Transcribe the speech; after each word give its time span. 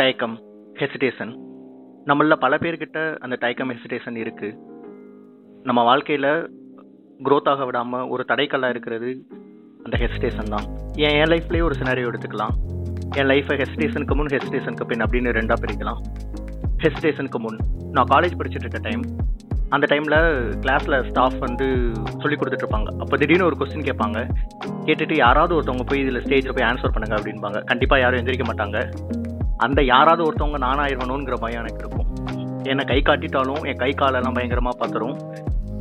தயக்கம் 0.00 0.34
ஹெசிடேஷன் 0.80 1.32
நம்மள 2.08 2.34
பல 2.44 2.54
பேர்கிட்ட 2.62 2.98
அந்த 3.24 3.34
தயக்கம் 3.42 3.70
ஹெசிடேஷன் 3.72 4.16
இருக்குது 4.22 4.56
நம்ம 5.68 5.80
வாழ்க்கையில் 5.88 6.28
க்ரோத் 7.26 7.48
ஆக 7.52 7.64
விடாம 7.68 8.00
ஒரு 8.12 8.22
தடைக்கல்லாக 8.30 8.74
இருக்கிறது 8.74 9.10
அந்த 9.84 9.94
ஹெசிடேஷன் 10.02 10.50
தான். 10.54 10.66
என் 11.04 11.16
என் 11.20 11.30
லைஃப்லேயே 11.32 11.64
ஒரு 11.68 11.76
சினாரியோ 11.80 12.08
எடுத்துக்கலாம். 12.10 12.54
என் 13.18 13.28
லைஃப்பை 13.32 13.56
ஹெசிடேஷனுக்கு 13.62 14.16
முன் 14.20 14.32
ஹெசிடேஷனுக்கு 14.36 14.86
பின் 14.90 15.04
அப்படின்னு 15.06 15.34
ரெண்டாக 15.38 15.58
பிரிக்கலாம். 15.64 16.00
ஹெசிடேஷனுக்கு 16.84 17.40
முன். 17.46 17.58
நான் 17.96 18.10
காலேஜ் 18.14 18.38
படிச்சுட்டு 18.40 18.66
இருக்க 18.66 18.82
டைம் 18.88 19.02
அந்த 19.76 19.86
டைமில் 19.92 20.18
கிளாஸில் 20.64 20.98
ஸ்டாஃப் 21.10 21.38
வந்து 21.46 21.66
சொல்லி 22.22 22.38
கொடுத்துட்ருப்பாங்க 22.38 22.90
அப்போ 23.02 23.16
திடீர்னு 23.22 23.48
ஒரு 23.50 23.58
கொஸ்டின் 23.62 23.88
கேட்பாங்க. 23.90 24.20
கேட்டுட்டு 24.86 25.16
யாராவது 25.24 25.54
ஒருத்தவங்க 25.58 25.86
போய் 25.90 26.02
இதில் 26.04 26.22
ஸ்டேஜில் 26.26 26.56
போய் 26.58 26.68
ஆன்சர் 26.70 26.94
பண்ணுங்க 26.96 27.16
அப்படின்பாங்க. 27.18 27.60
கண்டிப்பாக 27.72 28.02
யாரும் 28.04 28.22
எந்திரிக்க 28.22 28.46
மாட்டாங்க. 28.52 28.78
அந்த 29.66 29.80
யாராவது 29.92 30.22
ஒருத்தவங்க 30.26 30.58
நானாயிருவணுங்கிற 30.66 31.36
பயம் 31.44 31.60
எனக்கு 31.62 31.82
இருக்கும். 31.84 32.08
என்னை 32.70 32.84
கை 32.90 32.98
காட்டிட்டாலும் 33.08 33.62
என் 33.70 33.80
கை 33.82 33.90
காலெல்லாம் 34.00 34.36
பயங்கரமாக 34.36 34.76
பார்த்துரும் 34.80 35.16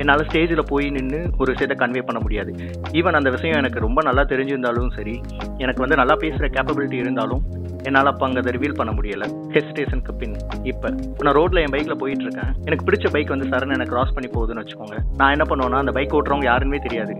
என்னால் 0.02 0.24
ஸ்டேஜில் 0.28 0.62
போய் 0.70 0.86
நின்று 0.96 1.20
ஒரு 1.42 1.50
விஷயத்தை 1.54 1.76
கன்வே 1.80 2.02
பண்ண 2.08 2.20
முடியாது. 2.26 2.52
ஈவன் 3.00 3.18
அந்த 3.20 3.30
விஷயம் 3.36 3.58
எனக்கு 3.62 3.80
ரொம்ப 3.86 4.02
நல்லா 4.08 4.24
தெரிஞ்சிருந்தாலும் 4.32 4.92
சரி 4.98 5.16
எனக்கு 5.64 5.84
வந்து 5.84 6.00
நல்லா 6.02 6.16
பேசுகிற 6.24 6.48
கேப்பபிலிட்டி 6.56 6.98
இருந்தாலும் 7.04 7.44
என்னால் 7.88 8.12
அப்போ 8.12 8.26
அங்கே 8.28 8.40
அதை 8.44 8.54
ரிவீல் 8.58 8.78
பண்ண 8.80 8.92
முடியலை. 8.98 9.28
ஹெசிடேஷனுக்கு 9.56 10.14
பின் 10.22 10.38
இப்போ. 10.72 10.90
நான் 11.26 11.36
ரோட்டில் 11.40 11.62
என் 11.64 11.74
பைக்கில் 11.76 12.02
போயிட்டு 12.04 12.26
இருக்கேன் 12.28 12.52
எனக்கு 12.68 12.86
பிடிச்ச 12.90 13.12
பைக் 13.16 13.34
வந்து 13.36 13.50
சரண் 13.52 13.76
எனக்கு 13.78 13.94
கிராஸ் 13.96 14.16
பண்ணி 14.18 14.30
போகுதுன்னு 14.36 14.64
வச்சுக்கோங்க. 14.64 14.98
நான் 15.22 15.36
என்ன 15.38 15.48
பண்ணுவேன்னா 15.52 15.84
அந்த 15.84 15.94
பைக் 16.00 16.16
ஓட்டுறவங்க 16.20 16.48
யாருன்னே 16.52 16.82
தெரியாது. 16.88 17.16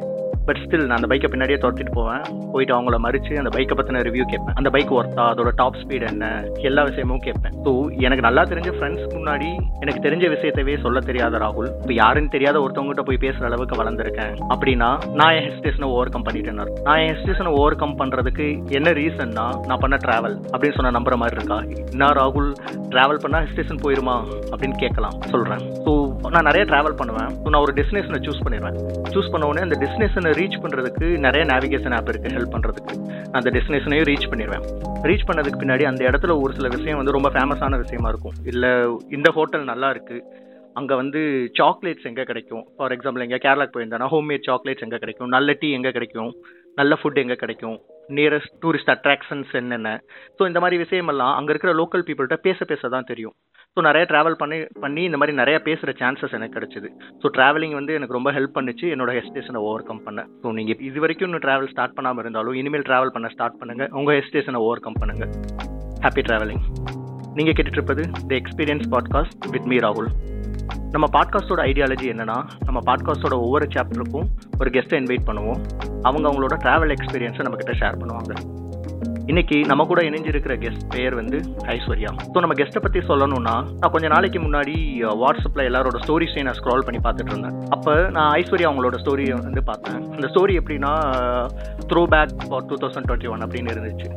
பட் 0.50 0.62
ஸ்டில் 0.66 0.86
நான் 0.88 1.00
அந்த 1.00 1.10
பைக்கை 1.14 1.30
பின்னாடியே 1.32 1.60
துரத்திட்டு 1.64 1.96
போவேன். 2.00 2.24
போயிட்டு 2.54 2.74
அவங்கள 2.76 2.98
மறிச்சு 3.06 3.34
அந்த 3.44 3.52
பைக்கை 3.56 3.76
பற்றின 3.80 4.04
ரிவ்யூ 4.10 4.26
கேட்பேன். 4.32 4.56
அந்த 4.60 4.70
பைக் 4.76 4.94
ஒர்த்தா 5.00 5.24
அதோட 5.34 5.50
டாப் 5.62 5.80
ஸ்பீட் 5.82 6.06
என்ன? 6.12 6.26
எல்லா 6.70 6.82
விஷயமும் 6.90 7.24
கேட்பேன். 7.28 7.56
ஸோ 7.66 7.72
எனக்கு 8.06 8.24
நல்லா 8.28 8.44
தெரிஞ்ச 8.52 8.70
ஃப்ரெண்ட்ஸ் 8.78 9.06
முன்னாடி 9.18 9.50
எனக்கு 9.84 10.04
தெரிஞ்ச 10.06 10.26
விஷயத்தவே 10.36 10.76
சொல்ல 10.86 11.00
தெரியாத 11.10 11.38
ராகுல். 11.44 11.70
இப்போ 11.82 11.94
யாருன்னு 12.02 12.34
தெரியாத 12.36 12.58
ஒருத்தவங்ககிட்ட 12.64 13.06
போய் 13.10 13.22
பேசுகிற 13.26 13.48
அளவுக்கு 13.50 13.80
வளர்ந்துருக்கேன். 13.82 14.34
அப்படின்னா 14.54 14.90
நான் 15.20 15.34
என் 15.38 15.48
ஹெஸ்டேஷனை 15.50 15.90
ஓவர் 15.96 16.14
கம் 16.16 16.26
பண்ணிட்டேன் 16.28 16.60
நான் 16.88 17.00
என் 17.04 17.12
ஹெஸ்டேஷனை 17.14 17.54
ஓவர் 17.60 17.78
கம் 17.82 17.96
பண்ணுறதுக்கு 18.02 18.48
என்ன 18.80 18.94
ரீசன்னா 19.00 19.46
நான் 19.70 19.82
பண்ண 19.84 20.00
ட்ராவல் 20.06 20.38
அப்படின்னு 20.54 20.78
சொன்ன 20.80 20.94
நம்புற 20.98 21.18
மாதிரி 21.24 21.38
இருக்கா? 21.40 21.60
என்ன 21.94 22.12
ராகுல் 22.22 22.50
ட்ராவல் 22.96 23.22
பண்ணால் 23.26 23.46
ஹெசிடேஷன் 23.48 23.82
போயிருமா? 23.86 24.18
அப்படின்னு 24.52 24.78
கேட்கலாம். 24.84 25.16
சொல்கிறேன் 25.34 25.64
ஸோ 25.86 25.94
நான் 26.36 26.48
நிறைய 26.50 26.66
ட்ராவல் 26.72 26.98
பண்ணுவேன். 27.02 27.30
ஸோ 27.44 27.48
நான் 27.54 27.64
ஒரு 27.68 27.76
டெஸ்டினேஷனை 27.80 28.22
சூஸ் 28.28 28.44
பண்ணிடுவேன். 28.46 28.78
சூஸ் 29.14 29.32
பண்ண 29.34 29.46
உடனே 29.52 29.66
அந்த 29.68 29.80
டெஸ்டினேஷனை 29.84 30.34
ரீச் 30.40 30.60
பண்ணுறதுக்கு 30.64 31.08
நிறைய 31.26 31.44
நேவிகேஷன் 31.52 31.96
ஆப் 31.98 32.12
இருக்குது 32.12 32.36
ஹெல்ப் 32.38 32.54
பண்ணுறதுக்கு 32.56 32.94
அந்த 33.38 33.48
டெஸ்டினேஷனையும் 33.56 34.08
ரீச் 34.10 34.30
பண்ணிடுவேன் 34.34 34.66
ரீச் 35.10 35.28
பண்ணதுக்கு 35.30 35.62
பின்னாடி 35.64 35.84
அந்த 35.92 36.02
இடத்துல 36.10 36.36
ஒரு 36.44 36.54
சில 36.60 36.70
விஷயம் 36.76 37.00
வந்து 37.02 37.16
ரொம்ப 37.18 37.32
ஃபேமஸான 37.36 37.80
விஷயமா 37.84 38.12
இருக்கும். 38.14 38.38
இல்லை 38.52 38.72
இந்த 39.18 39.30
ஹோட்டல் 39.38 39.66
நல்லா 39.72 39.90
இருக்குது 39.96 40.48
அங்கே 40.80 40.96
வந்து 41.02 41.22
சாக்லேட்ஸ் 41.58 42.08
எங்கே 42.10 42.24
கிடைக்கும்? 42.30 42.64
ஃபார் 42.78 42.94
எக்ஸாம்பிள் 42.96 43.24
எங்கே 43.26 43.40
கேரளாக்கு 43.46 43.74
போயிருந்தேன்னா 43.76 44.08
ஹோம்மேட் 44.14 44.46
சாக்லேட்ஸ் 44.50 44.86
எங்கே 44.86 45.00
கிடைக்கும்? 45.04 45.30
நல்ல 45.36 45.56
டீ 45.62 45.70
எங்கே 45.78 45.92
கிடைக்கும்? 45.98 46.32
நல்ல 46.80 46.94
ஃபுட் 47.00 47.22
எங்கே 47.24 47.38
கிடைக்கும்? 47.44 47.78
நியரஸ்ட் 48.18 48.54
டூரிஸ்ட் 48.64 48.92
அட்ராக்ஷன்ஸ் 48.96 49.52
என்னென்ன? 49.60 49.90
ஸோ 50.38 50.42
இந்த 50.50 50.60
மாதிரி 50.64 50.78
விஷயமெல்லாம் 50.84 51.34
அங்கே 51.40 51.52
இருக்கிற 51.54 51.74
லோக்கல் 51.80 52.06
பீப்புள்கிட்ட 52.08 52.38
பேச 52.48 52.66
பேச 52.72 52.90
தான் 52.96 53.10
தெரியும். 53.12 53.36
ஸோ 53.78 53.80
நிறைய 53.88 54.06
ட்ராவல் 54.12 54.38
பண்ணி 54.40 54.58
பண்ணி 54.84 55.02
இந்த 55.08 55.18
மாதிரி 55.20 55.34
நிறைய 55.40 55.58
பேசுகிற 55.66 55.92
சான்சஸ் 56.00 56.34
எனக்கு 56.38 56.56
கிடைச்சிது. 56.58 56.88
ஸோ 57.22 57.28
ட்ராவலிங் 57.36 57.76
வந்து 57.80 57.94
எனக்கு 57.98 58.16
ரொம்ப 58.18 58.32
ஹெல்ப் 58.38 58.56
பண்ணுச்சு. 58.58 58.86
என்னோட 58.94 59.12
ஹெஸ்டேஷனை 59.18 59.60
ஓவர் 59.68 59.86
கம் 59.90 60.02
பண்ண 60.08 60.22
ஸோ 60.44 60.54
நீங்கள் 60.58 60.80
இது 60.90 61.00
வரைக்கும் 61.04 61.28
இன்னும் 61.30 61.44
ட்ராவல் 61.46 61.70
ஸ்டார்ட் 61.74 61.96
பண்ணாமல் 61.98 62.24
இருந்தாலும் 62.24 62.58
இனிமேல் 62.62 62.86
ட்ராவல் 62.90 63.14
பண்ண 63.16 63.30
ஸ்டார்ட் 63.36 63.60
பண்ணுங்கள் 63.62 63.92
உங்கள் 64.00 64.18
ஹெஸ்டேஷனை 64.20 64.62
ஓவர் 64.68 64.84
கம் 64.86 65.00
பண்ணுங்கள் 65.02 65.32
ஹாப்பி 66.06 66.24
ட்ராவலிங் 66.30 66.64
நீங்கள் 67.38 67.56
கேட்டுட்டு 67.56 67.80
இருப்பது 67.80 68.06
the 68.30 68.38
experience 68.42 68.88
podcast 68.96 69.48
with 69.56 69.70
me 69.74 69.80
ராகுல் 69.86 70.10
நம்ம 70.96 71.08
பாட்காஸ்டோட 71.18 71.62
ஐடியாலஜி 71.72 72.08
என்னன்னா 72.14 72.38
நம்ம 72.68 72.80
பாட்காஸ்டோட 72.90 73.36
ஒவ்வொரு 73.46 73.68
சாப்டருக்கும் 73.76 74.30
ஒரு 74.60 74.70
கெஸ்ட்டை 74.78 75.00
இன்வைட் 75.02 75.28
பண்ணுவோம். 75.30 75.60
அவங்க 76.08 76.26
அவங்களோட 76.30 76.58
ட்ராவல் 76.66 76.96
எக்ஸ்பீரியன்ஸை 76.98 77.46
நம்மக்கிட்ட 77.46 77.76
ஷேர் 77.82 78.02
பண்ணுவாங்க. 78.04 78.34
இன்னைக்கு 79.32 79.58
நம்ம 79.70 79.82
கூட 79.90 80.02
இணைஞ்சிருக்கிற 80.10 80.54
கெஸ்ட் 80.62 80.86
பெயர் 80.94 81.16
வந்து 81.20 81.38
ஐஸ்வர்யா. 81.74 82.12
ஸோ 82.34 82.38
நம்ம 82.44 82.56
கெஸ்ட்டை 82.60 82.82
பற்றி 82.86 83.00
சொல்லணும்னா 83.10 83.54
நான் 83.82 83.92
கொஞ்ச 83.96 84.08
நாளைக்கு 84.14 84.40
முன்னாடி 84.46 84.74
வாட்ஸ்அப்பில் 85.24 85.68
எல்லாரோட 85.70 85.98
ஸ்டோரிஸையும் 86.04 86.48
நான் 86.48 86.58
ஸ்க்ரால் 86.60 86.86
பண்ணி 86.88 87.00
பார்த்துட்டு 87.04 87.32
இருந்தேன். 87.34 87.58
அப்போ 87.76 87.94
நான் 88.16 88.30
ஐஸ்வர்யா 88.40 88.70
அவங்களோட 88.70 88.98
ஸ்டோரியை 89.04 89.36
வந்து 89.48 89.64
பார்த்தேன். 89.70 90.00
அந்த 90.16 90.30
ஸ்டோரி 90.34 90.56
எப்படின்னா 90.62 90.94
throwback 92.16 92.34
for 92.48 92.66
two 92.72 92.78
thousand 92.84 93.10
twenty 93.10 93.32
one 93.34 93.46
அப்படின்னு 93.48 93.74
இருந்துச்சு. 93.76 94.10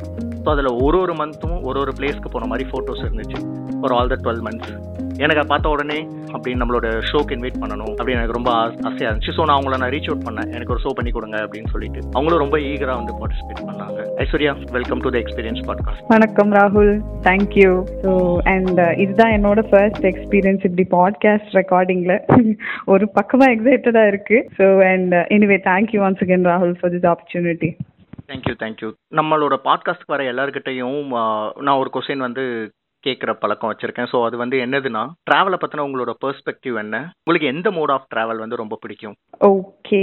ஸோ 0.43 0.49
அதில் 0.55 0.71
ஒரு 0.87 0.99
ஒரு 1.03 1.15
மந்த்தும் 1.21 1.57
ஒரு 1.69 1.79
ஒரு 1.83 1.93
பிளேஸ்க்கு 1.99 2.33
போன 2.37 2.47
மாதிரி 2.53 2.67
ஃபோட்டோஸ் 2.71 3.05
இருந்துச்சு. 3.07 3.41
For 3.83 3.95
all 3.95 4.11
the 4.11 4.19
twelve 4.21 4.43
months 4.45 4.73
எனக்கு 5.17 5.39
அதை 5.39 5.49
பார்த்த 5.49 5.69
உடனே 5.69 5.97
அப்படின்னு 6.33 6.61
நம்மளோட 6.61 6.87
ஷோக்கு 7.07 7.35
இன்வைட் 7.35 7.59
பண்ணணும் 7.59 7.91
அப்படின்னு 7.91 8.19
எனக்கு 8.19 8.37
ரொம்ப 8.37 8.51
ஆச- 8.55 8.79
ஆசையா 8.87 9.09
இருந்துச்சு. 9.09 9.33
ஸோ 9.35 9.41
நான் 9.41 9.57
அவங்கள 9.57 9.77
நான் 9.77 9.91
ரீச் 9.91 10.09
அவுட் 10.09 10.25
பண்ணேன். 10.25 10.49
எனக்கு 10.51 10.73
ஒரு 10.73 10.81
ஷோ 10.81 10.91
பண்ணி 10.93 11.11
கொடுங்க 11.11 11.37
அப்படின்னு 11.43 11.69
சொல்லிட்டு. 11.69 11.99
அவங்களும் 12.13 12.43
ரொம்ப 12.43 12.57
ஈகராக 12.69 12.97
வந்து 12.99 13.13
பார்ட்டிசிபேட் 13.19 13.61
பண்ணாங்க. 13.67 13.89
Aishwarya 14.23 14.53
welcome 14.71 15.01
to 15.01 15.09
the 15.09 15.19
experience 15.19 15.61
podcast 15.67 16.09
வணக்கம் 16.09 16.51
ராகுல். 16.53 16.91
தேங்க்யூ 17.27 17.71
ஸோ 18.01 18.11
அண்ட் 18.49 18.71
இதுதான் 18.97 19.33
என்னோட 19.35 19.63
ஃபர்ஸ்ட் 19.69 20.05
எக்ஸ்பீரியன்ஸ் 20.11 20.65
இப்படி 20.65 20.85
பாட்காஸ்ட் 20.91 21.55
ரெக்கார்டிங்ல 21.55 22.15
ஒரு 22.93 23.07
பக்கமா 23.15 23.47
எக்ஸைட்டடா 23.53 24.05
இருக்கு. 24.07 24.39
So 24.57 24.65
and 24.87 25.15
anyway 25.31 25.59
thank you 25.67 26.01
once 26.03 26.23
again 26.25 26.49
ராகுல் 26.49 26.75
for 26.79 26.93
this 26.95 27.09
opportunity 27.11 27.71
thank you 28.29 28.55
thank you 28.59 28.89
நம்மளோட 29.15 29.55
பாட்காஸ்ட்க்கு 29.65 30.13
வர 30.13 30.23
எல்லாருக்கிட்டையும் 30.31 30.93
ஆஹ், 31.19 31.51
நான் 31.61 31.79
ஒரு 31.79 31.91
கொஸ்டின் 31.93 32.25
வந்து 32.25 32.45
கேட்குற 33.03 33.31
பழக்கம் 33.33 33.71
வச்சிருக்கேன். 33.71 34.09
ஸோ 34.11 34.17
அது 34.25 34.35
வந்து 34.37 34.57
என்னதுன்னா 34.65 35.03
ட்ராவலை 35.29 35.57
பற்றின 35.59 35.85
உங்களோட 35.87 36.13
பெர்ஸ்பெக்டிவ் 36.23 36.75
என்ன? 36.83 36.95
உங்களுக்கு 37.25 37.51
எந்த 37.53 37.71
மோட் 37.77 37.93
ஆஃப் 37.95 38.07
ட்ராவல் 38.13 38.43
வந்து 38.43 38.61
ரொம்ப 38.61 38.77
பிடிக்கும்? 38.83 39.15
ஓகே 39.51 40.01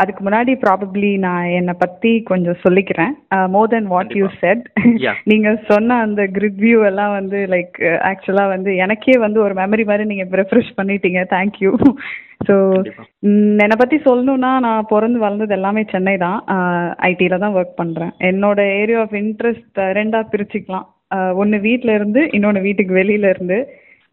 அதுக்கு 0.00 0.22
முன்னாடி 0.24 0.54
ப்ராபப்ளி 0.64 1.10
நான் 1.18 1.50
என்னை 1.58 1.74
பத்தி 1.84 2.12
கொஞ்சம் 2.32 2.62
சொல்லிக்கிறேன். 2.64 3.12
More 3.56 3.72
then 3.74 3.90
what 3.94 4.16
you 4.20 4.28
said 4.42 4.64
Yeah. 5.04 5.16
நீங்க 5.30 5.48
சொன்ன 5.68 5.96
அந்த 6.04 6.22
கிரிட் 6.36 6.60
வியூ 6.64 6.78
எல்லாம் 6.90 7.12
வந்து 7.18 7.38
லைக் 7.54 7.76
ஆக்சுவலா 8.10 8.44
வந்து 8.54 8.70
எனக்கே 8.84 9.16
வந்து 9.26 9.38
ஒரு 9.46 9.54
மெமரி 9.54 9.84
மாதிரி 9.90 10.04
நீங்க 10.12 10.24
ரெஃப்ரெஷ் 10.42 10.72
பண்ணிட்டீங்க. 10.78 11.22
Thank you 11.34 11.72
so. 12.48 12.54
என்னை 13.64 13.76
பத்தி 13.78 13.96
சொல்லணும்னா 14.04 14.50
நான் 14.66 14.88
பிறந்து 14.88 15.18
வளர்ந்தது 15.22 15.54
எல்லாமே 15.56 15.82
சென்னை 15.92 16.16
தான். 16.24 16.38
ஐடியில் 17.10 17.42
தான் 17.44 17.56
ஒர்க் 17.58 17.80
பண்றேன். 17.80 18.12
என்னோட 18.30 18.58
ஏரியா 18.80 19.00
ஆஃப் 19.04 19.16
இன்ட்ரெஸ்ட் 19.22 19.80
ரெண்டா 19.98 20.20
பிரிச்சுக்கலாம். 20.32 20.86
ஒன்று 21.40 21.58
வீட்டில் 21.68 21.96
இருந்து 21.98 22.22
இன்னொன்று 22.36 22.60
வீட்டுக்கு 22.68 22.94
வெளியில 23.00 23.28
இருந்து. 23.34 23.58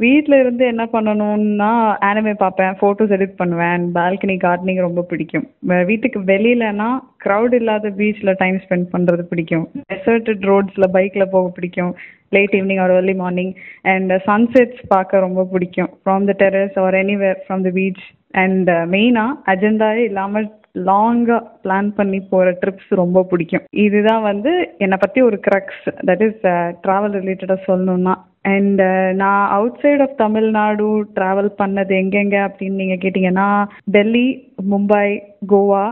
வீட்டில் 0.03 0.35
இருந்து 0.41 0.63
என்ன 0.71 0.83
பண்ணணும்னா 0.93 1.69
ஆனிமே 2.07 2.33
பார்ப்பேன் 2.41 2.73
ஃபோட்டோஸ் 2.79 3.13
எடிட் 3.17 3.37
பண்ணுவேன். 3.41 3.83
பால்கனி 3.97 4.35
கார்டனிங் 4.43 4.81
ரொம்ப 4.85 5.01
பிடிக்கும். 5.11 5.45
வீட்டுக்கு 5.89 6.19
வெளியிலனா 6.31 6.89
க்ரௌட் 7.25 7.55
இல்லாத 7.59 7.91
பீச்சில் 7.99 8.37
டைம் 8.41 8.57
ஸ்பெண்ட் 8.63 8.89
பண்ணுறது 8.93 9.25
பிடிக்கும். 9.31 9.65
டெசர்டட் 9.93 10.43
ரோட்ஸில் 10.51 10.93
பைக்கில் 10.97 11.31
போக 11.35 11.45
பிடிக்கும். 11.57 11.93
Late 12.37 12.55
evening 12.59 12.81
or 12.85 12.93
early 12.97 13.15
morning 13.23 13.53
and 13.93 14.11
sunsets 14.27 14.83
பார்க்க 14.93 15.25
ரொம்ப 15.27 15.47
பிடிக்கும். 15.53 15.89
From 16.03 16.27
the 16.31 16.35
terrace 16.43 16.77
or 16.83 16.97
anywhere 17.03 17.41
from 17.45 17.65
the 17.67 17.71
beach 17.79 18.05
and 18.43 18.71
மெயினாக 18.95 19.39
அஜெண்டாவே 19.53 20.03
இல்லாமல் 20.09 20.47
லாங்காக 20.89 21.41
பிளான் 21.63 21.89
பண்ணி 21.95 22.19
போகிற 22.31 22.53
ட்ரிப்ஸ் 22.61 22.91
ரொம்ப 22.93 23.23
பிடிக்கும். 23.23 23.65
இதுதான் 23.85 24.23
வந்து 24.23 24.53
என்னை 24.77 24.97
பற்றி 25.01 25.21
ஒரு 25.21 25.39
க்ரக்ஸ் 25.47 25.83
தட் 26.07 26.23
இஸ் 26.27 26.41
ட்ராவல் 26.85 27.15
ரிலேட்டடாக 27.19 27.67
சொல்லணும்னா. 27.67 28.15
அண்ட் 28.53 28.81
uh, 28.81 29.07
நான் 29.13 29.43
out 29.47 29.79
side 29.81 30.01
of 30.01 30.17
Tamil Nadu 30.17 30.87
travel 31.15 31.51
பண்ணது 31.57 31.93
எங்கெங்க 32.01 32.37
அப்படின்னு 32.47 32.81
நீங்கள் 32.81 33.01
கேட்டிங்கன்னா 33.03 33.47
Delhi 33.91 34.27
Mumbai 34.69 35.07
Goa 35.47 35.85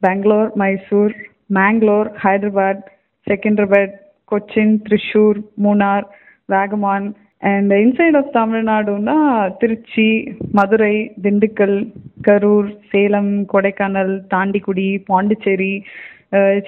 Bangalore 0.00 0.50
Mysore 0.54 1.14
Mangalore 1.54 2.10
Hyderabad 2.24 2.84
Secunderabad 3.26 3.96
Cochin 4.32 4.76
Thrissur 4.86 5.40
Munnar 5.62 6.06
Vagamon 6.48 7.08
and 7.46 7.72
inside 7.76 8.16
of 8.16 8.30
தமிழ்நாடுன்னா 8.34 9.16
Trichy 9.58 10.06
Madurai 10.52 10.94
Dindigul 11.24 11.76
Karur 12.22 12.70
Salem 12.90 13.32
Kodaikanal 13.46 14.14
Thandikudi 14.34 14.88
Pondicherry 15.06 15.72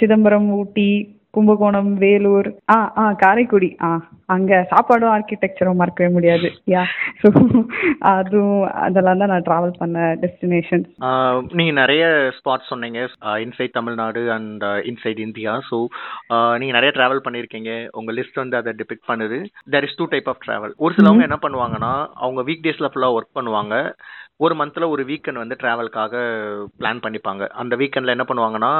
Chidambaram 0.01 0.49
Ooty 0.53 0.91
Kumbakonam 1.35 1.91
Vellore 2.03 2.47
ah 2.75 2.77
ah 3.01 3.05
Karaikudi. 3.23 3.69
Ah 3.87 3.91
அங்க 4.35 4.53
சாப்பாடும் 4.71 5.13
ஆர்கிடெக்சரும் 5.15 5.79
மறக்கவே 5.81 6.09
முடியாது. 6.15 6.49
யா 6.73 6.83
ஸோ 7.21 7.29
அதுவும் 8.13 8.63
அதெல்லாம் 8.87 9.21
தான் 9.23 9.33
நான் 9.33 9.47
ட்ராவல் 9.49 9.75
பண்ண 9.81 10.07
டெஸ்டினேஷன் 10.23 10.85
ஆஹ் 11.09 11.41
நீங்க 11.59 11.73
நிறைய 11.81 12.05
ஸ்பாட்ஸ் 12.39 12.71
சொன்னீங்க. 12.73 13.01
Inside 13.45 13.77
Tamil Nadu 13.79 14.23
and 14.37 14.65
inside 14.91 15.21
India. 15.27 15.55
So 15.71 15.79
நீங்க 16.61 16.75
நிறைய 16.79 16.93
டிராவல் 16.97 17.25
பண்ணியிருக்கீங்க 17.27 17.73
உங்க 18.01 18.13
லிஸ்ட் 18.19 18.43
வந்து 18.43 18.61
அதை 18.61 18.73
டிபிக் 18.81 19.09
பண்ணுது. 19.11 19.41
There 19.75 19.87
is 19.89 19.99
two 20.01 20.07
type 20.15 20.31
of 20.35 20.45
travel 20.47 20.75
ஒரு 20.79 20.95
சிலவங்க 20.99 21.29
என்ன 21.29 21.41
பண்ணுவாங்கன்னா 21.47 21.93
அவங்க 22.25 22.43
வீக் 22.51 22.65
டேஸ்ல 22.67 22.91
ஃபுல்லா 22.95 23.13
ஒர்க் 23.19 23.37
பண்ணுவாங்க. 23.41 23.75
ஒரு 24.45 24.55
மந்த்தில் 24.55 24.85
ஒரு 24.85 25.03
வீக்கெண்ட் 25.03 25.41
வந்து 25.43 25.57
ட்ராவல்க்காக 25.63 26.15
பிளான் 26.81 27.01
பண்ணிப்பாங்க. 27.05 27.47
அந்த 27.63 27.77
வீக்கெண்டில் 27.77 28.15
என்ன 28.15 28.25
பண்ணுவாங்கன்னா 28.29 28.71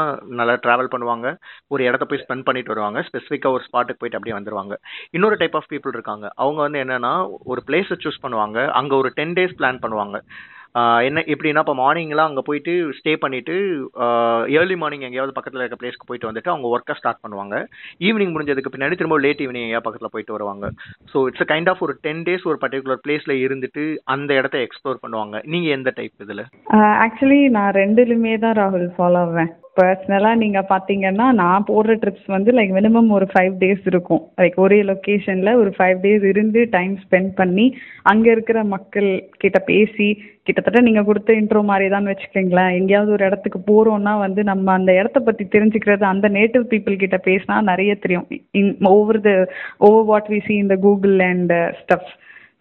நல்லா 0.41 0.55
ட்ராவல் 0.67 0.91
பண்ணுவாங்க. 0.93 1.37
ஒரு 1.67 1.85
இடத்த 1.85 2.05
போய் 2.05 2.23
ஸ்பெண்ட் 2.27 2.47
பண்ணிட்டு 2.49 2.73
வருவாங்க. 2.75 3.01
ஸ்பெசிஃபிக்காக 3.09 3.57
ஒரு 3.57 3.65
ஸ்பாட்டுக்கு 3.69 4.01
போயிட்டு 4.03 4.19
அப்படியே 4.19 4.37
வந்துடுவாங்க 4.39 4.77
இன்னொரு 5.11 5.37
டைப் 5.37 5.57
ஆஃப் 5.57 5.71
பீப்புள் 5.73 5.97
இருக்காங்க. 5.99 6.29
அவங்க 6.35 6.61
வந்து 6.67 6.83
என்னென்னா 6.85 7.13
ஒரு 7.45 7.63
பிளேஸை 7.67 7.99
சூஸ் 8.05 8.23
பண்ணுவாங்க. 8.23 8.69
அங்கே 8.81 8.97
ஒரு 8.97 9.11
டென் 9.11 9.33
டேஸ் 9.33 9.59
பிளான் 9.59 9.83
பண்ணுவாங்க. 9.87 10.19
என்ன 11.09 11.25
எப்படின்னா 11.35 11.63
இப்போ 11.65 11.75
மார்னிங்லாம் 11.83 12.29
அங்கே 12.31 12.45
போயிட்டு 12.49 12.73
ஸ்டே 12.99 13.13
பண்ணிட்டு 13.25 13.55
ஏர்லி 14.59 14.77
மார்னிங் 14.83 15.07
எங்கேயாவது 15.09 15.37
பக்கத்தில் 15.37 15.63
இருக்க 15.63 15.79
பிளேஸ்க்கு 15.81 16.09
போயிட்டு 16.09 16.29
வந்துட்டு 16.31 16.53
அவங்க 16.55 16.69
ஒர்க்கை 16.75 16.97
ஸ்டார்ட் 17.01 17.23
பண்ணுவாங்க. 17.25 17.57
ஈவினிங் 18.09 18.35
முடிஞ்சதுக்கு 18.35 18.75
பின்னாடி 18.75 18.99
திரும்ப 19.01 19.19
லேட் 19.27 19.43
ஈவினிங் 19.47 19.67
எங்கேயா 19.67 19.85
பக்கத்தில் 19.87 20.15
போயிட்டு 20.15 20.37
வருவாங்க. 20.37 20.69
ஸோ 21.13 21.27
இட்ஸ் 21.31 21.51
கைண்ட் 21.53 21.71
ஆஃப் 21.75 21.85
ஒரு 21.89 21.97
டென் 22.07 22.25
டேஸ் 22.29 22.49
ஒரு 22.53 22.61
பர்டிகுலர் 22.65 23.03
பிளேஸில் 23.07 23.37
இருந்துட்டு 23.47 23.85
அந்த 24.17 24.31
இடத்த 24.41 24.59
எக்ஸ்ப்ளோர் 24.67 25.03
பண்ணுவாங்க. 25.05 25.37
நீங்கள் 25.55 25.77
எந்த 25.79 25.93
டைப் 26.01 26.27
இதில்? 26.27 26.45
ஆக்சுவலி 27.07 27.41
நான் 27.59 27.75
ரெண்டுலுமே 27.83 28.35
தான் 28.45 28.59
ராகுல் 28.63 28.89
ஃபாலோ 28.97 29.23
ஆவேன். 29.27 29.53
பர்சனலாக 29.79 30.41
நீங்கள் 30.43 30.69
பார்த்தீங்கன்னா 30.71 31.27
நான் 31.41 31.67
போடுற 31.71 31.95
ட்ரிப்ஸ் 32.03 32.29
வந்து 32.37 32.51
லைக் 32.59 32.73
மினிமம் 32.79 33.11
ஒரு 33.17 33.27
ஃபைவ் 33.33 33.55
டேஸ் 33.63 33.85
இருக்கும். 33.93 34.23
லைக் 34.41 34.57
ஒரே 34.65 34.79
லொக்கேஷனில் 34.91 35.59
ஒரு 35.63 35.71
ஃபைவ் 35.77 35.99
டேஸ் 36.05 36.25
இருந்து 36.33 36.63
டைம் 36.77 36.95
ஸ்பெண்ட் 37.05 37.33
பண்ணி 37.41 37.67
அங்கே 38.13 38.31
இருக்கிற 38.37 38.59
மக்கள் 38.75 39.11
கிட்ட 39.45 39.61
பேசி 39.71 40.09
கிட்டத்தட்ட 40.49 40.81
நீங்கள் 40.87 41.07
கொடுத்த 41.09 41.31
இன்ட்ரோ 41.41 41.61
மாதிரி 41.71 41.87
தான் 41.95 42.09
வச்சுக்கோங்களேன். 42.11 42.75
எங்கேயாவது 42.79 43.11
ஒரு 43.17 43.25
இடத்துக்கு 43.29 43.59
போகிறோன்னா 43.71 44.13
வந்து 44.27 44.41
நம்ம 44.51 44.73
அந்த 44.79 44.91
இடத்த 45.01 45.19
பற்றி 45.27 45.45
தெரிஞ்சுக்கிறது 45.55 46.05
அந்த 46.13 46.27
நேட்டிவ் 46.39 46.65
பீப்புள் 46.73 47.03
கிட்ட 47.03 47.19
பேசினா 47.27 47.57
நிறைய 47.73 47.95
தெரியும். 48.05 48.27
In 48.61 48.73
over 48.95 49.21
the 49.27 49.33
over 49.89 50.09
what 50.13 50.31
we 50.35 50.41
see 50.47 50.57
இந்த 50.65 50.77
கூகுள் 50.87 51.19
அண்ட் 51.31 51.53
ஸ்டப்ஸ் 51.81 52.15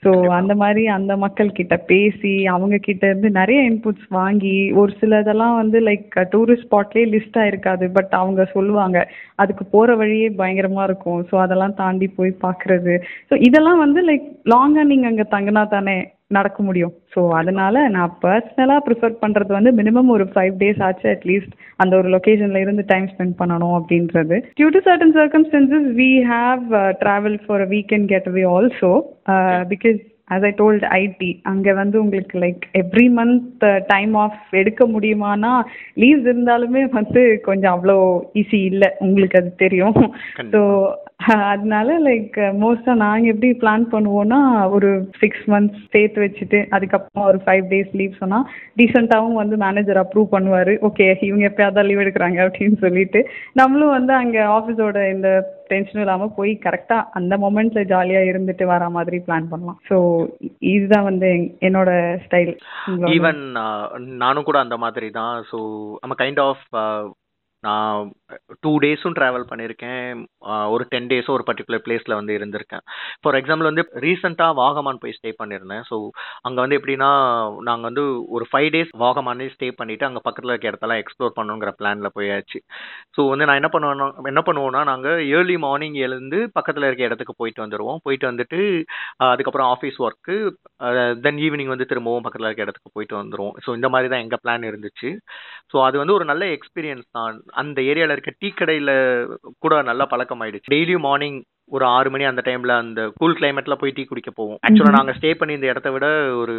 ஸோ 0.04 0.12
அந்த 0.30 0.56
மாதிரி 0.56 0.88
அந்த 0.88 1.14
மக்கள் 1.18 1.50
கிட்ட 1.52 1.76
பேசி 1.90 2.46
அவங்க 2.46 2.78
கிட்ட 2.78 3.04
இருந்து 3.08 3.30
நிறைய 3.30 3.60
இன்புட்ஸ் 3.70 4.08
வாங்கி 4.10 4.54
ஒரு 4.72 4.92
சில 5.00 5.20
இதெல்லாம் 5.20 5.56
வந்து 5.56 5.80
லைக் 5.80 6.18
டூரிஸ்ட் 6.32 6.68
ஸ்பாட்லேயே 6.68 7.08
லிஸ்ட் 7.14 7.40
ஆயிருக்காது 7.44 7.88
பட் 7.92 8.14
அவங்க 8.14 8.44
சொல்லுவாங்க 8.54 8.98
அதுக்கு 9.36 9.66
போகிற 9.66 9.96
வழியே 9.96 10.30
பயங்கரமா 10.42 10.84
இருக்கும். 10.84 11.26
ஸோ 11.32 11.36
அதெல்லாம் 11.38 11.74
தாண்டி 11.74 12.08
போய் 12.10 12.34
பார்க்கறது 12.42 12.96
ஸோ 13.30 13.36
இதெல்லாம் 13.40 13.78
வந்து 13.78 14.02
லைக் 14.02 14.28
லாங்காக 14.46 14.84
நீங்கள் 14.84 15.12
அங்கே 15.12 15.28
தங்கினா 15.36 15.68
தானே 15.68 15.98
நடக்க 16.32 16.60
முடியும். 16.64 16.94
ஸோ 17.14 17.20
அதனால 17.40 17.76
நான் 17.96 18.16
பர்சனலாக 18.24 18.82
ப்ரிஃபர் 18.88 19.16
பண்ணுறது 19.22 19.52
வந்து 19.58 19.72
மினிமம் 19.80 20.10
ஒரு 20.16 20.26
ஃபைவ் 20.34 20.56
டேஸ் 20.64 20.82
ஆச்சு 20.88 21.08
அட்லீஸ்ட் 21.14 21.54
அந்த 21.84 21.94
ஒரு 22.00 22.10
லொக்கேஷனில் 22.16 22.64
இருந்து 22.64 22.84
டைம் 22.92 23.08
ஸ்பெண்ட் 23.14 23.38
பண்ணணும் 23.42 23.78
அப்படின்றது. 23.80 24.38
Due 24.60 24.70
to 24.76 24.82
certain 24.90 25.16
circumstances 25.20 25.88
we 26.02 26.12
have 26.34 26.66
travel 27.04 27.40
for 27.46 27.64
a 27.68 27.70
weekend 27.76 28.10
get 28.14 28.30
away 28.34 28.46
also 28.58 28.92
because 29.74 30.00
as 30.36 30.44
I 30.48 30.54
told 30.60 30.82
IT 30.96 31.30
அங்கே 31.52 31.74
வந்து 31.80 31.98
உங்களுக்கு 32.02 32.38
like 32.44 32.64
every 32.80 33.06
month 33.18 33.62
time 33.92 34.14
off 34.24 34.40
எடுக்க 34.62 34.86
முடியுமானா 34.96 35.52
லீவ்ஸ் 36.04 36.28
இருந்தாலுமே 36.32 36.82
வந்து 36.98 37.22
கொஞ்சம் 37.46 37.74
அவ்வளோ 37.76 37.96
ஈஸி 38.42 38.60
இல்லை. 38.72 38.90
உங்களுக்கு 39.06 39.40
அது 39.42 39.52
தெரியும். 39.64 39.96
ஸோ 40.54 40.62
அதனால 41.28 41.90
லைக் 42.08 42.36
மோஸ்ட்டாக 42.62 43.02
நாங்கள் 43.04 43.32
எப்படி 43.32 43.50
பிளான் 43.62 43.86
பண்ணுவோம்னா 43.94 44.40
ஒரு 44.76 44.90
சிக்ஸ் 45.22 45.46
மந்த்ஸ் 45.54 45.82
சேர்த்து 45.94 46.24
வச்சுட்டு 46.24 46.60
அதுக்கப்புறம் 46.76 47.28
ஒரு 47.32 47.40
ஃபைவ் 47.46 47.66
டேஸ் 47.72 47.92
லீவ் 48.00 48.20
சொன்னால் 48.22 48.48
டீசெண்டாகவும் 48.80 49.40
வந்து 49.42 49.58
மேனேஜர் 49.66 50.02
அப்ரூவ் 50.04 50.30
பண்ணுவார். 50.36 50.74
ஓகே 50.90 51.08
இவங்க 51.30 51.46
எப்பயாவது 51.50 51.88
லீவ் 51.90 52.04
எடுக்கிறாங்க 52.06 52.40
அப்படின்னு 52.46 52.78
சொல்லிட்டு. 52.86 53.22
நம்மளும் 53.62 53.96
வந்து 53.98 54.16
அங்கே 54.22 54.42
ஆஃபீஸோட 54.58 54.98
இந்த 55.16 55.30
டென்ஷனும் 55.74 56.04
இல்லாமல் 56.06 56.36
போய் 56.40 56.52
கரெக்டாக 56.66 57.10
அந்த 57.20 57.34
மொமெண்ட்ஸில் 57.46 57.90
ஜாலியாக 57.94 58.32
இருந்துட்டு 58.32 58.66
வர 58.74 58.90
மாதிரி 58.98 59.20
பிளான் 59.28 59.52
பண்ணலாம். 59.52 59.80
ஸோ 59.90 59.98
இதுதான் 60.74 61.08
வந்து 61.12 61.30
என்னோட 61.70 61.92
ஸ்டைல் 62.26 62.54
ஈவன் 63.18 63.42
நானும் 64.26 64.50
கூட 64.50 64.60
அந்த 64.66 64.78
மாதிரி 64.86 65.10
தான். 65.22 65.36
ஸோ 65.52 65.60
நம்ம 66.04 66.16
கைண்ட் 66.24 66.44
ஆஃப் 66.50 66.66
நான் 67.64 68.10
டூ 68.64 68.72
டேஸும் 68.84 69.16
ட்ராவல் 69.18 69.46
பண்ணியிருக்கேன் 69.50 70.22
ஒரு 70.74 70.84
டென் 70.92 71.10
டேஸும் 71.12 71.36
ஒரு 71.36 71.46
பர்டிகுலர் 71.50 71.84
பிளேஸில் 71.86 72.18
வந்து 72.20 72.34
இருந்திருக்கேன். 72.38 72.84
ஃபார் 73.22 73.38
எக்ஸாம்பிள் 73.40 73.70
வந்து 73.70 73.84
ரீசெண்டாக 74.06 74.58
வாகமான் 74.62 75.02
போய் 75.04 75.16
ஸ்டே 75.18 75.32
பண்ணியிருந்தேன் 75.42 75.84
ஸோ 75.90 75.98
அங்கே 76.48 76.60
வந்து 76.64 76.78
எப்படின்னா 76.80 77.10
நாங்கள் 77.70 77.88
வந்து 77.90 78.04
ஒரு 78.38 78.48
ஃபைவ் 78.52 78.70
டேஸ் 78.76 78.92
வாகமானே 79.04 79.48
ஸ்டே 79.56 79.70
பண்ணிவிட்டு 79.82 80.08
அங்கே 80.10 80.24
பக்கத்தில் 80.28 80.54
இருக்க 80.54 80.72
இடத்தெல்லாம் 80.72 81.02
எக்ஸ்ப்ளோர் 81.04 81.38
பண்ணுங்கிற 81.40 81.72
பிளானில் 81.80 82.16
போயாச்சு. 82.18 82.60
ஸோ 83.18 83.24
வந்து 83.34 83.48
நான் 83.50 83.60
என்ன 83.62 83.72
பண்ணுவேன்னா 83.76 84.08
என்ன 84.34 84.44
பண்ணுவோன்னா 84.50 84.84
நாங்கள் 84.92 85.24
ஏர்லி 85.38 85.58
மார்னிங் 85.68 85.98
எழுந்து 86.08 86.40
பக்கத்தில் 86.58 86.88
இருக்க 86.90 87.10
இடத்துக்கு 87.10 87.36
போயிட்டு 87.42 87.64
வந்துடுவோம் 87.66 88.02
போயிட்டு 88.08 88.30
வந்துட்டு 88.32 88.62
அதுக்கப்புறம் 89.32 89.70
ஆஃபீஸ் 89.76 90.00
ஒர்க்கு 90.08 90.38
தென் 91.26 91.42
ஈவினிங் 91.48 91.74
வந்து 91.74 91.90
திரும்பவும் 91.92 92.26
பக்கத்தில் 92.28 92.50
இருக்க 92.50 92.68
இடத்துக்கு 92.68 92.96
போயிட்டு 92.98 93.16
வந்துடுவோம் 93.22 93.56
ஸோ 93.66 93.70
இந்த 93.80 93.90
மாதிரி 93.96 94.10
தான் 94.14 94.24
எங்கள் 94.26 94.42
பிளான் 94.44 94.70
இருந்துச்சு. 94.72 95.10
ஸோ 95.72 95.78
அது 95.88 95.96
வந்து 96.02 96.16
ஒரு 96.18 96.26
நல்ல 96.32 96.44
எக்ஸ்பீரியன்ஸ் 96.58 97.08
தான். 97.18 97.36
அந்த 97.62 97.80
ஏரியாவில் 97.92 98.16
இருக்க 98.18 98.34
டீ 98.42 98.50
கடையில் 98.60 98.94
கூட 99.64 99.82
நல்லா 99.90 100.08
பழக்கம் 100.14 100.44
ஆயிடுச்சு 100.44 100.74
டெய்லியும் 100.76 101.08
மார்னிங் 101.08 101.40
ஒரு 101.76 101.86
ஆறு 101.96 102.10
மணி 102.14 102.26
அந்த 102.30 102.42
டைம்ல 102.46 102.76
அந்த 102.84 103.02
கூல் 103.22 103.38
கிளைமேட்ல 103.40 103.76
போய் 103.80 103.96
டீ 103.98 104.04
குடிக்க 104.10 104.32
போவோம். 104.32 104.60
ஆக்சுவலா 104.66 104.98
நாங்க 104.98 105.14
ஸ்டே 105.18 105.32
பண்ணி 105.40 105.58
இந்த 105.58 105.68
இடத்த 105.72 105.90
விட 105.96 106.08
ஒரு 106.42 106.56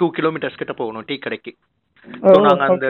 டூ 0.00 0.06
கிலோமீட்டர்ஸ் 0.18 0.60
கிட்ட 0.60 0.74
போகணும் 0.80 1.06
டீ 1.08 1.16
கடைக்கு. 1.18 1.52
ஸோ 2.24 2.36
நாங்க 2.46 2.64
அந்த 2.70 2.86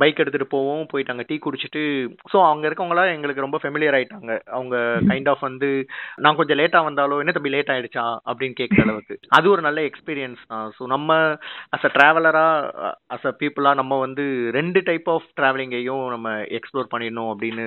பைக் 0.00 0.20
எடுத்துகிட்டு 0.22 0.54
போவோம் 0.54 0.84
போயிட்டு 0.90 1.12
அங்கே 1.12 1.26
டீ 1.28 1.36
குடிச்சிட்டு. 1.46 1.82
ஸோ 2.32 2.38
அங்கே 2.50 2.66
இருக்கவங்களாம் 2.68 3.12
எங்களுக்கு 3.14 3.44
ரொம்ப 3.44 3.58
ஃபெமிலியர் 3.62 3.96
ஆயிட்டாங்க. 3.98 4.32
அவங்க 4.56 4.76
கைண்ட் 5.10 5.30
ஆஃப் 5.32 5.44
வந்து 5.48 5.68
நான் 6.24 6.38
கொஞ்சம் 6.40 6.58
லேட்டாக 6.60 6.88
வந்தாலும் 6.88 7.20
என்ன 7.22 7.34
தம்பி 7.36 7.54
லேட் 7.54 7.72
ஆயிடுச்சா? 7.74 8.04
அப்படின்னு 8.28 8.58
கேட்குற 8.60 8.84
அளவுக்கு. 8.86 9.16
அது 9.38 9.46
ஒரு 9.54 9.62
நல்ல 9.68 9.80
எக்ஸ்பீரியன்ஸ் 9.90 10.42
தான். 10.52 10.66
ஸோ 10.76 10.82
நம்ம 10.94 11.18
அஸ் 11.76 11.86
அ 11.88 11.92
ட்ராவலராக 11.96 12.92
அஸ் 13.16 13.28
அ 13.30 13.34
பீப்புளாக 13.42 13.80
நம்ம 13.80 13.98
வந்து 14.06 14.26
ரெண்டு 14.58 14.82
டைப் 14.88 15.08
ஆஃப் 15.14 15.28
ட்ராவலிங்கையும் 15.40 16.04
நம்ம 16.14 16.36
எக்ஸ்ப்ளோர் 16.58 16.90
பண்ணிடணும் 16.94 17.30
அப்படின்னு 17.34 17.66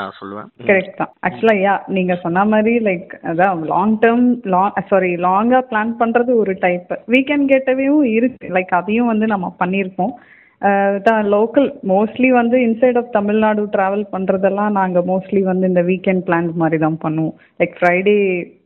நான் 0.00 0.16
சொல்லுவேன். 0.20 0.48
கரெக்ட் 0.70 0.98
தான். 1.00 1.12
ஆக்சுவலாக 1.28 1.64
யா 1.66 1.76
நீங்கள் 1.98 2.22
சொன்ன 2.24 2.44
மாதிரி 2.54 2.74
லைக் 2.90 3.12
அதான் 3.32 3.66
லாங் 3.74 3.98
டேர்ம் 4.04 4.28
லாங் 4.56 4.80
சாரி 4.92 5.12
லாங்காக 5.28 5.64
பிளான் 5.72 5.92
பண்ணுறது 6.02 6.32
ஒரு 6.42 6.54
டைப் 6.64 6.92
வீக்கெண்ட் 7.14 7.50
கேட்டவையும் 7.52 8.06
இருக்கு. 8.16 8.48
லைக் 8.56 8.72
அதையும் 8.80 9.12
வந்து 9.12 9.26
நம்ம 9.34 9.54
பண்ணியிருக்கோம் 9.62 10.14
தான் 11.06 11.26
லோக்கல் 11.34 11.66
மோஸ்ட்லி 11.92 12.28
வந்து 12.40 12.56
இன்சைட் 12.66 12.98
ஆஃப் 13.00 13.14
தமிழ்நாடு 13.16 13.62
ட்ராவல் 13.74 14.04
பண்ணுறதெல்லாம் 14.12 14.76
நாங்கள் 14.80 15.06
மோஸ்ட்லி 15.10 15.42
வந்து 15.48 15.68
இந்த 15.70 15.82
வீக்கெண்ட் 15.90 16.24
பிளான்ஸ் 16.28 16.54
மாதிரி 16.62 16.78
தான் 16.84 17.00
பண்ணுவோம். 17.02 17.34
லைக் 17.60 17.74
ஃப்ரைடே 17.78 18.14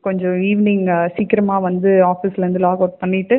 கொஞ்சம் 0.08 0.36
ஈவினிங் 0.50 0.84
சீக்கிரமாக 1.16 1.66
வந்து 1.68 1.92
ஆஃபீஸ்லேருந்து 2.12 2.64
லாக் 2.66 2.84
அவுட் 2.84 3.02
பண்ணிவிட்டு 3.04 3.38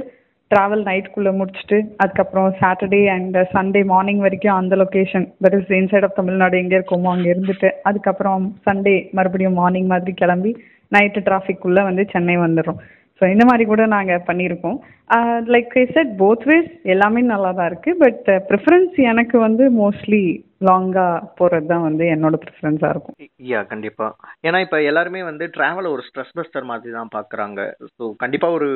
ட்ராவல் 0.52 0.84
நைட்குள்ளே 0.88 1.32
முடிச்சுட்டு 1.40 1.78
அதுக்கப்புறம் 2.04 2.50
சாட்டர்டே 2.62 3.02
அண்ட் 3.16 3.38
சண்டே 3.54 3.82
மார்னிங் 3.92 4.24
வரைக்கும் 4.26 4.58
அந்த 4.60 4.76
location 4.82 5.28
that 5.44 5.56
is 5.60 5.72
inside 5.82 6.08
of 6.08 6.18
Tamil Nadu 6.20 6.56
எங்கே 6.64 6.78
இருக்கோமோ 6.80 7.12
அங்கே 7.16 7.30
இருந்துட்டு 7.34 7.70
அதுக்கப்புறம் 7.90 8.48
சண்டே 8.68 8.96
மறுபடியும் 9.20 9.60
மார்னிங் 9.62 9.92
மாதிரி 9.94 10.14
கிளம்பி 10.22 10.52
நைட்டு 10.96 11.22
டிராஃபிக்குள்ளே 11.28 11.84
வந்து 11.90 12.06
சென்னை 12.14 12.36
வந்துடுறோம். 12.46 12.82
ஸோ 13.22 13.26
இந்த 13.34 13.44
மாதிரி 13.48 13.64
கூட 13.70 13.84
நாங்கள் 13.94 14.26
பண்ணியிருக்கோம். 14.28 14.78
Like 15.56 15.74
I 15.82 15.86
said 15.96 16.14
both 16.22 16.48
ways 16.52 16.72
எல்லாமே 16.94 17.24
நல்லா 17.34 17.52
தான் 17.60 17.70
இருக்குது 17.72 18.00
பட் 18.06 18.24
ப்ரிஃபரன்ஸ் 18.52 18.96
எனக்கு 19.12 19.38
வந்து 19.48 19.66
மோஸ்ட்லி 19.82 20.24
லாங்காக 20.68 21.28
போகிறது 21.38 21.68
தான் 21.72 21.86
வந்து 21.86 22.04
என்னோட 22.14 22.36
ப்ரிஃபரன்ஸாக 22.42 22.92
இருக்கும். 22.94 23.16
யா 23.52 23.60
கண்டிப்பாக 23.72 24.28
ஏன்னா 24.48 24.58
இப்போ 24.66 24.78
எல்லாருமே 24.90 25.22
வந்து 25.30 25.46
ட்ராவலை 25.56 25.90
ஒரு 25.96 26.04
ஸ்ட்ரெஸ் 26.08 26.36
பஸ்டர் 26.38 26.68
மாதிரி 26.72 26.92
தான் 26.98 27.12
பார்க்குறாங்க 27.16 27.60
ஸோ 27.96 28.04
கண்டிப்பாக 28.24 28.58
ஒரு 28.58 28.70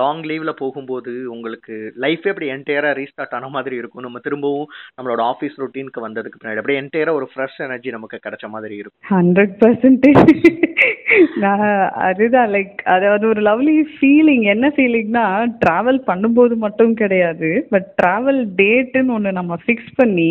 லாங் 0.00 0.22
லீவில் 0.30 0.60
போகும்போது 0.60 1.12
உங்களுக்கு 1.34 1.76
லைஃபே 2.04 2.32
அப்படி 2.32 2.50
என்டையராக 2.56 2.98
ரீஸ்டார்ட் 3.00 3.36
ஆன 3.38 3.50
மாதிரி 3.56 3.78
இருக்கும். 3.80 4.06
நம்ம 4.06 4.20
திரும்பவும் 4.26 4.68
நம்மளோட 4.98 5.22
ஆஃபீஸ் 5.32 5.60
ரொட்டீனுக்கு 5.62 6.06
வந்ததுக்கு 6.06 6.40
பின்னாடி 6.40 6.62
அப்படியே 6.62 6.82
என்டையராக 6.82 7.20
ஒரு 7.20 7.28
ஃப்ரெஷ் 7.32 7.58
எனர்ஜி 7.68 7.96
நமக்கு 7.96 8.24
கிடைச்ச 8.26 8.48
மாதிரி 8.56 8.76
இருக்கும். 8.82 9.08
ஹண்ட்ரட் 9.16 9.56
பர்சன்டேஜ் 9.64 10.22
நான் 11.42 11.66
அதுதான் 12.06 12.50
லைக் 12.54 12.78
அதாவது 12.92 13.24
ஒரு 13.32 13.40
லவ்லி 13.48 13.74
ஃபீலிங் 13.94 14.44
என்ன 14.52 14.66
ஃபீலிங்னா 14.76 15.24
ட்ராவல் 15.62 15.98
பண்ணும்போது 16.08 16.54
மட்டும் 16.64 16.94
கிடையாது 16.94 17.50
பட் 17.72 17.88
ட்ராவல் 18.00 18.40
டேட்டுன்னு 18.60 19.14
ஒன்று 19.16 19.32
நம்ம 19.32 19.58
ஃபிக்ஸ் 19.64 19.92
பண்ணி 19.96 20.30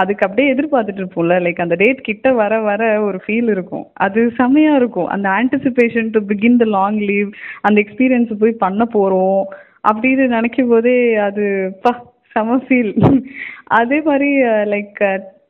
அதுக்கு 0.00 0.26
அப்படியே 0.26 0.52
எதிர்பார்த்துட்டு 0.54 1.02
இருப்போம்ல 1.02 1.38
லைக் 1.46 1.62
அந்த 1.64 1.78
டேட் 1.82 2.02
கிட்ட 2.08 2.32
வர 2.32 2.60
வர 2.60 2.82
ஒரு 3.00 3.20
ஃபீல் 3.24 3.48
இருக்கும். 3.54 3.86
அது 4.06 4.20
செம்மையாக 4.40 4.80
இருக்கும். 4.82 5.08
அந்த 5.16 5.28
anticipation 5.40 6.10
to 6.10 6.22
begin 6.32 6.60
the 6.62 6.68
long 6.78 7.00
leave 7.12 7.30
அந்த 7.60 7.78
எக்ஸ்பீரியன்ஸ் 7.84 8.38
போய் 8.42 8.60
பண்ண 8.64 8.84
போகிறோம் 8.96 9.42
அப்படின்னு 9.90 10.26
நினைக்கும் 10.36 10.70
போதே 10.74 10.98
அது 11.28 11.46
பா 11.86 11.92
செம 12.36 12.56
ஃபீல் 12.66 12.94
அதே 13.78 13.98
மாதிரி 14.00 14.30
லைக் 14.72 14.98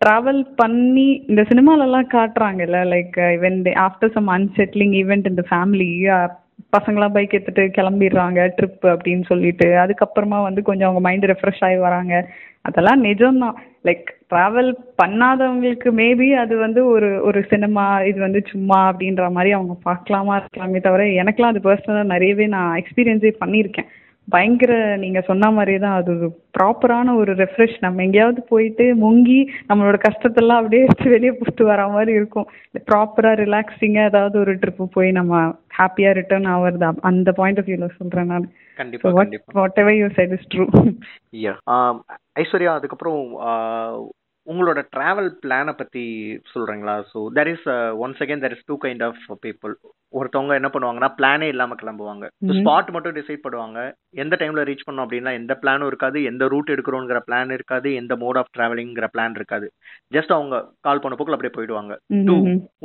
ட்ராவல் 0.05 0.41
பண்ணி 0.61 1.07
இந்த 1.31 1.43
சினிமாலெல்லாம் 1.43 2.09
காட்டுறாங்கல்ல 2.15 2.79
லைக் 2.93 3.17
இவன் 3.37 3.57
ஆஃப்டர் 3.87 4.13
சம் 4.17 4.29
அன்செட்லிங் 4.37 4.95
ஈவெண்ட் 5.01 5.27
இந்த 5.27 5.43
ஃபேமிலி 5.51 5.89
பசங்களாம் 6.77 7.13
பைக் 7.13 7.33
எடுத்துட்டு 7.33 7.83
கிளம்பிடுறாங்க 7.83 8.51
ட்ரிப் 8.57 8.83
அப்படின்னு 8.83 9.25
சொல்லிட்டு. 9.25 9.69
அதுக்கப்புறமா 9.69 10.43
வந்து 10.43 10.63
கொஞ்சம் 10.63 10.89
அவங்க 10.89 11.09
மைண்ட் 11.09 11.25
ரெஃப்ரெஷ் 11.25 11.65
ஆகி 11.65 11.77
வராங்க. 11.77 12.29
அதெல்லாம் 12.61 13.05
நிஜம்தான். 13.05 13.55
லைக் 13.85 14.07
ட்ராவல் 14.35 14.75
பண்ணாதவங்களுக்கு 15.03 15.85
மேபி 15.85 16.33
அது 16.33 16.57
வந்து 16.57 16.87
ஒரு 16.87 17.23
ஒரு 17.23 17.45
சினிமா 17.49 18.01
இது 18.01 18.21
வந்து 18.21 18.43
சும்மா 18.47 18.93
அப்படின்ற 18.93 19.31
மாதிரி 19.31 19.53
அவங்க 19.53 19.77
பார்க்கலாமா 19.83 20.37
இருக்கலாமே 20.37 20.81
தவிர 20.81 21.05
எனக்குலாம் 21.05 21.53
அது 21.53 21.59
பர்சனலாக 21.59 22.05
நிறையவே 22.05 22.47
நான் 22.47 22.83
எக்ஸ்பீரியன்ஸே 22.83 23.33
பண்ணியிருக்கேன். 23.45 23.89
பயங்கர 24.29 24.73
நீங்க 24.97 25.21
சொன்ன 25.27 25.51
மாதிரியே 25.51 25.79
தான் 25.79 25.97
அது 25.99 26.11
ஒரு 26.17 26.27
ப்ராப்பரான 26.57 27.15
ஒரு 27.17 27.33
ரெஃப்ரெஷ் 27.41 27.77
நம்ம 27.81 28.03
எங்கேயாவது 28.05 28.41
போயிட்டு 28.51 28.85
முங்கி 29.03 29.39
நம்மளோட 29.69 29.99
கஷ்டத்தெல்லாம் 30.03 30.61
அப்படியே 30.61 30.85
எடுத்து 30.85 31.15
வெளியே 31.15 31.33
போட்டு 31.35 31.65
வர 31.65 31.87
மாதிரி 31.89 32.13
இருக்கும். 32.15 32.49
ப்ராப்பரா 32.89 33.33
ரிலாக்ஸிங்கா 33.41 34.05
ஏதாவது 34.05 34.37
ஒரு 34.39 34.55
ட்ரிப்பு 34.57 34.87
போய் 34.95 35.11
நம்ம 35.13 35.41
ஹாப்பியா 35.79 36.13
ரிட்டர்ன் 36.19 36.49
ஆவறது 36.53 36.87
அந்த 37.11 37.33
பாயிண்ட் 37.39 37.61
ஆஃப் 37.61 37.69
வியூல 37.69 37.89
சொல்றேன் 37.97 38.31
நான். 38.33 38.47
கண்டிப்பா 38.79 39.13
whatever 39.81 39.99
you 39.99 40.09
said 40.17 40.37
is 40.37 40.49
true 40.53 40.67
yeah 41.41 41.55
Aishwarya 42.37 42.73
அதுக்கப்புறம் 42.75 43.21
ஆஹ், 43.47 43.99
உங்களோட 44.47 44.81
டிராவல் 44.93 45.31
பிளானை 45.43 45.73
பத்தி 45.75 46.05
சொல்றீங்களா? 46.53 46.95
So 47.11 47.19
there 47.37 47.51
is 47.51 47.67
once 48.05 48.23
again 48.25 48.45
there 48.45 48.57
is 48.57 48.67
two 48.67 48.77
kind 48.85 49.05
of 49.05 49.19
people 49.43 49.75
ஒருத்தவங்க 50.13 50.53
என்ன 50.59 50.69
பண்ணுவாங்கன்னா 50.75 51.09
பிளானே 51.17 51.47
இல்லாம 51.53 51.75
கிளம்புவாங்க. 51.81 52.27
ஸ்பாட் 52.59 52.91
மட்டும் 52.95 53.17
டிசைட் 53.19 53.43
பண்ணுவாங்க. 53.45 53.79
எந்த 54.23 54.35
டைம்ல 54.41 54.61
ரீச் 54.69 54.85
பண்ணோம் 54.87 55.07
அப்படின்னா 55.07 55.33
எந்த 55.41 55.53
பிளானும் 55.63 55.91
இருக்காது 55.91 56.19
எந்த 56.23 56.45
ரூட் 56.47 56.73
எடுக்கிறோங்கிற 56.75 57.19
பிளான் 57.27 57.51
இருக்காது 57.51 57.89
எந்த 57.95 58.17
மோட் 58.17 58.39
ஆஃப் 58.41 58.53
டிராவலிங்கிற 58.59 59.09
பிளான் 59.15 59.35
இருக்காது. 59.35 59.67
ஜஸ்ட் 60.17 60.33
அவங்க 60.37 60.57
கால் 60.81 61.03
பண்ண 61.03 61.17
போக்கில் 61.17 61.37
அப்படியே 61.37 61.55
போயிடுவாங்க. 61.57 61.95
டூ 62.29 62.37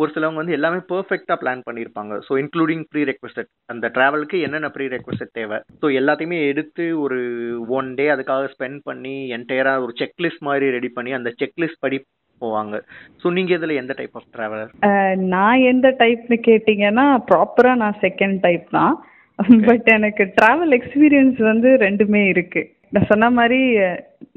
ஒரு 0.02 0.12
சிலவங்க 0.16 0.42
வந்து 0.42 0.58
எல்லாமே 0.60 0.82
பெர்ஃபெக்ட்டா 0.94 1.38
பிளான் 1.44 1.64
பண்ணியிருப்பாங்க. 1.70 2.14
ஸோ 2.30 2.36
இன்க்ளூடிங் 2.44 2.84
ப்ரீ 2.92 3.04
ரெக்வஸ்ட் 3.12 3.42
அந்த 3.66 3.92
டிராவலுக்கு 3.98 4.40
என்னென்ன 4.48 4.70
ப்ரீ 4.70 4.88
ரெக்வஸ்ட் 4.96 5.36
தேவை? 5.40 5.60
ஸோ 5.82 5.88
எல்லாத்தையுமே 6.02 6.40
எடுத்து 6.52 6.86
ஒரு 7.06 7.22
ஒன் 7.80 7.90
டே 7.94 8.08
அதுக்காக 8.10 8.50
ஸ்பெண்ட் 8.56 8.82
பண்ணி 8.84 9.16
என்டையரா 9.38 9.76
ஒரு 9.86 9.96
செக்லிஸ்ட் 10.02 10.46
மாதிரி 10.50 10.68
ரெடி 10.78 10.90
பண்ணி 10.90 11.14
அந்த 11.20 11.32
செக்லிஸ்ட் 11.42 11.84
படி 11.86 12.00
போவாங்க. 12.42 12.76
ஸோ 13.22 13.26
நீங்க 13.38 13.52
இதுல 13.58 13.76
எந்த 13.82 13.94
டைப் 14.00 14.16
ஆஃப் 14.20 14.30
டிராவலர் 14.36 14.72
நான் 15.34 15.66
எந்த 15.72 15.90
டைப்னு 16.04 16.38
கேட்டிங்கன்னா 16.50 17.08
ப்ராப்பரா 17.32 17.74
நான் 17.84 18.00
செகண்ட் 18.06 18.40
டைப் 18.46 18.68
தான். 18.78 18.96
பட் 19.68 19.88
எனக்கு 19.98 20.24
டிராவல் 20.40 20.74
எக்ஸ்பீரியன்ஸ் 20.78 21.40
வந்து 21.52 21.70
ரெண்டுமே 21.86 22.24
இருக்கு. 22.34 22.62
நான் 22.94 23.10
சொன்ன 23.12 23.30
மாதிரி 23.38 23.62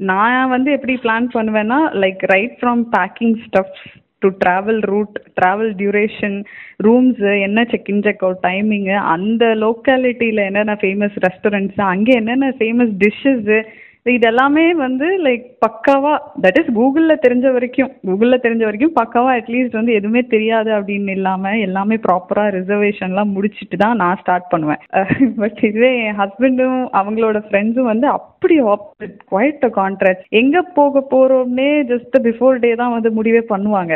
நான் 0.09 0.51
வந்து 0.55 0.69
எப்படி 0.77 0.93
பிளான் 1.03 1.27
பண்ணுவேன்னா 1.35 1.79
like 2.03 2.23
right 2.33 2.55
from 2.59 2.81
packing 2.95 3.35
stuffs 3.45 3.83
to 4.23 4.27
travel 4.43 4.79
route 4.91 5.17
travel 5.39 5.71
duration 5.81 6.37
rooms 6.85 7.21
என்ன 7.47 7.65
check 7.73 7.91
in 7.93 8.03
check 8.07 8.23
out 8.25 8.41
timing 8.47 8.95
அந்த 9.15 9.45
லோக்காலிட்டியில் 9.63 10.41
என்னென்ன 10.47 10.75
ஃபேமஸ் 10.83 11.17
ரெஸ்டாரண்ட்ஸ் 11.27 11.81
அங்கே 11.91 12.15
என்னென்ன 12.21 12.49
ஃபேமஸ் 12.59 12.93
டிஷ்ஷஸ்ஸு 13.03 13.59
இது 14.07 14.25
எல்லாமே 14.27 14.63
வந்து 14.77 15.07
லைக் 15.23 15.45
பக்காவா 15.63 16.11
தட் 16.43 16.57
இஸ் 16.59 16.71
கூகுளில் 16.73 17.21
தெரிஞ்ச 17.23 17.45
வரைக்கும் 17.51 17.91
கூகுளில் 18.05 18.41
தெரிஞ்ச 18.43 18.63
வரைக்கும் 18.65 18.93
பக்காவா 18.93 19.31
அட்லீஸ்ட் 19.37 19.77
வந்து 19.79 19.93
எதுவுமே 19.93 20.21
தெரியாது 20.33 20.69
அப்படின்னு 20.77 21.11
இல்லாமல் 21.11 21.59
எல்லாமே 21.59 21.95
ப்ராப்பராக 22.05 22.53
ரிசர்வேஷன்லாம் 22.57 23.33
முடிச்சுட்டு 23.35 23.77
தான் 23.77 23.99
நான் 24.03 24.19
ஸ்டார்ட் 24.21 24.47
பண்ணுவேன். 24.49 24.81
பட் 25.41 25.59
இதுவே 25.69 25.91
என் 26.03 26.19
ஹஸ்பண்டும் 26.21 26.77
அவங்களோட 26.99 27.39
ஃப்ரெண்ட்ஸும் 27.47 27.91
வந்து 27.91 28.07
அப்படி 28.17 28.57
ஆப்போசிட் 28.73 29.17
குவைட் 29.25 29.65
அ 29.69 29.71
கான்ட்ராக்ட் 29.79 30.27
எங்கே 30.41 30.63
போக 30.73 31.05
போகிறோம்னே 31.13 31.71
ஜஸ்ட் 31.91 32.17
பிஃபோர் 32.27 32.61
டே 32.65 32.71
தான் 32.75 32.95
வந்து 32.97 33.11
முடிவே 33.11 33.43
பண்ணுவாங்க. 33.53 33.93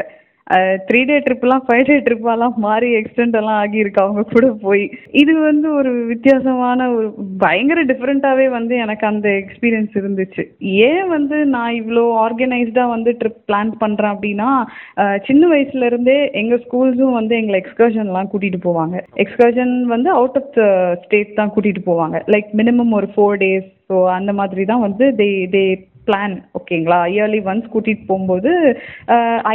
த்ரீ 0.88 1.02
டே 1.10 1.18
ட்ரிப்லாம் 1.26 1.64
ஃபைவ் 1.66 1.84
டே 1.90 1.96
ட்ரிப்பாலாம் 2.06 2.56
மாறி 2.66 2.90
எக்ஸ்டெண்ட் 3.00 3.36
எல்லாம் 3.40 3.60
ஆகியிருக்கு. 3.64 4.04
அவங்க 4.06 4.24
கூட 4.34 4.48
போய். 4.64 4.84
இது 5.22 5.34
வந்து 5.50 5.68
ஒரு 5.80 5.92
வித்தியாசமான 6.12 6.88
ஒரு 6.96 7.08
பயங்கர 7.44 7.82
டிஃப்ரெண்ட்டாகவே 7.92 8.48
வந்து 8.58 8.74
எனக்கு 8.86 9.06
அந்த 9.12 9.28
எக்ஸ்பீரியன்ஸ் 9.42 9.94
இருந்துச்சு. 10.02 10.44
ஏன் 10.90 11.08
வந்து 11.16 11.38
நான் 11.56 11.78
இவ்வளோ 11.82 12.06
ஆர்கனைஸ்டாக 12.26 12.94
வந்து 12.96 13.12
ட்ரிப் 13.22 13.42
பிளான் 13.50 13.74
பண்ணுறேன் 13.84 14.14
அப்படின்னா 14.16 14.50
சின்ன 15.30 15.44
வயசுலேருந்தே 15.54 16.18
எங்கள் 16.42 16.64
ஸ்கூல்ஸும் 16.66 17.18
வந்து 17.20 17.36
எங்களை 17.42 17.60
எக்ஸ்கர்ஷன்லாம் 17.62 18.32
கூட்டிகிட்டு 18.34 18.62
போவாங்க. 18.68 18.98
எக்ஸ்கர்ஷன் 19.26 19.76
வந்து 19.96 20.12
அவுட் 20.20 20.40
ஆஃப் 20.42 20.52
த 20.58 20.64
ஸ்டேட் 21.06 21.38
தான் 21.40 21.54
கூட்டிகிட்டு 21.56 21.84
போவாங்க. 21.92 22.18
லைக் 22.36 22.52
மினிமம் 22.62 22.98
ஒரு 23.00 23.10
ஃபோர் 23.16 23.40
டேஸ் 23.46 23.70
ஸோ 23.90 23.98
அந்த 24.18 24.32
மாதிரி 24.42 24.64
தான் 24.74 24.86
வந்து 24.88 25.06
தே 25.22 25.30
தே 25.56 25.64
பிளான் 26.08 26.36
ஓகேங்களா? 26.60 27.00
இயர்லி 27.16 27.40
ஒன்ஸ் 27.52 27.72
கூட்டிகிட்டு 27.74 28.08
போகும்போது 28.08 28.52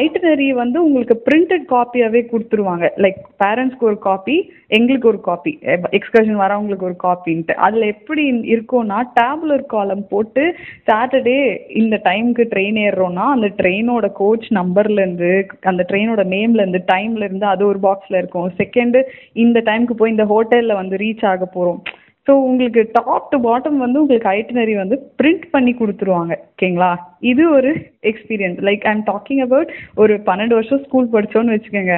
ஐட்டனரி 0.02 0.48
வந்து 0.62 0.78
உங்களுக்கு 0.86 1.16
பிரிண்டட் 1.26 1.64
காப்பியாகவே 1.72 2.22
கொடுத்துருவாங்க. 2.32 2.86
லைக் 3.04 3.18
பேரண்ட்ஸ்க்கு 3.44 3.88
ஒரு 3.90 3.98
காப்பி 4.08 4.36
எங்களுக்கு 4.78 5.08
ஒரு 5.08 5.20
காப்பி 5.20 5.52
எக்ஸ்கர்ஷன் 5.98 6.40
வரவங்களுக்கு 6.42 6.88
ஒரு 6.90 6.96
காப்பின்ட்டு 7.04 7.56
அதில் 7.66 7.90
எப்படி 7.94 8.22
இருக்கும்னா 8.54 8.98
டேபுலர் 9.18 9.66
காலம் 9.74 10.06
போட்டு 10.08 10.44
சாட்டர்டே 10.90 11.38
இந்த 11.82 11.96
டைமுக்கு 12.08 12.46
ட்ரெயின் 12.54 12.80
ஏறுறோன்னா 12.86 13.26
அந்த 13.34 13.50
ட்ரெயினோட 13.60 14.06
கோச் 14.22 14.48
நம்பர்லேருந்து 14.60 15.32
அந்த 15.72 15.84
ட்ரெயினோட 15.90 16.24
நேம்லேருந்து 16.34 16.82
டைம்லேருந்து 16.92 17.46
அது 17.54 17.62
ஒரு 17.66 17.80
பாக்ஸில் 17.86 18.20
இருக்கும். 18.22 18.50
செகண்டு 18.62 19.02
இந்த 19.44 19.60
டைமுக்கு 19.68 19.96
போய் 20.00 20.14
இந்த 20.16 20.26
ஹோட்டலில் 20.34 20.80
வந்து 20.80 20.96
ரீச் 20.96 21.26
ஆக 21.32 21.44
போகிறோம் 21.46 21.82
ஸோ 22.26 22.32
உங்களுக்கு 22.46 22.82
டாப் 22.96 23.26
டு 23.32 23.38
பாட்டம் 23.46 23.82
வந்து 23.84 24.00
உங்களுக்கு 24.02 24.28
ஐட்டினரி 24.38 24.74
வந்து 24.82 24.96
பிரிண்ட் 25.18 25.44
பண்ணி 25.54 25.72
கொடுத்துருவாங்க 25.80 26.34
ஓகேங்களா? 26.52 26.92
இது 27.30 27.42
ஒரு 27.56 27.70
experience 28.10 28.60
like 28.68 28.86
I'm 28.92 29.02
talking 29.10 29.42
about 29.46 29.70
ஒரு 30.04 30.14
பன்னெண்டு 30.28 30.56
வருஷம் 30.58 30.82
ஸ்கூல் 30.86 31.12
படிச்சோன்னு 31.16 31.54
வச்சுக்கோங்க. 31.56 31.96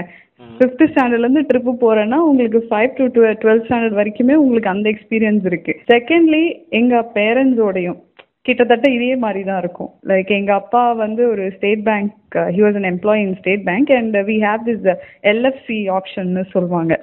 ஃபிஃப்த் 0.58 0.84
ஸ்டாண்டர்ட்லேருந்து 0.90 1.46
ட்ரிப்பு 1.48 1.72
போகிறேன்னா 1.84 2.18
உங்களுக்கு 2.26 2.60
five 2.68 2.92
to 2.98 3.06
twelve 3.14 3.38
twelfth 3.44 3.64
standard 3.68 3.98
வரைக்குமே 4.00 4.34
உங்களுக்கு 4.42 4.70
அந்த 4.74 4.86
எக்ஸ்பீரியன்ஸ் 4.94 5.46
இருக்குது 5.50 5.80
செகண்ட்லி 5.92 6.44
எங்கள் 6.80 7.08
பேரண்ட்ஸோடையும் 7.16 7.98
கிட்டத்தட்ட 8.46 8.86
இதே 8.96 9.14
மாதிரி 9.22 9.40
தான் 9.48 9.58
இருக்கும். 9.62 9.90
லைக் 10.10 10.30
எங்கள் 10.36 10.58
அப்பா 10.60 10.82
வந்து 11.04 11.22
ஒரு 11.32 11.44
State 11.56 11.82
Bank 11.88 12.36
he 12.56 12.60
was 12.64 12.78
an 12.80 12.88
employee 12.92 13.20
in 13.26 13.36
State 13.40 13.64
Bank 13.68 13.90
and 13.98 14.16
we 14.28 14.36
have 14.46 14.62
this 14.68 14.86
LFC 15.32 15.78
ஆப்ஷன்னு 15.96 16.44
சொல்லுவாங்க. 16.54 16.94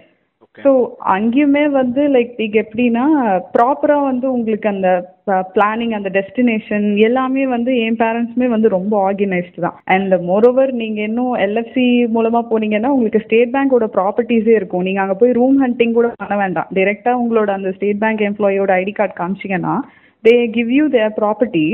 ஸோ 0.64 0.72
அங்கேயுமே 1.14 1.64
வந்து 1.78 2.02
லைக் 2.14 2.32
நீங்கள் 2.42 2.62
எப்படின்னா 2.64 3.06
ப்ராப்பராக 3.56 4.08
வந்து 4.10 4.28
உங்களுக்கு 4.36 4.68
அந்த 4.72 4.90
பிளானிங் 5.56 5.94
அந்த 5.98 6.10
டெஸ்டினேஷன் 6.18 6.86
எல்லாமே 7.08 7.44
வந்து 7.54 7.72
என் 7.86 8.00
பேரண்ட்ஸுமே 8.02 8.48
வந்து 8.54 8.70
ரொம்ப 8.76 8.94
ஆர்கனைஸ்டு 9.08 9.64
தான். 9.66 9.78
அண்ட் 9.96 10.16
மோரோவர் 10.30 10.72
நீங்கள் 10.82 11.08
இன்னும் 11.10 11.34
எல்எஃப்சி 11.46 11.88
மூலமாக 12.16 12.50
போனீங்கன்னா 12.52 12.92
உங்களுக்கு 12.96 13.24
ஸ்டேட் 13.26 13.54
பேங்கோட 13.56 13.88
ப்ராப்பர்ட்டிஸே 13.98 14.56
இருக்கும். 14.60 14.86
நீங்கள் 14.88 15.06
அங்கே 15.06 15.18
போய் 15.22 15.38
ரூம் 15.40 15.60
ஹண்டிங் 15.64 15.98
கூட 16.00 16.10
பண்ண 16.24 16.38
வேண்டாம். 16.44 16.72
டிரெக்டாக 16.80 17.22
உங்களோட 17.24 17.52
அந்த 17.58 17.72
ஸ்டேட் 17.78 18.02
பேங்க் 18.06 18.26
எம்ப்ளாயோட 18.30 18.72
ID 18.82 18.96
card 19.00 19.16
காமிச்சிங்கன்னா 19.22 19.76
they 20.24 20.36
give 20.58 20.72
you 20.80 20.86
their 20.98 21.14
property 21.22 21.66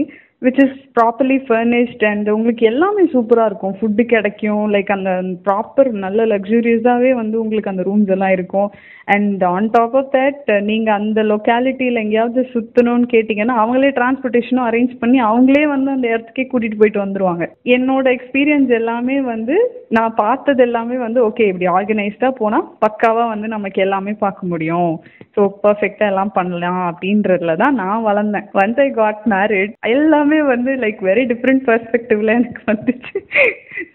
which 0.45 0.61
is 0.63 0.77
properly 0.97 1.35
furnished 1.47 2.03
and 2.09 2.27
உங்களுக்கு 2.35 2.63
எல்லாமே 2.69 3.03
சூப்பராக 3.11 3.49
இருக்கும். 3.49 3.75
ஃபுட்டு 3.79 4.03
கிடைக்கும். 4.13 4.63
லைக் 4.75 4.89
அந்த 4.95 5.11
ப்ராப்பர் 5.47 5.89
நல்ல 6.05 6.25
லக்ஸூரியஸாகவே 6.31 7.11
வந்து 7.19 7.35
உங்களுக்கு 7.41 7.71
அந்த 7.73 7.83
ரூம்ஸ் 7.89 8.13
எல்லாம் 8.15 8.33
இருக்கும். 8.37 8.69
And 9.15 9.43
on 9.51 9.67
top 9.75 9.95
of 9.99 10.09
that 10.15 10.49
நீங்கள் 10.69 10.97
அந்த 10.99 11.19
லொக்காலிட்டியில் 11.31 12.01
எங்கேயாவது 12.03 12.41
சுற்றணும்னு 12.53 13.07
கேட்டிங்கன்னா 13.13 13.55
அவங்களே 13.63 13.91
டிரான்ஸ்போர்ட்டேஷனும் 13.99 14.67
அரேஞ்ச் 14.69 14.95
பண்ணி 15.03 15.19
அவங்களே 15.29 15.63
வந்து 15.73 15.89
அந்த 15.95 16.07
இடத்துக்கே 16.13 16.45
கூட்டிகிட்டு 16.51 16.81
போயிட்டு 16.81 17.03
வந்துருவாங்க. 17.03 17.45
என்னோட 17.77 18.05
எக்ஸ்பீரியன்ஸ் 18.17 18.73
எல்லாமே 18.79 19.17
வந்து 19.33 19.57
நான் 19.97 20.17
பார்த்தது 20.23 20.61
எல்லாமே 20.67 20.97
வந்து 21.05 21.19
ஓகே 21.29 21.47
இப்படி 21.51 21.69
ஆர்கனைஸ்டாக 21.77 22.39
போனால் 22.41 22.67
பக்காவாக 22.85 23.31
வந்து 23.33 23.47
நமக்கு 23.55 23.79
எல்லாமே 23.87 24.15
பார்க்க 24.25 24.51
முடியும். 24.53 24.91
ஸோ 25.35 25.41
பர்ஃபெக்டாக 25.65 26.11
எல்லாம் 26.13 26.35
பண்ணலாம் 26.39 26.81
அப்படின்றதுல 26.89 27.55
தான் 27.63 27.79
நான் 27.83 28.05
வளர்ந்தேன். 28.09 28.47
ஒன்ஸ் 28.61 28.81
ஐ 28.85 28.89
காட் 29.01 29.23
மேரிட் 29.35 29.73
எல்லாமே 29.95 30.30
எல்லாமே 30.31 30.39
வந்து 30.53 30.71
லைக் 30.83 30.99
வெரி 31.07 31.23
டிஃப்ரெண்ட் 31.31 31.63
பர்ஸ்பெக்டிவ்ல 31.69 32.33
எனக்கு 32.39 32.61
வந்துச்சு. 32.71 33.17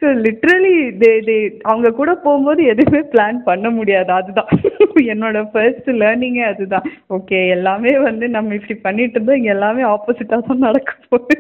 ஸோ 0.01 0.07
லிட்ரலி 0.25 0.75
தே 1.03 1.11
தே 1.29 1.37
அவங்க 1.71 1.89
கூட 2.01 2.11
போகும்போது 2.25 2.61
எதுவுமே 2.73 3.01
பிளான் 3.13 3.39
பண்ண 3.49 3.67
முடியாது. 3.79 4.11
அதுதான். 4.19 4.51
என்னோட 5.13 5.39
ஃபர்ஸ்ட் 5.53 5.89
லேர்னிங்கே 6.03 6.45
அதுதான். 6.53 6.87
ஓகே 7.17 7.41
எல்லாமே 7.57 7.93
வந்து 8.09 8.29
நம்ம 8.37 8.55
இப்படி 8.59 8.77
பண்ணிட்டு 8.87 9.17
இருந்தோம் 9.17 9.39
இங்கே 9.41 9.53
எல்லாமே 9.57 9.85
ஆப்போசிட்டாக 9.95 10.41
தான் 10.49 10.65
நடக்க 10.69 10.93
போகுது. 11.09 11.37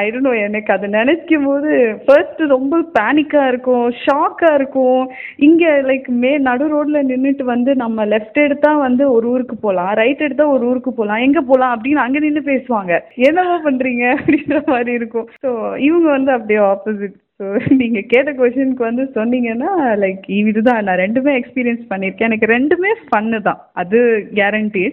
ஐ 0.00 0.02
டோன்ட் 0.12 0.26
நோ 0.28 0.32
எனக்கு 0.46 0.70
அதை 0.74 0.86
நினைக்கும் 0.96 1.46
போது 1.48 1.70
ஃபர்ஸ்ட் 2.06 2.40
ரொம்ப 2.54 2.80
பேனிக்காக 2.96 3.50
இருக்கும் 3.52 3.86
ஷாக்காக 4.04 4.56
இருக்கும். 4.58 5.02
இங்கே 5.46 5.70
லைக் 5.90 6.08
மே 6.22 6.32
நடு 6.48 6.66
ரோட்டில் 6.72 7.08
நின்றுட்டு 7.10 7.44
வந்து 7.52 7.74
நம்ம 7.84 8.06
லெஃப்ட் 8.12 8.40
எடுத்தால் 8.46 8.84
வந்து 8.86 9.04
ஒரு 9.16 9.28
ஊருக்கு 9.34 9.56
போகலாம் 9.66 9.92
ரைட் 10.00 10.24
எடுத்தால் 10.26 10.54
ஒரு 10.56 10.66
ஊருக்கு 10.70 10.92
போகலாம் 10.98 11.24
எங்கே 11.26 11.42
போகலாம் 11.50 11.74
அப்படின்னு 11.76 12.04
அங்கே 12.04 12.22
நின்று 12.26 12.42
பேசுவாங்க. 12.52 13.00
என்னவோ 13.28 13.56
பண்ணுறீங்க 13.68 14.04
அப்படின்ற 14.18 14.60
மாதிரி 14.72 14.92
இருக்கும். 15.00 15.28
ஸோ 15.44 15.50
இவங்க 15.88 16.08
வந்து 16.16 16.32
அப்படியே 16.36 16.62
ஆப்போசிட் 16.72 17.16
ஸோ 17.40 17.46
நீங்கள் 17.80 18.08
கேட்ட 18.12 18.30
கொஷனுக்கு 18.36 18.82
வந்து 18.88 19.04
சொன்னீங்கன்னா 19.16 19.72
லைக் 20.02 20.24
இதுதான் 20.40 20.86
நான் 20.86 21.02
ரெண்டுமே 21.04 21.32
எக்ஸ்பீரியன்ஸ் 21.40 21.82
பண்ணியிருக்கேன். 21.90 22.30
எனக்கு 22.30 22.54
ரெண்டுமே 22.56 22.92
ஃபன்னு 23.08 23.40
தான். 23.48 23.60
அது 23.82 23.98
கேரண்டி 24.38 24.84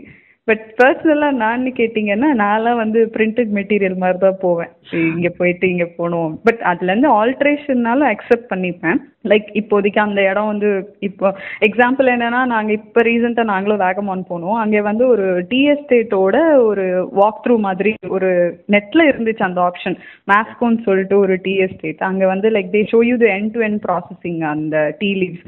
பட் 0.47 0.63
பர்சனலாக 0.79 1.39
நான் 1.41 1.61
கேட்டிங்கன்னா 1.77 2.29
நான்லாம் 2.41 2.79
வந்து 2.81 2.99
பிரிண்டட் 3.13 3.51
மெட்டீரியல் 3.57 3.95
மாதிரி 4.01 4.17
தான் 4.23 4.39
போவேன். 4.41 4.71
இங்கே 5.11 5.31
போயிட்டு 5.37 5.65
இங்கே 5.73 5.87
போகணும். 5.97 6.31
பட் 6.47 6.61
அதுலேருந்து 6.71 7.09
ஆல்ட்ரேஷன்னாலும் 7.19 8.09
அக்செப்ட் 8.13 8.49
பண்ணிப்பேன். 8.51 8.97
லைக் 9.31 9.47
இப்போதைக்கு 9.61 9.99
அந்த 10.05 10.21
இடம் 10.31 10.49
வந்து 10.51 10.69
இப்போ 11.07 11.27
எக்ஸாம்பிள் 11.67 12.11
என்னென்னா 12.15 12.41
நாங்கள் 12.53 12.77
இப்போ 12.79 13.01
ரீசெண்டாக 13.09 13.51
நாங்களும் 13.51 13.83
வேகமான் 13.85 14.23
போனோம். 14.31 14.57
அங்கே 14.63 14.81
வந்து 14.89 15.05
ஒரு 15.13 15.27
டி 15.51 15.61
எஸ்டேட்டோட 15.73 16.35
ஒரு 16.69 16.87
வாக் 17.19 17.41
த்ரூ 17.45 17.57
மாதிரி 17.67 17.93
ஒரு 18.17 18.31
நெட்டில் 18.75 19.09
இருந்துச்சு 19.11 19.47
அந்த 19.49 19.61
ஆப்ஷன் 19.69 19.95
மேஸ்கோன்னு 20.31 20.85
சொல்லிட்டு 20.89 21.17
ஒரு 21.25 21.37
டி 21.45 21.53
எஸ்டேட் 21.67 22.03
அங்கே 22.09 22.27
வந்து 22.33 22.49
like 22.57 22.73
they 22.75 22.81
show 22.93 23.01
you 23.11 23.15
the 23.23 23.29
end 23.37 23.53
to 23.55 23.63
end 23.69 23.79
processing 23.87 24.41
அந்த 24.53 24.83
டீ 25.01 25.11
லீவ்ஸ் 25.21 25.45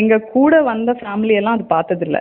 எங்கள் 0.00 0.28
கூட 0.36 0.54
வந்த 0.70 0.92
ஃபேமிலி 1.00 1.34
எல்லாம் 1.40 1.58
அது 1.58 1.66
பார்த்ததில்ல. 1.76 2.20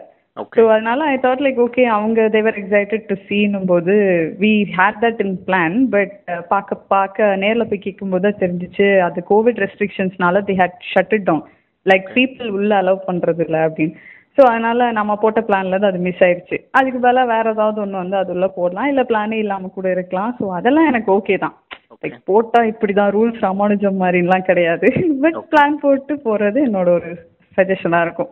ஸோ 0.55 0.63
அதனால 0.73 1.05
ஐ 1.13 1.15
தாட் 1.23 1.43
லைக் 1.45 1.59
ஓகே 1.63 1.83
அவங்க 1.95 2.27
தேவர் 2.35 2.59
எக்ஸைட்டட் 2.61 3.05
டு 3.09 3.15
சீனும் 3.27 3.67
போது 3.71 3.95
we 4.43 4.51
had 4.77 4.99
that 5.03 5.21
in 5.25 5.35
plan 5.47 5.75
but 5.95 6.13
பார்க்க 6.53 6.77
பார்க்க 6.93 7.35
நேரில் 7.43 7.69
போய் 7.71 7.85
கேட்கும்போது 7.85 8.25
தான் 8.27 8.39
தெரிஞ்சிச்சு 8.43 8.87
அது 9.07 9.23
Covid 9.31 9.61
ரெஸ்ட்ரிக்ஷன்ஸ்னால 9.65 10.41
they 10.49 10.55
had 10.61 10.79
shut 10.93 11.13
it 11.17 11.27
down 11.29 11.43
like 11.85 12.07
people 12.17 12.49
உள்ள 12.57 12.71
அலோவ் 12.81 13.07
பண்ணுறது 13.09 13.43
இல்லை 13.47 13.61
அப்படின்னு. 13.67 13.95
ஸோ 14.37 14.41
அதனால 14.51 14.91
நம்ம 14.97 15.15
போட்ட 15.21 15.39
பிளான்ல 15.47 15.79
தான் 15.79 15.91
அது 15.91 16.05
மிஸ் 16.05 16.23
ஆயிடுச்சு 16.25 16.57
அதுக்கு 16.77 16.99
பதிலாக 17.05 17.31
வேற 17.33 17.45
ஏதாவது 17.55 17.81
ஒன்று 17.83 18.01
வந்து 18.01 18.17
அது 18.19 18.31
உள்ள 18.35 18.47
போடலாம் 18.57 18.89
இல்லை 18.91 19.03
பிளானே 19.09 19.37
இல்லாமல் 19.43 19.75
கூட 19.77 19.87
இருக்கலாம். 19.95 20.31
ஸோ 20.39 20.45
அதெல்லாம் 20.59 20.89
எனக்கு 20.91 21.09
ஓகே 21.17 21.37
தான். 21.45 21.55
லைக் 22.03 22.17
போட்டா 22.29 22.59
இப்படிதான் 22.71 23.13
ரூல்ஸ் 23.17 23.43
ராமானுஜம் 23.45 24.01
மாதிரிலாம் 24.03 24.47
கிடையாது. 24.49 24.87
பட் 25.23 25.39
பிளான் 25.51 25.75
போட்டு 25.83 26.15
போறது 26.27 26.59
என்னோட 26.67 26.89
ஒரு 26.99 27.11
சஜஷனா 27.57 28.01
இருக்கும். 28.07 28.31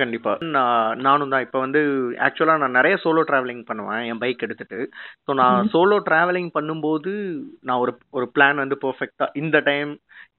கண்டிப்பா. 0.00 0.32
நான் 0.56 0.98
நானும் 0.98 1.32
தான். 1.32 1.44
இப்போ 1.46 1.58
வந்து 1.58 1.80
ஆக்சுவலாக 2.26 2.62
நான் 2.62 2.76
நிறைய 2.78 2.94
சோலோ 3.04 3.22
டிராவலிங் 3.30 3.64
பண்ணுவேன் 3.64 4.04
என் 4.10 4.22
பைக் 4.24 4.44
எடுத்துட்டு. 4.46 4.80
ஸோ 5.24 5.34
நான் 5.40 5.68
சோலோ 5.72 5.98
டிராவலிங் 6.08 6.50
பண்ணும்போது 6.58 7.12
நான் 7.60 7.82
ஒரு 7.84 7.94
ஒரு 8.10 8.28
பிளான் 8.38 8.62
வந்து 8.64 8.78
பெர்ஃபெக்டாக 8.84 9.36
இந்த 9.42 9.58
டைம் 9.60 9.92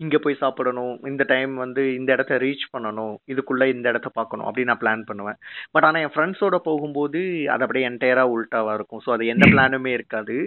இங்கே 0.04 0.20
போய் 0.24 0.40
சாப்பிடணும் 0.44 0.94
இந்த 1.10 1.24
டைம் 1.32 1.52
வந்து 1.64 1.82
இந்த 1.98 2.10
இடத்த 2.16 2.38
ரீச் 2.44 2.64
பண்ணணும் 2.74 3.14
இதுக்குள்ளே 3.32 3.66
இந்த 3.74 3.86
இடத்த 3.94 4.10
பார்க்கணும் 4.18 4.48
அப்படி 4.48 4.64
நான் 4.70 4.82
பிளான் 4.84 5.04
பண்ணுவேன். 5.10 5.38
பட் 5.74 5.86
ஆனால் 5.88 6.04
என் 6.06 6.14
ஃப்ரெண்ட்ஸோட 6.16 6.58
போகும்போது 6.68 7.20
அது 7.54 7.66
அப்படியே 7.66 7.88
என்டையராக 7.90 8.34
உல்ட்டாவாக 8.36 8.78
இருக்கும். 8.80 9.02
ஸோ 9.06 9.12
அது 9.16 9.26
எந்த 9.34 9.48
பிளானுமே 9.54 9.92
இருக்காது. 9.98 10.38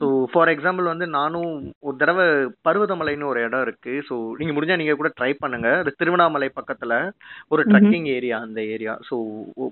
ஸோ 0.00 0.06
ஃபார் 0.32 0.52
எக்ஸாம்பிள் 0.54 0.90
வந்து 0.92 1.08
நானும் 1.18 1.52
ஒரு 1.86 1.96
தடவை 2.02 2.26
பருவதமலைன்னு 2.68 3.30
ஒரு 3.32 3.40
இடம் 3.46 3.64
இருக்கு. 3.66 3.94
ஸோ 4.08 4.16
நீங்கள் 4.40 4.56
முடிஞ்சால் 4.58 4.80
நீங்கள் 4.82 5.00
கூட 5.02 5.10
ட்ரை 5.20 5.30
பண்ணுங்க. 5.44 5.70
அது 5.82 5.92
திருவண்ணாமலை 6.02 6.50
பக்கத்தில் 6.58 6.96
ஒரு 7.54 7.64
ட்ரெக்கிங் 7.70 8.08
ஏரியா 8.16 8.38
அந்த 8.48 8.60
ஏரியா 8.74 8.94
ஸோ 9.08 9.16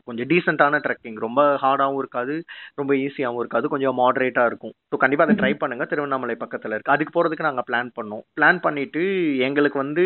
கொஞ்சம் 0.08 0.30
டீசெண்டான 0.32 0.82
ட்ரெக்கிங் 0.86 1.20
ரொம்ப 1.26 1.40
ஹார்டாகவும் 1.64 2.00
இருக்காது. 2.04 2.36
ரொம்ப 2.82 2.92
ஈஸியாகவும் 3.04 3.42
இருக்காது. 3.44 3.72
கொஞ்சம் 3.74 3.98
மாடரேட்டாக 4.02 4.50
இருக்கும். 4.52 4.74
ஸோ 4.90 4.96
கண்டிப்பாக 5.04 5.28
அதை 5.28 5.36
ட்ரை 5.42 5.52
பண்ணுங்க. 5.62 5.86
திருவண்ணாமலை 5.92 6.38
பக்கத்தில் 6.44 6.74
இருக்கு. 6.74 6.94
அதுக்கு 6.96 7.14
போகிறதுக்கு 7.18 7.48
நாங்கள் 7.50 7.68
பிளான் 7.70 7.92
பண்ணோம். 8.00 8.24
பிளான் 8.40 8.64
பண்ணிட்டு 8.68 9.04
எங்களுக்கு 9.48 9.78
வந்து 9.82 10.04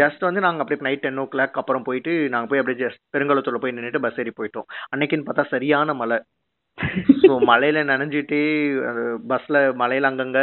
ஜஸ்ட் 0.00 0.26
வந்து 0.28 0.44
நாங்கள் 0.46 0.64
அப்படியே 0.64 0.86
நைட் 0.88 1.04
டென் 1.04 1.22
ஓ 1.22 1.26
கிளாக் 1.34 1.60
அப்புறம் 1.62 1.86
போயிட்டு 1.88 2.14
நாங்கள் 2.34 2.50
போய் 2.50 2.62
அப்படியே 2.62 2.82
ஜஸ்ட் 2.84 3.02
பெருங்கலத்தூர்ல 3.16 3.62
போய் 3.62 3.76
நின்றுட்டு 3.76 4.04
பஸ் 4.06 4.20
ஏறி 4.24 4.34
போயிட்டோம். 4.40 4.68
அன்னைக்குன்னு 4.92 5.28
பார்த்தா 5.28 5.52
சரியான 5.54 5.94
மழை. 6.02 6.18
ஸோ 7.22 7.32
மழையில 7.50 7.78
நனைஞ்சிட்டு 7.84 8.36
பஸ்ல 9.30 9.56
மழையில 9.80 10.10
அங்கங்க 10.10 10.40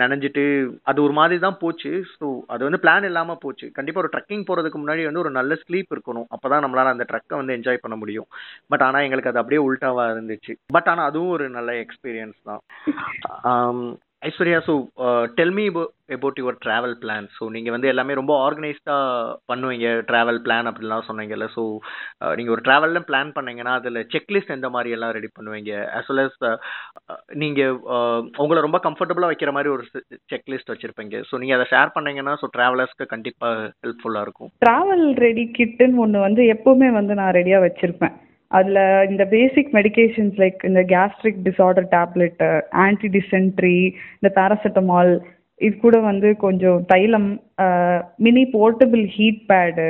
நனைஞ்சிட்டு 0.00 0.44
அது 0.90 0.98
ஒரு 1.06 1.14
மாதிரி 1.18 1.36
தான் 1.44 1.58
போச்சு. 1.62 1.90
ஸோ 2.12 2.26
அது 2.54 2.62
வந்து 2.66 2.80
பிளான் 2.84 3.06
இல்லாம 3.08 3.36
போச்சு. 3.44 3.66
கண்டிப்பா 3.78 4.00
ஒரு 4.02 4.12
ட்ரக்கிங் 4.12 4.44
போறதுக்கு 4.48 4.80
முன்னாடி 4.82 5.04
வந்து 5.08 5.22
ஒரு 5.24 5.32
நல்ல 5.38 5.58
ஸ்லீப் 5.64 5.90
இருக்கணும். 5.94 6.28
அப்பதான் 6.36 6.64
நம்மளால 6.66 6.92
அந்த 6.94 7.06
ட்ரக்கை 7.10 7.40
வந்து 7.40 7.56
என்ஜாய் 7.58 7.82
பண்ண 7.84 7.96
முடியும். 8.02 8.28
பட் 8.72 8.84
ஆனா 8.88 9.00
எங்களுக்கு 9.06 9.32
அது 9.32 9.42
அப்படியே 9.42 9.62
உல்டாவா 9.68 10.04
இருந்துச்சு. 10.14 10.54
பட் 10.76 10.90
ஆனா 10.92 11.04
அதுவும் 11.10 11.34
ஒரு 11.38 11.48
நல்ல 11.56 11.72
எக்ஸ்பீரியன்ஸ் 11.84 12.38
தான். 12.50 12.62
ஆம், 13.52 13.84
Aishwarya 14.28 14.58
so 14.66 14.72
tell 15.38 15.52
me 15.58 15.64
about 16.16 16.38
your 16.40 16.56
travel 16.64 16.94
plan 17.02 17.26
so 17.36 17.44
நீங்கள் 17.54 17.74
வந்து 17.74 17.90
எல்லாமே 17.92 18.12
ரொம்ப 18.18 18.32
ஆர்கனைஸ்டாக 18.46 19.34
பண்ணுவீங்க 19.50 19.88
ட்ராவல் 20.10 20.40
பிளான் 20.46 20.68
அப்படிலாம் 20.70 21.06
சொன்னீங்கல்ல. 21.08 21.46
ஸோ 21.56 21.62
uh, 22.24 22.32
நீங்கள் 22.38 22.54
ஒரு 22.56 22.62
ட்ராவலில் 22.66 23.06
பிளான் 23.08 23.30
பண்ணீங்கன்னா 23.36 23.74
அதில் 23.80 24.00
செக்லிஸ்ட் 24.14 24.54
எந்த 24.56 24.70
மாதிரி 24.74 24.94
எல்லாம் 24.96 25.14
ரெடி 25.18 25.30
பண்ணுவீங்க? 25.36 25.72
ஆஸ் 25.98 26.10
வெல் 26.10 26.22
அஸ் 26.24 26.40
நீங்கள் 27.42 27.76
உங்களை 28.44 28.60
ரொம்ப 28.66 28.80
கம்ஃபர்டபுளாக 28.88 29.32
வைக்கிற 29.32 29.52
மாதிரி 29.58 29.74
ஒரு 29.76 29.86
செக்லிஸ்ட் 30.34 30.72
வச்சுருப்பீங்க. 30.72 31.16
ஸோ 31.30 31.36
நீங்கள் 31.42 31.58
அதை 31.58 31.68
ஷேர் 31.74 31.94
பண்ணீங்கன்னா 31.96 32.34
ஸோ 32.42 32.48
ட்ராவலர்ஸ்க்கு 32.56 33.12
கண்டிப்பாக 33.14 33.68
ஹெல்ப்ஃபுல்லாக 33.84 34.26
இருக்கும். 34.28 34.52
ட்ராவல் 34.66 35.06
ரெடி 35.26 35.46
கிட்டுன்னு 35.58 36.02
ஒன்று 36.06 36.26
வந்து 36.28 36.44
எப்போவுமே 36.56 36.90
வந்து 37.00 37.14
நான் 37.20 37.36
ரெடியாக 37.40 37.66
வச்சுருப்பேன். 37.68 38.16
அதில் 38.50 38.80
இந்த 39.10 39.24
பேசிக் 39.34 39.74
மெடிகேஷன்ஸ் 39.78 40.38
லைக் 40.42 40.62
இந்த 40.68 40.80
gastric 40.94 41.42
disorder 41.48 41.86
tablet 41.96 42.48
anti 42.84 43.10
dysentery 43.18 43.76
இந்த 44.18 44.30
பேராசிட்டமால் 44.38 45.12
இது 45.60 45.74
கூட 45.76 45.96
வந்து 46.00 46.28
கொஞ்சம் 46.44 46.78
தைலம் 46.92 47.28
mini 48.26 48.42
portable 48.54 49.02
heat 49.16 49.42
pad 49.50 49.86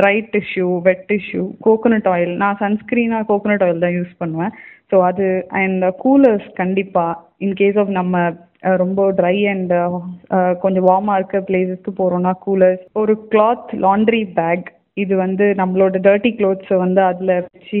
dry 0.00 0.16
tissue 0.34 0.66
wet 0.86 1.06
tissue 1.12 1.44
coconut 1.66 2.08
oil 2.12 2.34
நான் 2.42 2.60
சன்ஸ்க்ரீனாக 2.64 3.26
கோகோனட் 3.30 3.64
ஆயில் 3.66 3.84
தான் 3.84 3.96
யூஸ் 3.96 4.12
பண்ணுவேன். 4.22 4.52
ஸோ 4.90 4.98
அது 5.08 5.26
அண்ட் 5.62 5.84
கூலர்ஸ் 6.04 6.48
கண்டிப்பாக 6.60 7.18
இன்கேஸ் 7.46 7.80
ஆஃப் 7.82 7.92
நம்ம 7.98 8.22
ரொம்ப 8.82 9.00
ட்ரை 9.18 9.36
அண்ட் 9.50 9.74
கொஞ்சம் 10.62 10.88
வார்மாக 10.90 11.18
இருக்க 11.18 11.38
பிளேசஸ்க்கு 11.48 11.92
போகிறோம்னா 12.00 12.32
கூலர்ஸ் 12.46 12.84
ஒரு 13.02 13.14
கிளாத் 13.34 13.70
லாண்ட்ரி 13.86 14.22
பேக் 14.40 14.68
இது 14.98 15.14
வந்து 15.16 15.46
நம்மளோட 15.58 15.96
டர்ட்டி 16.04 16.32
க்ளோத்ஸை 16.38 16.76
வந்து 16.78 17.02
அதில் 17.04 17.34
வச்சு 17.46 17.80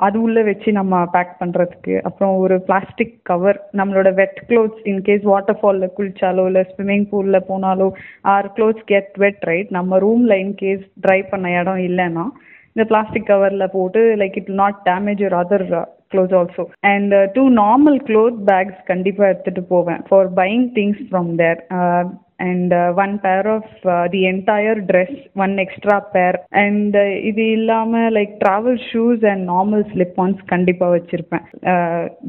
அது 0.00 0.16
உள்ள 0.20 0.38
வச்சு 0.42 0.70
நம்ம 0.72 0.94
பேக் 1.12 1.32
பண்ணுறதுக்கு 1.38 1.94
அப்புறம் 2.00 2.32
ஒரு 2.36 2.56
பிளாஸ்டிக் 2.66 3.14
கவர் 3.22 3.58
நம்மளோட 3.78 4.08
wet 4.14 4.40
clothes 4.48 4.82
in case 4.86 5.24
water 5.24 5.58
ஃபாலில் 5.60 5.94
குளிச்சாலோ 5.96 6.44
இல்லை 6.46 6.64
ஸ்விம்மிங் 6.70 7.06
பூலில் 7.10 7.46
போனாலோ 7.46 7.88
our 8.32 8.48
clothes 8.56 8.84
get 8.86 9.14
wet 9.18 9.46
right 9.50 9.70
நம்ம 9.70 9.98
ரூமில் 9.98 10.36
இன்கேஸ் 10.38 10.84
ட்ரை 11.06 11.20
பண்ண 11.30 11.54
இடம் 11.56 11.82
இல்லைன்னா 11.86 12.26
இந்த 12.76 12.84
பிளாஸ்டிக் 12.90 13.30
கவரில் 13.30 13.72
போட்டு 13.72 14.02
லைக் 14.20 14.36
இட் 14.36 14.52
நாட் 14.60 14.78
டேமேஜ் 14.84 15.22
ஒரு 15.24 15.38
other 15.38 15.66
cloth 16.12 16.34
also 16.34 16.62
and 16.90 17.14
two 17.34 17.42
normal 17.58 17.98
cloth 18.06 18.38
bags 18.46 18.80
கண்டிப்பாக 18.86 19.30
எடுத்துகிட்டு 19.32 19.64
போவேன் 19.68 20.02
for 20.08 20.30
buying 20.36 20.66
things 20.76 21.02
from 21.06 21.30
there 21.36 21.60
and 22.46 22.74
one 23.04 23.14
pair 23.24 23.48
of 23.54 23.72
the 24.12 24.20
entire 24.30 24.80
dress 24.90 25.16
one 25.44 25.54
extra 25.64 25.96
pair 26.14 26.38
and 26.62 26.96
இது 27.30 27.44
இல்லாமல் 27.58 28.08
like 28.18 28.34
travel 28.44 28.78
shoes 28.90 29.24
and 29.32 29.44
normal 29.52 29.84
slip 29.92 30.20
ons 30.24 30.44
கண்டிப்பாக 30.52 30.94
வச்சுருப்பேன் 30.96 31.44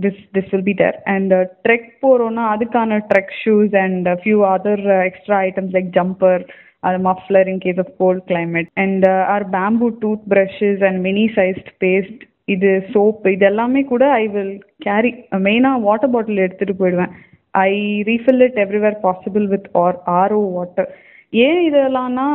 this 0.05 0.23
this 0.37 0.49
will 0.53 0.67
be 0.71 0.75
there 0.81 0.97
and 1.15 1.35
trek 1.67 1.87
போகிறோன்னா 2.03 2.45
அதுக்கான 2.55 2.99
trek 3.11 3.37
shoes 3.43 3.77
and 3.85 4.09
few 4.23 4.41
other 4.55 4.83
extra 5.09 5.39
items 5.49 5.75
like 5.77 5.95
jumper 5.99 6.43
அது 6.87 6.99
muffler 7.07 7.49
in 7.49 7.63
case 7.65 7.81
of 7.83 7.93
cold 7.97 8.23
climate 8.31 8.69
and 8.83 9.03
our 9.33 9.45
bamboo 9.55 9.89
tooth 10.03 10.23
brushes 10.33 10.83
and 10.87 10.99
mini 11.07 11.25
sized 11.35 11.71
paste 11.83 12.21
இது 12.45 12.69
soap 12.93 13.31
இது 13.33 13.45
எல்லாமே 13.45 13.81
கூட 13.91 14.05
I 14.13 14.23
will 14.27 14.55
carry 14.85 15.11
மெயினாக 15.47 15.83
water 15.87 16.13
bottle 16.13 16.43
எடுத்துகிட்டு 16.45 16.81
போயிடுவேன். 16.81 17.13
I 17.53 17.73
refill 18.09 18.43
it 18.47 18.59
everywhere 18.65 18.97
possible 19.05 19.45
with 19.53 19.69
our 19.83 19.97
RO 20.19 20.43
water 20.57 20.89
ஏன் 21.33 21.61
இதெல்லாம்னா 21.69 22.27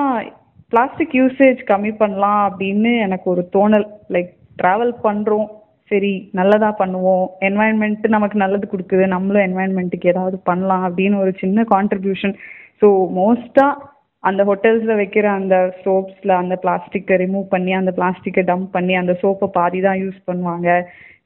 plastic 0.72 1.14
usage 1.20 1.60
கம்மி 1.70 1.92
பண்ணலாம் 2.02 2.40
அப்படின்னு 2.48 2.92
எனக்கு 3.06 3.26
ஒரு 3.34 3.42
தோணல். 3.56 3.86
லைக் 4.14 4.30
ட்ராவல் 4.60 4.94
பண்ணுறோம் 5.06 5.48
சரி 5.90 6.12
நல்லதாக 6.38 6.74
பண்ணுவோம். 6.82 7.26
என்வாயன்மெண்ட்டு 7.48 8.14
நமக்கு 8.14 8.36
நல்லது 8.42 8.66
கொடுக்குது 8.70 9.04
நம்மளும் 9.14 9.46
என்வாயன்மெண்ட்டுக்கு 9.48 10.12
ஏதாவது 10.14 10.38
பண்ணலாம் 10.50 10.84
அப்படின்னு 10.88 11.18
ஒரு 11.24 11.32
சின்ன 11.42 11.66
கான்ட்ரிபியூஷன் 11.74 12.34
ஸோ 12.82 12.88
மோஸ்ட்டாக 13.18 13.82
அந்த 14.24 14.42
ஹோட்டல்ஸில் 14.48 14.98
வைக்கிற 15.00 15.26
அந்த 15.40 15.56
சோப்ஸில் 15.84 16.32
அந்த 16.42 16.54
பிளாஸ்டிக்கை 16.62 17.16
ரிமூவ் 17.22 17.46
பண்ணி 17.52 17.72
அந்த 17.80 17.92
பிளாஸ்டிக்கை 17.98 18.42
டம்ப் 18.48 18.72
பண்ணி 18.76 18.94
அந்த 19.00 19.12
சோப்பை 19.22 19.48
பாதி 19.58 19.80
தான் 19.86 20.00
யூஸ் 20.04 20.18
பண்ணுவாங்க. 20.28 20.68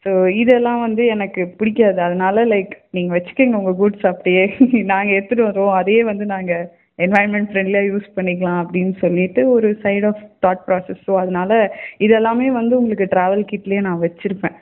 ஸோ 0.07 0.11
இதெல்லாம் 0.43 0.81
வந்து 0.81 1.03
எனக்கு 1.07 1.43
பிடிக்காது. 1.59 1.99
அதனால 2.01 2.45
லைக் 2.47 2.73
நீங்கள் 2.91 3.17
வச்சுக்கோங்க 3.17 3.59
உங்கள் 3.61 3.79
குட்ஸ் 3.81 4.07
அப்படியே. 4.11 4.45
நாங்கள் 4.93 5.17
எடுத்துகிட்டு 5.17 5.49
வரோம் 5.49 5.75
அதையே 5.79 6.03
வந்து 6.11 6.27
நாங்கள் 6.27 6.65
என்வாயன்மெண்ட் 6.99 7.51
ஃப்ரெண்ட்லியாக 7.51 7.91
யூஸ் 7.91 8.09
பண்ணிக்கலாம் 8.17 8.61
அப்படின்னு 8.63 8.95
சொல்லிட்டு 9.01 9.43
ஒரு 9.51 9.69
side 9.85 10.07
of 10.11 10.23
thought 10.45 10.65
process 10.67 11.05
so 11.07 11.13
அதனால 11.17 11.53
இதெல்லாமே 12.01 12.49
வந்து 12.53 12.75
உங்களுக்கு 12.81 13.07
ட்ராவல் 13.15 13.45
கிட்லேயே 13.53 13.85
நான் 13.89 14.03
வச்சுருப்பேன். 14.03 14.57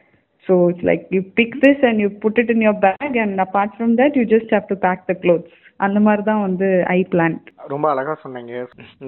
So 0.46 0.54
it's 0.70 0.86
like 0.90 1.06
you 1.10 1.22
pick 1.40 1.56
this 1.64 1.82
and 1.88 2.00
you 2.00 2.10
put 2.24 2.38
it 2.38 2.52
in 2.54 2.64
your 2.66 2.80
bag 2.86 3.18
and 3.24 3.42
apart 3.46 3.74
from 3.76 3.94
that 4.02 4.18
you 4.20 4.24
just 4.34 4.54
have 4.56 4.68
to 4.68 4.78
pack 4.86 5.02
the 5.06 5.16
clothes 5.24 5.56
அந்த 5.86 5.98
மாதிரி 6.06 6.22
தான் 6.28 6.42
வந்து 6.44 6.68
ஐ 6.94 7.00
பிளான் 7.12 7.36
ரொம்ப 7.72 7.86
அழகா 7.92 8.14
சொன்னீங்க. 8.22 8.52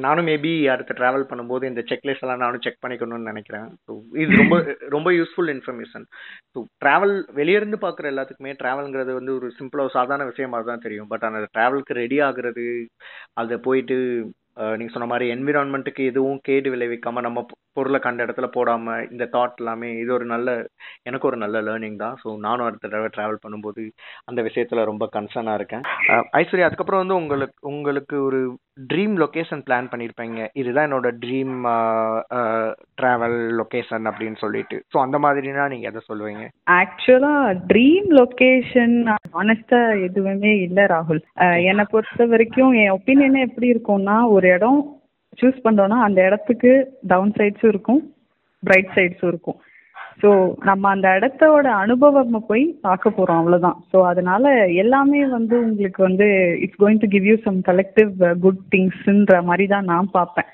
நானும் 0.05 0.29
மேபி 0.31 0.53
அடுத்து 0.73 0.99
டிராவல் 0.99 1.29
பண்ணும்போது 1.31 1.65
இந்த 1.71 1.83
செக்லிஸ்ட் 1.91 2.25
எல்லாம் 2.25 2.43
நானும் 2.45 2.65
செக் 2.65 2.83
பண்ணிக்கணும்னு 2.85 3.31
நினைக்கிறேன். 3.33 3.69
ஸோ 3.87 3.93
இது 4.23 4.41
ரொம்ப 4.43 4.57
ரொம்ப 4.97 5.11
யூஸ்ஃபுல் 5.19 5.53
இன்ஃபர்மேஷன் 5.55 6.05
ஸோ 6.53 6.61
டிராவல் 6.85 7.15
வெளியிருந்து 7.39 7.79
பார்க்குற 7.87 8.13
எல்லாத்துக்குமே 8.13 8.53
டிராவல்ங்கிறது 8.63 9.15
வந்து 9.21 9.35
ஒரு 9.39 9.49
சிம்பிளாக 9.61 9.97
சாதாரண 9.99 10.27
விஷயமா 10.33 10.61
தான் 10.71 10.85
தெரியும். 10.87 11.11
பட் 11.15 11.27
அந்த 11.31 11.49
டிராவலுக்கு 11.57 12.01
ரெடி 12.03 12.21
ஆகுறது 12.29 12.67
அதை 13.43 13.59
போயிட்டு 13.69 13.99
நீங்கள் 14.79 14.95
சொன்ன 14.95 15.07
மாதிரி 15.11 15.27
என்விரான்மெண்ட்டுக்கு 15.35 16.03
எதுவும் 16.11 16.41
கேடு 16.47 16.69
விளைவிக்காமல் 16.73 17.27
நம்ம 17.27 17.45
பொருளை 17.77 17.99
கண்ட 18.05 18.25
இடத்துல 18.27 18.49
போடாம 18.57 18.97
இந்த 19.13 19.25
தாட் 19.35 19.61
எல்லாமே 19.63 19.91
இது 20.03 20.11
ஒரு 20.19 20.27
நல்ல 20.33 20.49
எனக்கு 21.09 21.29
ஒரு 21.31 21.39
நல்ல 21.43 21.57
லேர்னிங் 21.69 21.99
தான். 22.05 22.17
ஸோ 22.23 22.29
நானும் 22.47 22.67
அடுத்த 22.69 22.89
தடவை 22.89 23.11
ட்ராவல் 23.17 23.43
பண்ணும்போது 23.45 23.85
அந்த 24.31 24.41
விஷயத்துல 24.49 24.85
ரொம்ப 24.91 25.05
கன்சர்னா 25.17 25.55
இருக்கேன். 25.59 25.85
ஐஸ்வர்யா 26.41 26.69
அதுக்கப்புறம் 26.69 27.03
வந்து 27.03 27.21
உங்களுக்கு 27.23 27.59
உங்களுக்கு 27.73 28.17
ஒரு 28.29 28.41
ட்ரீம் 28.91 29.15
லொக்கேஷன் 29.23 29.63
பிளான் 29.67 29.91
பண்ணியிருப்பீங்க 29.93 30.43
இதுதான் 30.61 30.87
என்னோட 30.89 31.09
ட்ரீம் 31.25 31.57
ட்ராவல் 33.01 33.39
லொக்கேஷன் 33.61 34.05
அப்படின்னு 34.11 34.39
சொல்லிட்டு. 34.45 34.77
ஸோ 34.93 34.99
அந்த 35.07 35.17
மாதிரினா 35.25 35.67
நீங்க 35.73 35.89
எதை 35.91 36.03
சொல்லுவீங்க? 36.11 36.45
ஆக்சுவலாக 36.81 37.57
ட்ரீம் 37.73 38.09
லொக்கேஷன் 38.21 38.97
ஆனஸ்டாக 39.43 39.99
எதுவுமே 40.07 40.55
இல்லை 40.67 40.87
ராகுல். 40.95 41.21
என்னை 41.71 41.87
பொறுத்த 41.93 42.27
வரைக்கும் 42.33 42.73
என் 42.83 42.97
ஒப்பீனியன் 42.99 43.45
எப்படி 43.49 43.69
இருக்கும்னா 43.75 44.17
ஒரு 44.37 44.49
இடம் 44.57 44.81
சூஸ் 45.39 45.59
பண்ணுறோன்னா 45.65 45.99
அந்த 46.07 46.21
இடத்துக்கு 46.27 46.71
டவுன் 47.13 47.35
சைட்ஸும் 47.39 47.73
இருக்கும் 47.73 48.01
பிரைட் 48.63 48.95
சைட்ஸும் 48.97 49.31
இருக்கும். 49.33 49.59
ஸோ 50.23 50.31
நம்ம 50.69 50.85
அந்த 50.95 51.09
இடத்தோட 51.19 51.67
அனுபவம் 51.83 52.35
போய் 52.49 52.65
பார்க்க 52.87 53.11
போகிறோம் 53.11 53.39
அவ்வளோதான் 53.41 53.79
ஸோ 53.93 53.99
அதனால 54.09 54.53
எல்லாமே 54.83 55.21
வந்து 55.37 55.55
உங்களுக்கு 55.67 56.01
வந்து 56.09 56.27
it's 56.65 56.81
going 56.83 57.03
to 57.05 57.09
give 57.15 57.29
you 57.31 57.37
some 57.47 57.61
collective 57.71 58.11
good 58.45 58.61
திங்ஸ்ன்ற 58.75 59.37
மாதிரி 59.51 59.67
தான் 59.67 59.89
நான் 59.93 60.11
பார்ப்பேன். 60.19 60.51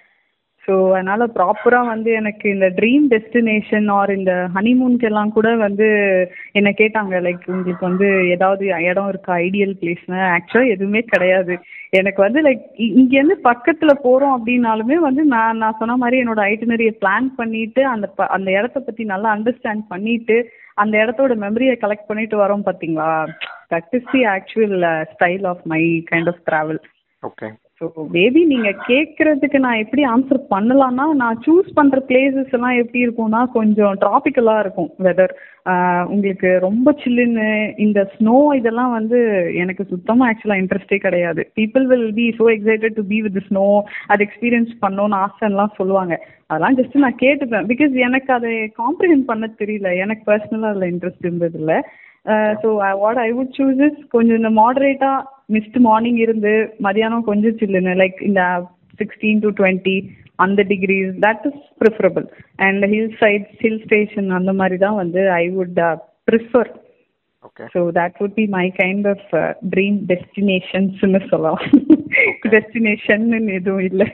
ஸோ 0.66 0.74
அதனால் 0.90 1.22
ப்ராப்பராக 1.34 1.90
வந்து 1.90 2.10
எனக்கு 2.20 2.46
இந்த 2.54 2.68
ட்ரீம் 2.78 3.04
டெஸ்டினேஷன் 3.12 3.88
ஆர் 3.96 4.10
இந்த 4.16 4.32
ஹனிமூன்கெல்லாம் 4.56 5.30
கூட 5.36 5.48
வந்து 5.56 5.86
என்னை 6.58 6.72
கேட்டாங்க. 6.80 7.14
லைக் 7.26 7.44
உங்களுக்கு 7.52 7.84
வந்து 7.88 8.08
ஏதாவது 8.34 8.64
இடம் 8.88 9.10
இருக்கா? 9.12 9.34
ஐடியல் 9.46 9.74
பிளேஸ்னு 9.80 10.18
ஆக்சுவலாக 10.30 10.72
எதுவுமே 10.74 11.02
கிடையாது. 11.12 11.56
எனக்கு 11.98 12.20
வந்து 12.22 12.40
லைக் 12.46 12.64
இங்கேருந்து 13.00 13.36
பக்கத்தில் 13.42 14.02
போகிறோம் 14.04 14.34
அப்படின்னாலுமே 14.36 14.98
வந்து 15.06 15.24
நான் 15.34 15.60
நான் 15.64 15.78
சொன்ன 15.80 15.96
மாதிரி 15.96 16.20
என்னோட 16.22 16.42
ஐட்டினரியை 16.52 16.94
பிளான் 17.02 17.28
பண்ணிட்டு 17.40 17.84
அந்த 17.94 18.08
ப 18.16 18.26
அந்த 18.36 18.48
இடத்த 18.58 18.80
பற்றி 18.80 19.04
நல்லா 19.12 19.30
அண்டர்ஸ்டாண்ட் 19.36 19.84
பண்ணிட்டு 19.92 20.38
அந்த 20.82 20.94
இடத்தோட 21.02 21.34
மெமரியை 21.44 21.76
கலெக்ட் 21.84 22.08
பண்ணிட்டு 22.08 22.38
வரோம் 22.42 22.66
பார்த்தீங்களா 22.66 23.10
that 23.74 23.94
is 23.98 24.10
the 24.14 24.22
actual 24.34 24.76
style 25.14 25.46
of 25.52 25.62
my 25.74 25.82
kind 26.10 26.30
of 26.32 26.42
travel 26.50 26.80
okay 27.22 27.48
so 27.80 27.86
maybe 28.14 28.42
நீங்கள் 28.50 28.78
கேட்குறதுக்கு 28.90 29.58
நான் 29.64 29.80
எப்படி 29.82 30.02
ஆன்சர் 30.12 30.38
பண்ணலாம்னா 30.52 31.06
நான் 31.22 31.40
சூஸ் 31.46 31.68
பண்ணுற 31.78 31.98
பிளேசஸ் 32.10 32.54
எல்லாம் 32.56 32.78
எப்படி 32.82 33.02
இருக்கும்னா 33.06 33.40
கொஞ்சம் 33.56 33.98
ட்ராபிக்கலாக 34.02 34.62
இருக்கும் 34.64 34.88
வெதர் 35.06 35.34
உங்களுக்கு 36.14 36.50
ரொம்ப 36.66 36.94
சில்லுன்னு 37.02 37.48
இந்த 37.86 38.00
ஸ்னோ 38.14 38.36
இதெல்லாம் 38.60 38.94
வந்து 38.98 39.20
எனக்கு 39.64 39.84
சுத்தமாக 39.92 40.28
ஆக்சுவலாக 40.30 40.62
இன்ட்ரெஸ்டே 40.62 40.98
கிடையாது. 41.06 41.44
People 41.60 41.86
will 41.92 42.08
be 42.20 42.26
so 42.38 42.46
excited 42.54 42.98
to 43.00 43.04
be 43.12 43.20
with 43.26 43.38
snow 43.50 43.66
அது 44.12 44.26
எக்ஸ்பீரியன்ஸ் 44.28 44.72
பண்ணோன்னு 44.86 45.20
ஆசைலாம் 45.26 45.76
சொல்லுவாங்க. 45.80 46.14
அதெல்லாம் 46.50 46.80
ஜஸ்ட் 46.80 46.98
நான் 47.06 47.22
கேட்டுப்பேன். 47.26 47.70
பிகாஸ் 47.74 47.94
எனக்கு 48.08 48.32
அதை 48.38 48.56
காம்ப்ரிஹெண்ட் 48.82 49.30
பண்ண 49.30 49.52
தெரியல. 49.62 49.90
எனக்கு 50.04 50.24
பர்சனலாக 50.32 50.72
அதில் 50.74 50.92
இன்ட்ரெஸ்ட் 50.94 51.26
இருந்ததில்லை. 51.28 51.80
So 52.62 52.68
what 53.04 53.24
I 53.28 53.30
would 53.38 53.56
choose 53.60 53.80
is 53.88 53.98
கொஞ்சம் 54.14 54.38
இந்த 54.42 54.52
மாடரேட்டாக 54.62 55.34
மிஸ்ட் 55.48 55.78
மார்னிங் 55.78 56.18
இருந்து 56.18 56.52
மதியானம் 56.82 57.28
கொஞ்சம் 57.28 57.58
சில்லுன்னு 57.58 57.94
லைக் 57.94 58.18
இந்த 58.22 58.42
சிக்ஸ்டீன் 59.00 59.42
டு 59.42 59.50
டுவெண்ட்டி 59.50 59.96
அந்த 60.38 60.62
degrees 60.62 61.12
that 61.18 61.44
is 61.46 61.62
preferable 61.82 62.26
and 62.58 62.84
hill 62.86 63.14
sides 63.20 63.54
hill 63.60 63.82
station 63.84 64.28
அந்த 64.30 64.52
மாதிரி 64.52 64.78
தான் 64.78 64.98
வந்து 65.02 65.22
I 65.34 65.44
would 65.50 65.78
prefer 66.28 66.70
so 67.74 67.80
that 67.98 68.16
would 68.20 68.36
be 68.38 68.46
my 68.56 68.66
kind 68.80 69.06
of 69.06 69.26
dream 69.74 69.98
டெஸ்டினேஷன்ஸ்னு 70.08 71.22
சொல்லலாம். 71.30 71.62
டெஸ்டினேஷன் 72.54 73.26
எதுவும் 73.58 73.86
இல்லை. 73.90 74.08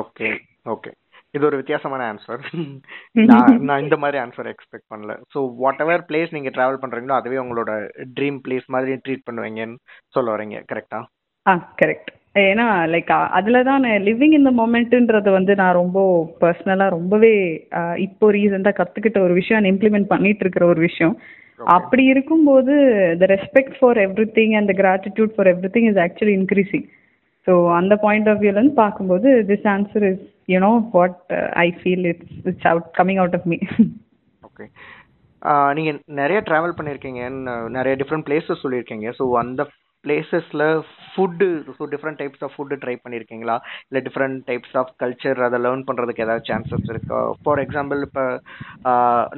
ஓகே 0.00 0.28
ஓகே 0.66 0.90
இது 1.36 1.44
ஒரு 1.48 1.56
வித்தியாசமான 1.60 2.02
ஆன்சர் 2.10 2.42
நான் 3.30 3.56
நான் 3.68 3.82
இந்த 3.84 3.96
மாதிரி 4.02 4.18
ஆன்சர் 4.22 4.50
எக்ஸ்பெக்ட் 4.52 4.90
பண்ணல. 4.92 5.12
ஸோ 5.32 5.38
வாட் 5.58 5.82
எவர் 5.84 6.04
பிளேஸ் 6.08 6.34
நீங்க 6.36 6.50
டிராவல் 6.54 6.82
பண்றீங்களோ 6.82 7.16
அதுவே 7.18 7.38
உங்களோட 7.42 7.72
ட்ரீம் 8.16 8.38
பிளேஸ் 8.44 8.66
மாதிரி 8.74 8.94
ட்ரீட் 9.04 9.26
பண்ணுவீங்கன்னு 9.28 9.76
சொல்ல 10.14 10.28
வரீங்க 10.34 10.58
கரெக்டா 10.70 11.00
ஆ? 11.46 11.52
கரெக்ட் 11.80 12.12
ஏன்னா 12.42 12.64
லைக் 12.92 13.10
அதில் 13.38 13.66
தான் 13.68 13.84
லிவிங் 14.06 14.36
இந்த 14.38 14.50
மொமெண்ட்டுன்றது 14.58 15.30
வந்து 15.36 15.52
நான் 15.60 15.78
ரொம்ப 15.78 15.98
பர்சனலாக 16.40 16.94
ரொம்பவே 16.96 17.32
இப்போ 18.06 18.26
ரீசெண்டாக 18.36 18.78
கற்றுக்கிட்ட 18.78 19.18
ஒரு 19.26 19.34
விஷயம் 19.38 19.70
இம்ப்ளிமெண்ட் 19.72 20.12
பண்ணிட்டு 20.12 20.44
இருக்கிற 20.44 20.66
ஒரு 20.72 20.80
விஷயம். 20.88 21.14
அப்படி 21.74 22.02
இருக்கும்போது 22.12 22.74
the 23.20 23.28
respect 23.32 23.76
for 23.78 24.00
every 24.02 24.26
thing 24.34 24.54
and 24.58 24.70
the 24.70 24.76
gratitude 24.80 25.34
for 25.36 25.50
every 25.52 25.70
thing 25.74 25.88
is 25.90 26.00
actually 26.04 26.34
increasing 26.40 26.86
so 27.46 27.52
அந்த 27.78 27.94
பாயிண்ட் 28.04 28.28
ஆஃப் 28.32 28.42
வியூலேருந்து 28.42 28.76
பார்க்கும்போது 28.82 29.30
this 29.50 29.68
answer 29.74 30.06
is 30.10 30.24
you know 30.48 30.72
what 30.92 31.18
I 31.64 31.68
feel 31.80 32.06
it's 32.12 32.36
it's 32.44 32.68
out 32.72 32.90
coming 32.98 33.22
out 33.22 33.36
of 33.38 33.48
me 33.52 33.58
okay 34.42 34.66
நீங்க 35.72 35.90
நிறைய 36.20 36.38
travel 36.46 36.76
பண்ணியிருக்கீங்கன்னு 36.76 37.56
நிறைய 37.70 37.94
different 38.02 38.28
places 38.28 38.62
சொல்லியிருக்கீங்க 38.62 39.10
so 39.18 39.24
அந்த 39.42 39.62
பிளேசஸில் 40.04 40.64
food 41.10 41.46
so 41.76 41.84
different 41.92 42.18
types 42.20 42.42
of 42.46 42.54
food 42.56 42.76
try 42.82 42.94
பண்ணியிருக்கீங்களா 43.04 43.56
இல்லை 43.86 44.00
டிஃப்ரெண்ட் 44.06 44.38
டைப்ஸ் 44.50 44.76
ஆஃப் 44.80 44.92
கல்ச்சர் 45.02 45.40
அதை 45.46 45.58
learn 45.64 45.86
பண்ணுறதுக்கு 45.88 46.24
ஏதாவது 46.26 46.46
சான்சஸ் 46.50 46.90
இருக்கா? 46.92 47.18
ஃபார் 47.42 47.62
எக்ஸாம்பிள் 47.64 48.00
இப்போ 48.08 48.24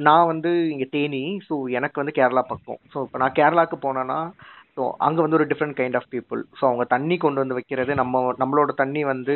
நான் 0.07 0.29
வந்து 0.31 0.51
இங்கே 0.73 0.87
தேனி 0.95 1.23
ஸோ 1.47 1.57
எனக்கு 1.77 2.01
வந்து 2.01 2.17
கேரளா 2.19 2.43
பக்கம். 2.53 2.79
ஸோ 2.93 2.97
இப்போ 3.07 3.19
நான் 3.23 3.37
கேரளாவுக்கு 3.39 3.79
போனேன்னா 3.87 4.19
ஸோ 4.79 4.85
அங்கே 5.05 5.21
வந்து 5.23 5.37
ஒரு 5.37 5.45
different 5.51 5.77
kind 5.77 5.97
of 5.99 6.09
people 6.13 6.41
so 6.59 6.63
அவங்க 6.67 6.83
தண்ணி 6.93 7.15
கொண்டு 7.23 7.41
வந்து 7.41 7.57
வைக்கிறது 7.57 7.91
நம்ம 8.01 8.21
நம்மளோட 8.41 8.73
தண்ணி 8.81 9.01
வந்து 9.11 9.35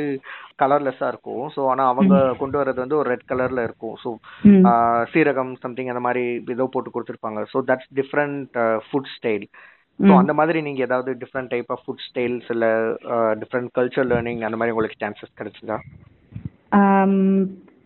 கலர்லெஸ்ஸாக 0.61 1.11
இருக்கும். 1.13 1.43
ஸோ 1.55 1.61
ஆனால் 1.71 1.91
அவங்க 1.93 2.15
கொண்டு 2.41 2.57
வர்றது 2.59 2.79
வந்து 2.83 2.99
ஒரு 2.99 3.09
ரெட் 3.13 3.27
கலரில் 3.31 3.65
இருக்கும். 3.67 3.95
ஸோ 4.03 4.09
சீரகம் 5.13 5.53
சம்திங் 5.65 5.91
அந்த 5.93 6.03
மாதிரி 6.07 6.23
ஏதோ 6.55 6.67
போட்டு 6.75 6.93
கொடுத்துருப்பாங்க. 6.95 7.41
So 7.53 7.59
that's 7.71 7.91
different 7.99 8.57
food 8.87 9.11
style 9.17 9.45
so 9.99 10.13
அந்த 10.21 10.33
மாதிரி 10.39 10.61
நீங்கள் 10.67 10.85
ஏதாவது 10.87 11.11
different 11.23 11.51
type 11.51 11.69
of 11.73 11.83
food 11.85 12.05
styles 12.07 12.47
இல்லை 12.53 12.71
டிஃப்ரெண்ட் 13.41 13.69
கல்ச்சர் 13.79 14.09
லேர்னிங் 14.13 14.41
அந்த 14.47 14.59
மாதிரி 14.59 14.75
உங்களுக்கு 14.75 15.01
சான்சஸ் 15.03 15.37
கிடைச்சதா? 15.41 15.77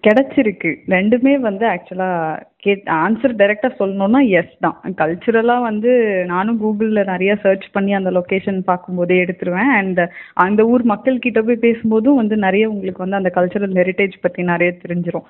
கிடைச்சிருக்கு. 0.08 0.72
ரெண்டுமே 0.96 1.34
வந்து 1.48 1.66
ஆக்சுவலாக 1.72 2.44
கேட் 2.66 2.86
ஆன்சர் 3.06 3.34
டைரெக்டாக 3.40 3.78
சொல்லணும்னா 3.80 4.22
எஸ் 4.40 4.54
தான். 4.66 4.78
கல்ச்சுரலாக 5.02 5.68
வந்து 5.70 5.92
நானும் 6.34 6.62
கூகுளில் 6.64 7.10
நிறைய 7.14 7.34
சர்ச் 7.44 7.68
பண்ணி 7.76 7.92
அந்த 8.00 8.12
லொக்கேஷன் 8.18 8.62
பார்க்கும்போதே 8.70 9.18
எடுத்துருவேன். 9.24 9.74
அண்ட் 9.80 10.02
அந்த 10.46 10.64
ஊர் 10.74 10.86
மக்கள்கிட்ட 10.94 11.42
போய் 11.50 11.66
பேசும்போதும் 11.68 12.22
வந்து 12.22 12.38
நிறைய 12.48 12.72
உங்களுக்கு 12.74 13.06
வந்து 13.06 13.22
அந்த 13.22 13.32
கல்ச்சுரல் 13.40 13.78
ஹெரிட்டேஜ் 13.82 14.24
பற்றி 14.26 14.44
நிறைய 14.54 14.72
தெரிஞ்சிடும் 14.86 15.28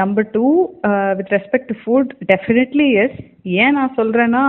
number 0.00 0.26
two 0.34 0.46
with 1.18 1.30
respect 1.34 1.70
to 1.70 1.76
food 1.82 2.10
definitely 2.30 2.86
yes 3.02 3.16
ஏன் 3.62 3.76
நான் 3.78 3.96
சொல்கிறேன்னா 3.96 4.42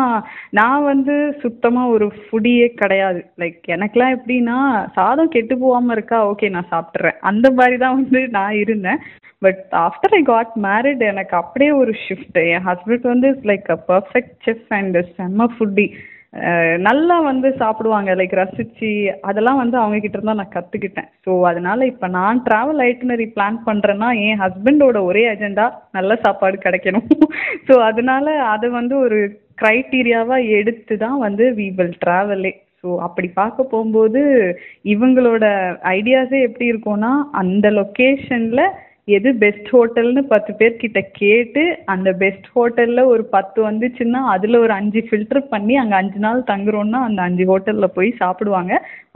நான் 0.60 0.84
வந்து 0.90 1.16
சுத்தமாக 1.44 1.94
ஒரு 1.96 2.08
ஃபுடியே 2.24 2.68
கிடையாது. 2.82 3.22
லைக் 3.42 3.72
எனக்கெலாம் 3.76 4.16
எப்படின்னா 4.18 4.58
சாதம் 4.98 5.34
கெட்டு 5.36 5.56
போகாமல் 5.64 5.96
இருக்கா? 5.96 6.20
ஓகே 6.32 6.50
நான் 6.56 6.72
சாப்பிட்றேன் 6.74 7.18
அந்த 7.32 7.50
மாதிரி 7.60 7.78
தான் 7.86 7.98
வந்து 8.00 8.22
நான் 8.38 8.60
இருந்தேன். 8.64 9.02
But 9.42 9.62
after 9.82 10.16
I 10.18 10.22
got 10.30 10.54
married 10.66 11.04
எனக்கு 11.12 11.36
அப்படியே 11.42 11.72
ஒரு 11.82 11.92
ஷிஃப்ட் 12.06 12.40
என் 12.46 12.66
ஹஸ்பண்ட் 12.70 13.12
வந்து 13.14 13.30
like 13.52 13.68
a 13.76 13.80
perfect 13.92 14.34
chef 14.48 14.72
and 14.80 14.98
செம்ம 15.18 15.48
ஃபுட்டி 15.54 15.86
நல்லா 16.88 17.16
வந்து 17.28 17.50
சாப்பிடுவாங்க 17.62 18.10
லைக் 18.20 18.34
ரசிச்சு. 18.40 18.90
அதெல்லாம் 19.30 19.62
வந்து 19.62 19.78
அவங்க 19.78 20.00
கிட்ட 20.00 20.18
இருந்தா 20.18 20.36
நான் 20.40 20.56
கத்துக்கிட்டேன். 20.56 21.10
ஸோ 21.26 21.32
அதனால 21.52 21.86
இப்போ 21.92 22.08
நான் 22.18 22.42
டிராவல் 22.48 22.82
ஐட்டினரி 22.88 23.26
பிளான் 23.38 23.58
பண்றேன்னா 23.68 24.10
என் 24.26 24.42
ஹஸ்பண்டோட 24.44 25.00
ஒரே 25.04 25.24
அஜெண்டா 25.32 25.66
நல்ல 25.92 26.18
சாப்பாடு 26.26 26.58
கிடைக்கணும். 26.66 27.08
ஸோ 27.68 27.76
அதனால 27.90 28.36
அதை 28.54 28.68
வந்து 28.80 28.96
ஒரு 29.06 29.20
க்ரைட்டீரியாவாக 29.62 30.52
எடுத்து 30.60 30.96
தான் 30.98 31.18
வந்து 31.26 31.46
வி 31.58 31.68
வில் 31.80 31.98
ட்ராவலே 32.04 32.54
ஸோ 32.84 32.90
அப்படி 33.08 33.28
பார்க்க 33.40 33.72
போகும்போது 33.72 34.22
இவங்களோட 34.94 35.46
ஐடியாஸே 35.96 36.40
எப்படி 36.48 36.68
இருக்கும்னா 36.72 37.12
அந்த 37.42 37.68
லொக்கேஷனில் 37.80 38.64
எது 39.16 39.30
பெஸ்ட் 39.34 39.70
ஹோட்டல்னு 39.76 40.22
பத்து 40.32 40.52
பேர்கிட்ட 40.60 41.00
கேட்டு 41.20 41.64
அந்த 41.86 42.10
பெஸ்ட் 42.14 42.48
ஹோட்டலில் 42.56 43.02
ஒரு 43.06 43.24
பத்து 43.36 43.60
வந்துச்சுன்னா 43.70 44.22
அதில் 44.34 44.58
ஒரு 44.58 44.74
அஞ்சு 44.74 45.02
ஃபில்டர் 45.08 45.42
பண்ணி 45.50 45.76
அங்கே 45.76 45.96
அஞ்சு 45.96 46.20
நாள் 46.20 46.42
தங்குறோன்னா 46.52 47.00
அந்த 47.08 47.22
அஞ்சு 47.22 47.46
ஹோட்டலில் 47.46 47.96
போய் 47.96 48.12
சாப்பிடுவாங்க. 48.18 48.74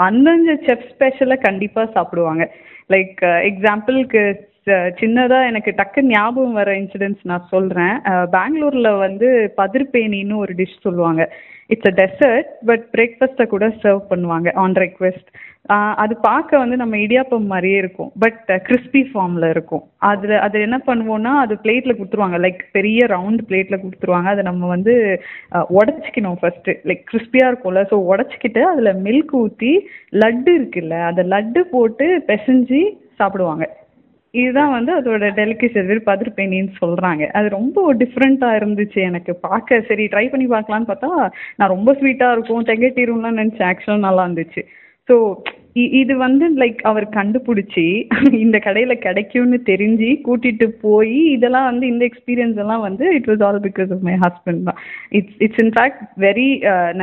அந்தந்த 0.08 0.56
செஃப் 0.66 0.88
ஸ்பெஷலை 0.92 1.38
கண்டிப்பாக 1.40 1.94
சாப்பிடுவாங்க. 1.94 2.46
லைக் 2.90 3.22
எக்ஸாம்பிளுக்கு 3.50 4.22
uh, 4.26 4.74
uh, 4.74 4.90
சின்னதாக 5.00 5.50
எனக்கு 5.52 5.72
டக்கு 5.78 6.02
ஞாபகம் 6.10 6.54
வர 6.54 6.72
இன்சிடென்ட்ஸ் 6.74 7.26
நான் 7.32 7.50
சொல்கிறேன் 7.50 7.96
uh, 8.12 8.26
பெங்களூரில் 8.36 8.92
வந்து 9.06 9.30
பதிர்பேனின்னு 9.58 10.36
ஒரு 10.36 10.54
டிஷ் 10.54 10.78
சொல்லுவாங்க. 10.82 11.24
இட்ஸ் 11.74 11.90
அ 11.92 11.96
டெசர்ட் 12.04 12.52
பட் 12.70 12.86
பிரேக்ஃபாஸ்ட்டை 12.98 13.48
கூட 13.56 13.68
சர்வ் 13.86 14.04
பண்ணுவாங்க 14.12 14.52
ஆன் 14.66 14.78
ரெக்வெஸ்ட் 14.86 15.28
அது 16.04 16.14
பார்க்க 16.26 16.60
வந்து 16.62 16.78
நம்ம 16.82 16.96
இடியாப்பம் 17.04 17.46
மாதிரியே 17.52 17.78
இருக்கும். 17.82 18.10
பட் 18.24 18.40
கிறிஸ்பி 18.68 19.02
ஃபார்மில் 19.10 19.46
இருக்கும். 19.54 19.84
அதில் 20.10 20.34
அது 20.46 20.64
என்ன 20.66 20.78
பண்ணுவோம்னா 20.88 21.34
அது 21.44 21.54
பிளேட்டில் 21.66 21.96
கொடுத்துருவாங்க. 21.98 22.38
லைக் 22.46 22.60
பெரிய 22.78 23.06
ரவுண்ட் 23.14 23.42
பிளேட்டில் 23.50 23.82
கொடுத்துருவாங்க. 23.84 24.30
அதை 24.34 24.44
நம்ம 24.50 24.68
வந்து 24.74 24.96
உடச்சிக்கணும் 25.78 26.38
ஃபஸ்ட்டு 26.42 26.76
லைக் 26.92 27.06
கிறிஸ்பியாக 27.12 27.52
இருக்கும்ல. 27.52 27.84
ஸோ 27.92 28.00
உடச்சிக்கிட்டு 28.12 28.64
அதில் 28.72 29.00
மில்க் 29.08 29.34
ஊற்றி 29.44 29.72
லட்டு 30.24 30.52
இருக்குல்ல 30.60 30.98
அந்த 31.12 31.24
லட்டு 31.36 31.64
போட்டு 31.76 32.08
பிசைஞ்சி 32.32 32.82
சாப்பிடுவாங்க. 33.22 33.66
இதுதான் 34.34 34.72
வந்து 34.76 34.92
அதோட 35.00 35.26
டெலிகசி 35.40 35.78
அது 35.80 35.90
பேர் 35.90 36.08
பதிர்பேனின்னு 36.12 36.72
சொல்கிறாங்க 36.84 37.24
அது 37.38 37.48
ரொம்ப 37.58 37.80
டிஃப்ரெண்ட்டாக 38.04 38.60
இருந்துச்சு 38.60 39.00
எனக்கு. 39.10 39.32
பார்க்க 39.48 39.80
சரி 39.90 40.06
ட்ரை 40.14 40.24
பண்ணி 40.32 40.48
பார்க்கலான்னு 40.54 40.90
பார்த்தா 40.92 41.12
நான் 41.60 41.74
ரொம்ப 41.76 41.92
ஸ்வீட்டாக 42.00 42.36
இருக்கும் 42.36 42.70
தெகட்டிரும்லாம் 42.72 43.40
நினச்சேன். 43.42 43.70
ஆக்சுவலாக 43.72 44.06
நல்லா 44.08 44.26
இருந்துச்சு. 44.28 44.64
ஸோ 45.10 45.16
இது 46.02 46.14
வந்து 46.26 46.46
லைக் 46.62 46.82
அவர் 46.90 47.06
கண்டுபிடிச்சி 47.18 47.86
இந்த 48.44 48.58
கடையில் 48.66 49.04
கிடைக்கும்னு 49.06 49.58
தெரிஞ்சு 49.72 50.10
கூட்டிகிட்டு 50.28 50.68
போய் 50.84 51.16
இதெல்லாம் 51.36 51.70
வந்து 51.72 51.86
இந்த 51.94 52.04
எக்ஸ்பீரியன்ஸ் 52.10 52.60
எல்லாம் 52.64 52.86
வந்து 52.88 53.06
it 53.18 53.30
was 53.32 53.44
all 53.48 53.64
because 53.68 53.92
of 53.96 54.06
my 54.10 54.16
husband 54.26 54.68
தான். 54.70 54.80
It's 55.20 55.40
it's 55.46 55.62
in fact 55.66 56.04
very 56.26 56.50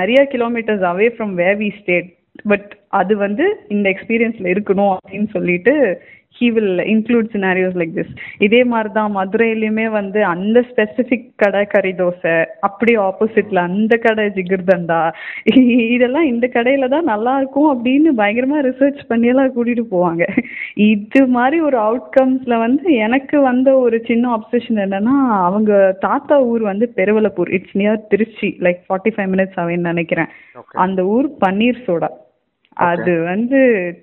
நிறைய 0.00 0.22
kilometres 0.34 0.86
away 0.92 1.08
from 1.16 1.34
where 1.42 1.58
we 1.64 1.70
stayed 1.80 2.08
but 2.52 2.68
அது 3.00 3.14
வந்து 3.26 3.44
இந்த 3.74 3.86
எக்ஸ்பீரியன்ஸில் 3.94 4.52
இருக்கணும் 4.54 4.92
அப்படின்னு 4.96 5.28
சொல்லிட்டு 5.36 5.74
he 6.38 6.46
will 6.56 6.80
include 6.92 7.26
scenarios 7.32 7.76
like 7.80 7.94
this 7.96 8.12
இதே 8.46 8.60
மாதிரி 8.72 8.90
தான் 8.98 9.14
மதுரையிலுமே 9.16 9.86
வந்து 9.96 10.20
அந்த 10.24 10.58
ஸ்பெசிஃபிக் 10.68 11.26
கடை 11.42 11.62
கறி 11.72 11.92
தோசை 11.98 12.34
அப்படி 12.68 12.92
ஆப்போசிட்ல 13.06 13.64
அந்த 13.70 13.96
கடை 13.96 14.24
ஜிகிர்தண்டா. 14.36 15.00
இதெல்லாம் 15.96 16.28
இந்த 16.32 16.48
கடையில 16.54 16.88
தான் 16.94 17.10
நல்லா 17.12 17.34
இருக்கும் 17.40 17.68
அப்படின்னு 17.72 18.12
பயங்கரமா 18.20 18.60
ரிசர்ச் 18.68 19.02
பண்ணியெல்லாம் 19.10 19.52
கூட்டிட்டு 19.56 19.84
போவாங்க. 19.94 20.22
இது 20.92 21.22
மாதிரி 21.36 21.60
ஒரு 21.68 21.78
அவுட்கம்ஸ்ல 21.88 22.58
வந்து 22.66 22.88
எனக்கு 23.06 23.36
வந்த 23.40 23.68
ஒரு 23.78 23.98
சின்ன 24.08 24.32
அப்சஷன் 24.38 24.80
என்னன்னா 24.86 25.16
அவங்க 25.48 25.72
தாத்தா 26.06 26.38
ஊர் 26.52 26.64
வந்து 26.70 26.88
Peruvalappur 26.96 27.54
it's 27.58 27.78
near 27.82 28.06
Trichy 28.14 28.50
like 28.68 28.82
forty 28.88 29.12
five 29.16 29.30
minutes 29.34 29.60
ஆகுன்னு 29.62 29.90
நினைக்கிறேன். 29.92 30.32
அந்த 30.86 31.00
ஊர் 31.16 31.28
பன்னீர் 31.44 31.84
சோடா. 31.86 32.10
அது 32.76 33.12
வந்து 33.30 33.58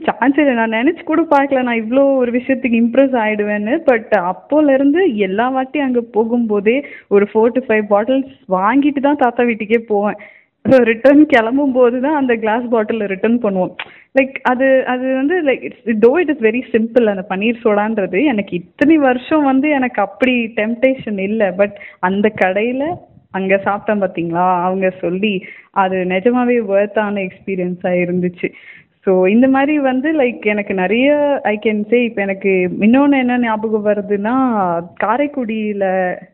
சான்ஸ் 0.07 0.39
இல்லை. 0.41 0.53
நான் 0.59 0.77
நினைச்சு 0.79 1.03
கூட 1.03 1.21
பார்க்கல. 1.35 1.61
நான் 1.67 1.81
இவ்வளோ 1.81 2.03
ஒரு 2.21 2.31
விஷயத்துக்கு 2.37 2.81
இம்ப்ரெஸ் 2.83 3.15
ஆயிடுவேன்னு. 3.23 3.75
பட் 3.89 4.11
அப்போல 4.31 4.73
இருந்து 4.77 5.01
எல்லா 5.27 5.45
வாட்டி 5.55 5.79
அங்க 5.85 6.01
போகும்போதே 6.17 6.77
ஒரு 7.15 7.27
ஃபோர் 7.31 7.55
டு 7.57 7.63
ஃபைவ் 7.67 7.85
பாட்டில்ஸ் 7.93 8.33
வாங்கிட்டு 8.57 9.03
தான் 9.07 9.21
தாத்தா 9.23 9.43
வீட்டுக்கே 9.51 9.81
போவேன். 9.93 10.19
ஸோ 10.65 10.77
ரிட்டர்ன் 10.91 11.23
கிளம்பும் 11.33 11.75
போது 11.79 11.97
தான் 12.05 12.19
அந்த 12.19 12.33
கிளாஸ் 12.43 12.65
பாட்டில் 12.71 13.09
ரிட்டர்ன் 13.13 13.41
பண்ணுவோம். 13.43 13.73
லைக் 14.17 14.35
அது 14.51 14.67
அது 14.93 15.05
வந்து 15.19 15.35
like 15.49 15.63
it's 15.67 16.01
though 16.05 16.11
it 16.21 16.31
is 16.33 16.43
very 16.47 16.61
simple 16.73 17.11
அந்த 17.11 17.23
பன்னீர் 17.29 17.61
சோடான்றது 17.65 18.19
எனக்கு 18.31 18.53
இத்தனை 18.61 18.97
வருஷம் 19.09 19.45
வந்து 19.51 19.69
எனக்கு 19.79 20.01
அப்படி 20.07 20.33
டெம்டேஷன் 20.59 21.21
இல்லை. 21.29 21.49
பட் 21.61 21.77
அந்த 22.09 22.29
கடையில் 22.43 22.87
அங்க 23.33 23.55
சாப்பிட்டேன் 23.63 24.03
பாத்தீங்களா? 24.03 24.45
அவங்க 24.63 24.87
சொல்லி 24.99 25.33
அது 25.71 25.97
நிஜமாவே 25.97 26.57
ஒர்த்தான 26.73 27.21
எக்ஸ்பீரியன்ஸாக 27.27 28.01
இருந்துச்சு. 28.05 28.49
ஸோ 29.05 29.11
இந்த 29.27 29.47
மாதிரி 29.47 29.79
வந்து 29.79 30.09
லைக் 30.21 30.45
எனக்கு 30.45 30.73
நிறைய 30.73 31.09
ஐ 31.43 31.59
கேன் 31.65 31.83
சே 31.89 32.03
இப்போ 32.03 32.21
எனக்கு 32.21 32.51
இன்னொன்று 32.79 33.17
என்ன 33.17 33.37
ஞாபகம் 33.39 33.85
வருதுன்னா 33.85 34.33
காரைக்குடியில் 35.03 35.85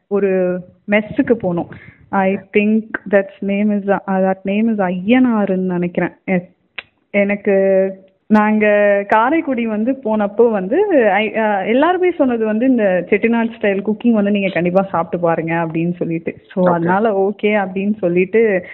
ஒரு 0.07 0.31
மெஸ்ஸுக்கு 0.91 1.35
போனோம். 1.43 1.69
I 2.09 2.29
think 2.57 2.89
that's 3.09 3.41
name 3.51 3.71
is 3.77 3.87
that 4.25 4.43
name 4.43 4.69
is 4.73 4.81
ஐயனாருன்னு 4.91 5.75
நினைக்கிறேன். 5.77 6.15
எனக்கு 7.09 7.55
நாங்கள் 8.33 9.05
காரைக்குடி 9.05 9.67
வந்து 9.67 9.91
போனப்போ 10.03 10.51
வந்து 10.51 10.77
ஐ- 11.11 11.33
எல்லாருமே 11.67 12.11
சொன்னது 12.11 12.45
வந்து 12.45 12.65
இந்த 12.67 13.05
செட்டிநாட் 13.09 13.55
ஸ்டைல் 13.59 13.83
குக்கிங் 13.85 14.11
வந்து 14.11 14.31
நீங்கள் 14.31 14.51
கண்டிப்பாக 14.51 14.89
சாப்பிட்டு 14.89 15.25
பாருங்க 15.25 15.53
அப்படின்னு 15.53 15.93
சொல்லிட்டு. 15.93 16.35
ஸோ. 16.55 16.59
அதனால 16.71 17.09
ஓகே 17.19 17.45
அப்படின்னு 17.45 17.97
சொல்லிட்டு 17.97 18.65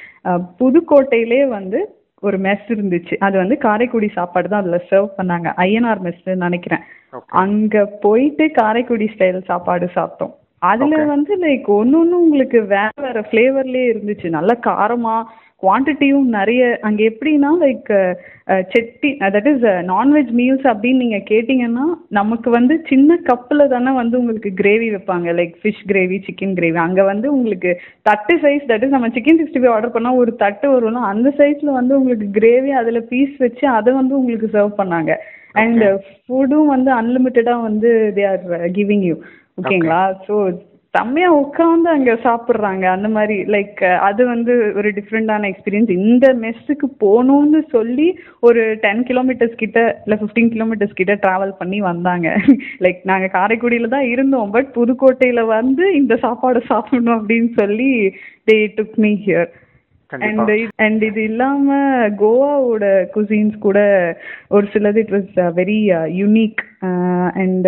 புதுக்கோட்டையிலே 0.60 1.48
வந்து 1.48 1.80
ஒரு 2.22 2.40
மெஸ் 2.40 2.68
இருந்துச்சு. 2.68 3.16
அது 3.18 3.38
வந்து 3.38 3.58
காரைக்குடி 3.58 4.08
சாப்பாடு 4.08 4.50
தான் 4.50 4.62
அதில் 4.62 4.88
சர்வ் 4.90 5.10
பண்ணாங்க. 5.18 5.48
ஐஎன்ஆர் 5.58 6.02
மெஸ்ன்னு 6.04 6.36
நினைக்கிறேன். 6.36 6.80
அங்க 7.28 7.86
போயிட்டு 7.86 8.52
காரைக்குடி 8.52 9.12
ஸ்டைல் 9.18 9.44
சாப்பாடு 9.44 9.90
சாப்பிட்டோம். 9.96 10.34
அதுல. 10.60 10.96
வந்து 11.06 11.38
லைக் 11.38 11.68
ஒன்னொன்னு 11.68 12.18
உங்களுக்கு 12.20 12.62
வேற 12.66 12.90
வேற 13.02 13.20
ஃப்ளேவர்லயே 13.22 13.86
இருந்துச்சு. 13.94 14.30
நல்ல 14.30 14.60
காரமா 14.66 15.24
குவான்டிட்டியும் 15.64 16.28
நிறைய 16.36 16.62
அங்க 16.88 17.02
எப்படின்னா 17.10 17.50
like 17.64 17.90
Chetti 18.74 19.10
that 19.36 19.50
is 19.52 19.66
non veg 19.90 20.32
meals 20.40 20.68
அப்படின்னு 20.72 21.04
நீங்க 21.04 21.20
கேட்டீங்கன்னா 21.32 21.86
நமக்கு 22.20 22.50
வந்து 22.50 22.76
சின்ன 22.90 23.18
கப்ல 23.30 23.68
தானே 23.74 23.92
வந்து 24.00 24.16
உங்களுக்கு 24.22 24.52
கிரேவி 24.62 24.88
வைப்பாங்க. 24.94 25.28
Like 25.40 25.56
fish 25.62 25.84
gravy 25.92 26.20
chicken 26.28 26.56
gravy 26.60 26.80
அங்க 26.86 27.04
வந்து 27.04 27.28
உங்களுக்கு 27.36 27.74
தட்டு 28.10 28.36
சைஸ் 28.46 28.70
தட் 28.72 28.86
இஸ் 28.88 28.96
நம்ம 28.96 29.10
சிக்கன் 29.18 29.42
சிக்ஸ்டி 29.42 29.62
ஃபைவ் 29.64 29.76
ஆர்டர் 29.76 29.96
பண்ணா 29.98 30.14
ஒரு 30.22 30.34
தட்டு 30.44 30.70
வரும்ல 30.76 31.04
அந்த 31.12 31.34
சைஸ்ல 31.40 31.76
வந்து 31.80 31.98
உங்களுக்கு 32.00 32.30
கிரேவி 32.40 32.74
அதுல 32.82 33.02
பீஸ் 33.12 33.36
வச்சு 33.46 33.68
அதை 33.78 33.94
வந்து 34.00 34.18
உங்களுக்கு 34.22 34.50
சர்வ் 34.56 34.80
பண்ணாங்க. 34.82 35.12
அண்ட் 35.62 35.84
ஃபுட்டும் 36.08 36.74
வந்து 36.74 36.90
அன்லிமிட்டடா 36.98 37.54
வந்து 37.68 37.92
தே 38.18 38.26
ஆர் 38.32 38.44
கிவிங் 38.76 39.06
யூ 39.08 39.16
ஓகேங்களா 39.62 40.02
ஸோ 40.28 40.36
செம்மையா 40.94 41.30
உட்காந்து 41.36 41.90
அங்க 41.96 42.14
சாப்பிட்றாங்க. 42.24 42.86
அந்த 42.86 43.08
மாதிரி 43.08 43.36
லைக் 43.44 43.82
அது 44.00 44.26
வந்து 44.26 44.54
ஒரு 44.76 44.90
டிஃப்ரெண்டான 44.90 45.44
எக்ஸ்பீரியன்ஸ் 45.50 45.92
இந்த 45.98 46.28
மெஸ்ஸுக்கு 46.42 46.88
போகணும்னு 47.04 47.62
சொல்லி 47.70 48.08
ஒரு 48.40 48.62
டென் 48.82 49.04
கிலோமீட்டர்ஸ் 49.04 49.56
கிட்ட 49.56 49.80
இல்லை 50.06 50.18
ஃபிஃப்டீன் 50.22 50.52
கிலோமீட்டர்ஸ் 50.56 50.98
கிட்ட 51.02 51.16
ட்ராவல் 51.16 51.54
பண்ணி 51.58 51.82
வந்தாங்க. 51.82 52.28
லைக் 52.84 53.00
நாங்கள் 53.04 53.34
காரைக்குடியில 53.34 53.88
தான் 53.88 54.08
இருந்தோம். 54.08 54.50
பட் 54.50 54.70
புதுக்கோட்டையில 54.76 55.46
வந்து 55.46 55.96
இந்த 55.96 56.16
சாப்பாடு 56.16 56.62
சாப்பிடணும் 56.66 57.18
அப்படின்னு 57.20 57.52
சொல்லி 57.60 57.92
they 58.52 58.60
took 58.78 58.96
me 58.96 59.14
here 59.26 59.50
and 60.18 60.52
and 60.76 61.02
இது 61.04 61.22
இல்லாம 61.24 61.76
கோவாவோட 62.22 62.86
குசின்ஸ் 63.16 63.58
கூட 63.58 63.80
ஒரு 64.50 64.68
சிலது 64.74 65.02
it 65.04 65.14
was 65.18 65.34
very 65.60 65.78
unique 66.22 66.62
and 67.42 67.68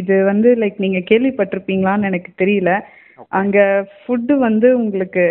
இது 0.00 0.16
வந்து 0.24 0.50
லைக் 0.54 0.76
நீங்க 0.76 1.00
கேள்விப்பட்டிருப்பீங்களான்னு 1.10 2.08
எனக்கு 2.10 2.32
தெரியல. 2.42 2.72
அங்க 3.40 3.58
ஃபுட்டு 4.00 4.34
வந்து 4.38 4.68
உங்களுக்கு 4.78 5.24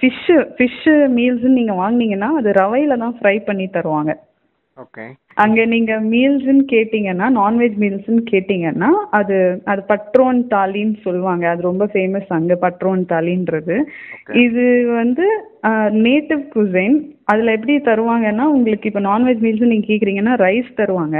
ஃபிஷ்ஷு 0.00 0.36
ஃபிஷ்ஷு 0.56 0.94
மீல்ஸ்ன்னு 1.16 1.58
நீங்க 1.60 1.74
வாங்குனீங்கன்னா 1.74 2.30
அது 2.40 2.50
ரவையில 2.52 2.96
தான் 2.98 3.16
ஃப்ரை 3.18 3.36
பண்ணி 3.44 3.66
தருவாங்க. 3.68 4.12
ஓகே 4.78 5.04
அங்க 5.44 5.60
நீங்க 5.72 5.92
மீல்ஸ்ன்னு 6.12 6.62
கேட்டிங்கன்னா 6.72 7.26
நான்வெஜ் 7.38 7.76
மீல்ஸ்ன்னு 7.82 8.22
கேட்டிங்கன்னா 8.30 8.90
அது 9.18 9.36
அது 9.70 9.82
பட்ரோன் 9.90 10.40
தாலின்னு 10.54 10.96
சொல்லுவாங்க. 11.06 11.44
அது 11.52 11.60
ரொம்ப 11.68 11.84
ஃபேமஸ் 11.92 12.30
அங்க 12.38 12.54
பட்ரோன் 12.64 13.02
தாலின்றது. 13.12 13.76
இது 14.44 14.64
வந்து 15.00 15.26
நேட்டிவ் 16.06 16.42
குசைன் 16.56 16.96
அதுல 17.32 17.54
எப்படி 17.56 17.76
தருவாங்கன்னா 17.90 18.46
உங்களுக்கு 18.56 18.90
இப்போ 18.90 19.02
நான்வெஜ் 19.10 19.44
மீல்ஸ் 19.46 19.70
நீங்க 19.72 19.88
கேக்குறீங்கன்னா 19.92 20.34
ரைஸ் 20.46 20.70
தருவாங்க. 20.80 21.18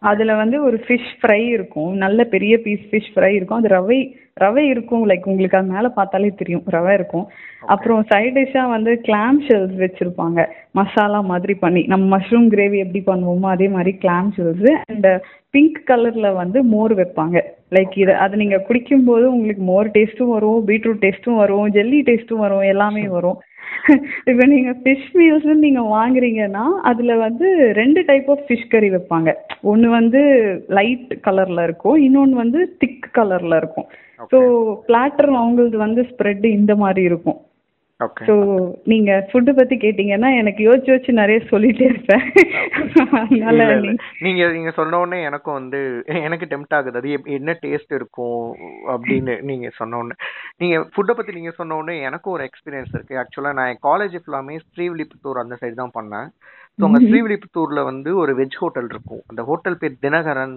அதுல 0.00 0.34
வந்து 0.34 0.64
ஒரு 0.64 0.84
ஃபிஷ் 0.86 1.10
ஃப்ரை 1.20 1.48
இருக்கும். 1.48 1.92
நல்ல 1.94 2.24
பெரிய 2.24 2.58
பீஸ் 2.58 2.84
ஃபிஷ் 2.90 3.10
ஃப்ரை 3.14 3.26
இருக்கும். 3.28 3.58
அது 3.58 3.68
ரவை 3.68 3.98
ரவை 4.40 4.64
இருக்கும். 4.64 5.08
லைக் 5.08 5.24
உங்களுக்கு 5.24 5.58
அது 5.58 5.66
மேல 5.66 5.88
பார்த்தாலே 5.88 6.28
தெரியும். 6.36 6.62
ரவை 6.70 6.92
இருக்கும். 6.92 7.24
அப்புறம் 7.66 8.04
சைட் 8.08 8.38
டிஷ்ஷா 8.38 8.68
வந்து 8.68 9.00
கிளாம் 9.08 9.40
ஷெல்ஸ் 9.46 9.74
வச்சிருப்பாங்க. 9.82 10.38
மசாலா 10.72 11.20
மாதிரி 11.22 11.54
பண்ணி. 11.54 11.82
நம்ம 11.86 12.18
மஷ்ரூம் 12.18 12.48
கிரேவி 12.48 12.78
எப்படி 12.78 13.02
பண்ணுவோமோ 13.06 13.48
அதே 13.48 13.68
மாதிரி 13.68 13.98
கிளாம் 14.02 14.30
ஷெல்ஸ் 14.36 14.70
அண்ட் 14.84 15.08
பிங்க் 15.50 15.80
கலர்ல 15.86 16.34
வந்து 16.34 16.64
மோர் 16.64 16.94
வைப்பாங்க. 16.94 17.36
லைக் 17.70 17.98
இது 17.98 18.14
அது 18.16 18.36
நீங்க 18.36 18.64
குடிக்கும்போது 18.68 19.24
உங்களுக்கு 19.34 19.62
மோர் 19.62 19.88
டேஸ்ட்டும் 19.90 20.32
வரும் 20.36 20.66
பீட்ரூட் 20.68 21.04
டேஸ்ட்டும் 21.06 21.36
வரும் 21.36 21.68
ஜெல்லி 21.70 22.02
டேஸ்ட்டும் 22.02 22.44
வரும் 22.46 22.60
எல்லாமே 22.72 23.04
வரும். 23.16 23.38
இப்போ 24.24 24.44
நீங்க 24.46 24.70
ஃபிஷ் 24.82 25.10
மீல்ஸ் 25.14 25.48
நீங்க 25.66 25.82
வாங்குறீங்கன்னா 25.96 26.64
அதுல 26.82 27.16
வந்து 27.16 27.72
ரெண்டு 27.72 28.04
டைப் 28.04 28.30
ஆஃப் 28.30 28.44
ஃபிஷ் 28.48 28.70
கறி 28.70 28.90
வைப்பாங்க. 28.90 29.32
ஒன்னு 29.62 29.90
வந்து 29.90 30.22
லைட் 30.68 31.12
கலர்ல 31.26 31.62
இருக்கும் 31.62 31.98
இன்னொன்னு 31.98 32.42
வந்து 32.44 32.76
திக் 32.78 33.10
கலர்ல 33.18 33.56
இருக்கும். 33.56 33.88
ஸோ 34.32 34.38
பிளாட்டர் 34.88 35.30
அவங்களது 35.42 35.76
வந்து 35.76 36.02
ஸ்ப்ரெட் 36.02 36.44
இந்த 36.44 36.76
மாதிரி 36.76 37.02
இருக்கும். 37.02 37.38
ஸோ 38.28 38.34
நீங்க 38.90 39.10
ஃபுட்டு 39.30 39.52
பத்தி 39.56 39.76
கேட்டீங்கன்னா 39.82 40.28
எனக்கு 40.40 40.60
யோசிச்சு 40.66 40.90
யோசிச்சு 40.92 41.12
நிறைய 41.20 41.38
சொல்லிட்டே 41.50 41.86
இருப்பேன். 41.90 42.24
அதனால 43.20 43.66
நீங்க 44.24 44.42
நீங்க 44.56 44.70
சொன்ன 44.78 45.00
உடனே 45.02 45.18
எனக்கும் 45.28 45.58
வந்து 45.58 45.80
எனக்கு 46.26 46.46
டெம்ட் 46.52 46.76
ஆகுது. 46.78 47.00
அது 47.00 47.10
என்ன 47.38 47.56
டேஸ்ட் 47.64 47.92
இருக்கும் 47.98 48.42
அப்படின்னு 48.94 49.34
நீங்க 49.50 49.68
சொன்ன 49.80 49.98
உடனே. 50.02 50.16
நீங்க 50.62 50.78
ஃபுட்டை 50.94 51.16
பத்தி 51.16 51.38
நீங்க 51.38 51.54
சொன்ன 51.60 51.76
உடனே 51.80 51.96
எனக்கும் 52.10 52.36
ஒரு 52.36 52.46
எக்ஸ்பீரியன்ஸ் 52.50 52.94
இருக்கு. 52.96 53.20
ஆக்சுவலா 53.24 53.54
நான் 53.60 53.82
காலேஜ் 53.88 54.18
ஃபுல்லாமே 54.24 54.58
ஸ்ரீவில்லிபுத்தூர் 54.68 55.42
அந்த 55.44 55.56
சைடு 55.62 55.74
தான் 55.82 55.96
பண்ணேன். 56.00 56.28
ஸோ 56.78 56.84
அங்க 56.88 57.00
ஸ்ரீவில்லிபுத்தூர்ல 57.08 57.82
வந்து 57.92 58.12
ஒரு 58.16 58.34
வெஜ் 58.42 58.60
ஹோட்டல் 58.64 58.92
இருக்கும். 58.94 59.24
அந்த 59.32 59.42
ஹோட்டல் 59.50 59.80
பேர் 59.82 60.02
தினகரன் 60.06 60.54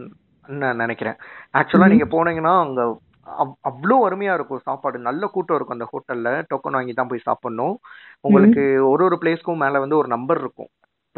நான் 0.61 0.81
நினைக்கிறேன். 0.83 1.17
ஆக்சுவலா 1.59 1.93
நீங்க 1.93 2.07
போனீங்கன்னா 2.13 2.53
அங்க 2.65 2.81
அவ்- 3.25 3.69
அவ்வளோ 3.69 3.93
அருமையா 4.09 4.33
இருக்கும் 4.33 4.59
சாப்பாடு. 4.59 4.99
நல்ல 4.99 5.27
கூட்டம் 5.27 5.55
இருக்கும் 5.55 5.79
அந்த 5.79 5.89
ஹோட்டல்ல. 5.91 6.55
டோக்கன் 6.55 6.71
வாங்கி 6.71 6.93
தான் 6.93 7.07
போய் 7.07 7.19
சாப்பிடணும். 7.23 7.79
உங்களுக்கு 8.21 8.89
ஒரு 8.89 9.03
ஒரு 9.03 9.17
பிளேஸ்க்கும் 9.21 9.57
மேல 9.57 9.79
வந்து 9.79 9.97
ஒரு 9.97 10.07
நம்பர் 10.07 10.39
இருக்கும். 10.39 10.67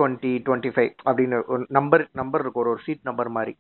டுவெண்ட்டி 0.01 0.41
டுவெண்ட்டி 0.45 0.71
ஃபைவ் 0.71 0.93
அப்படின்னு 1.05 1.45
ஒரு 1.45 1.65
நம்பர் 1.69 2.09
நம்பர் 2.13 2.41
இருக்கும். 2.41 2.63
ஒரு 2.63 2.71
ஒரு 2.71 2.81
சீட் 2.83 2.99
நம்பர் 3.03 3.29
மாதிரி. 3.29 3.55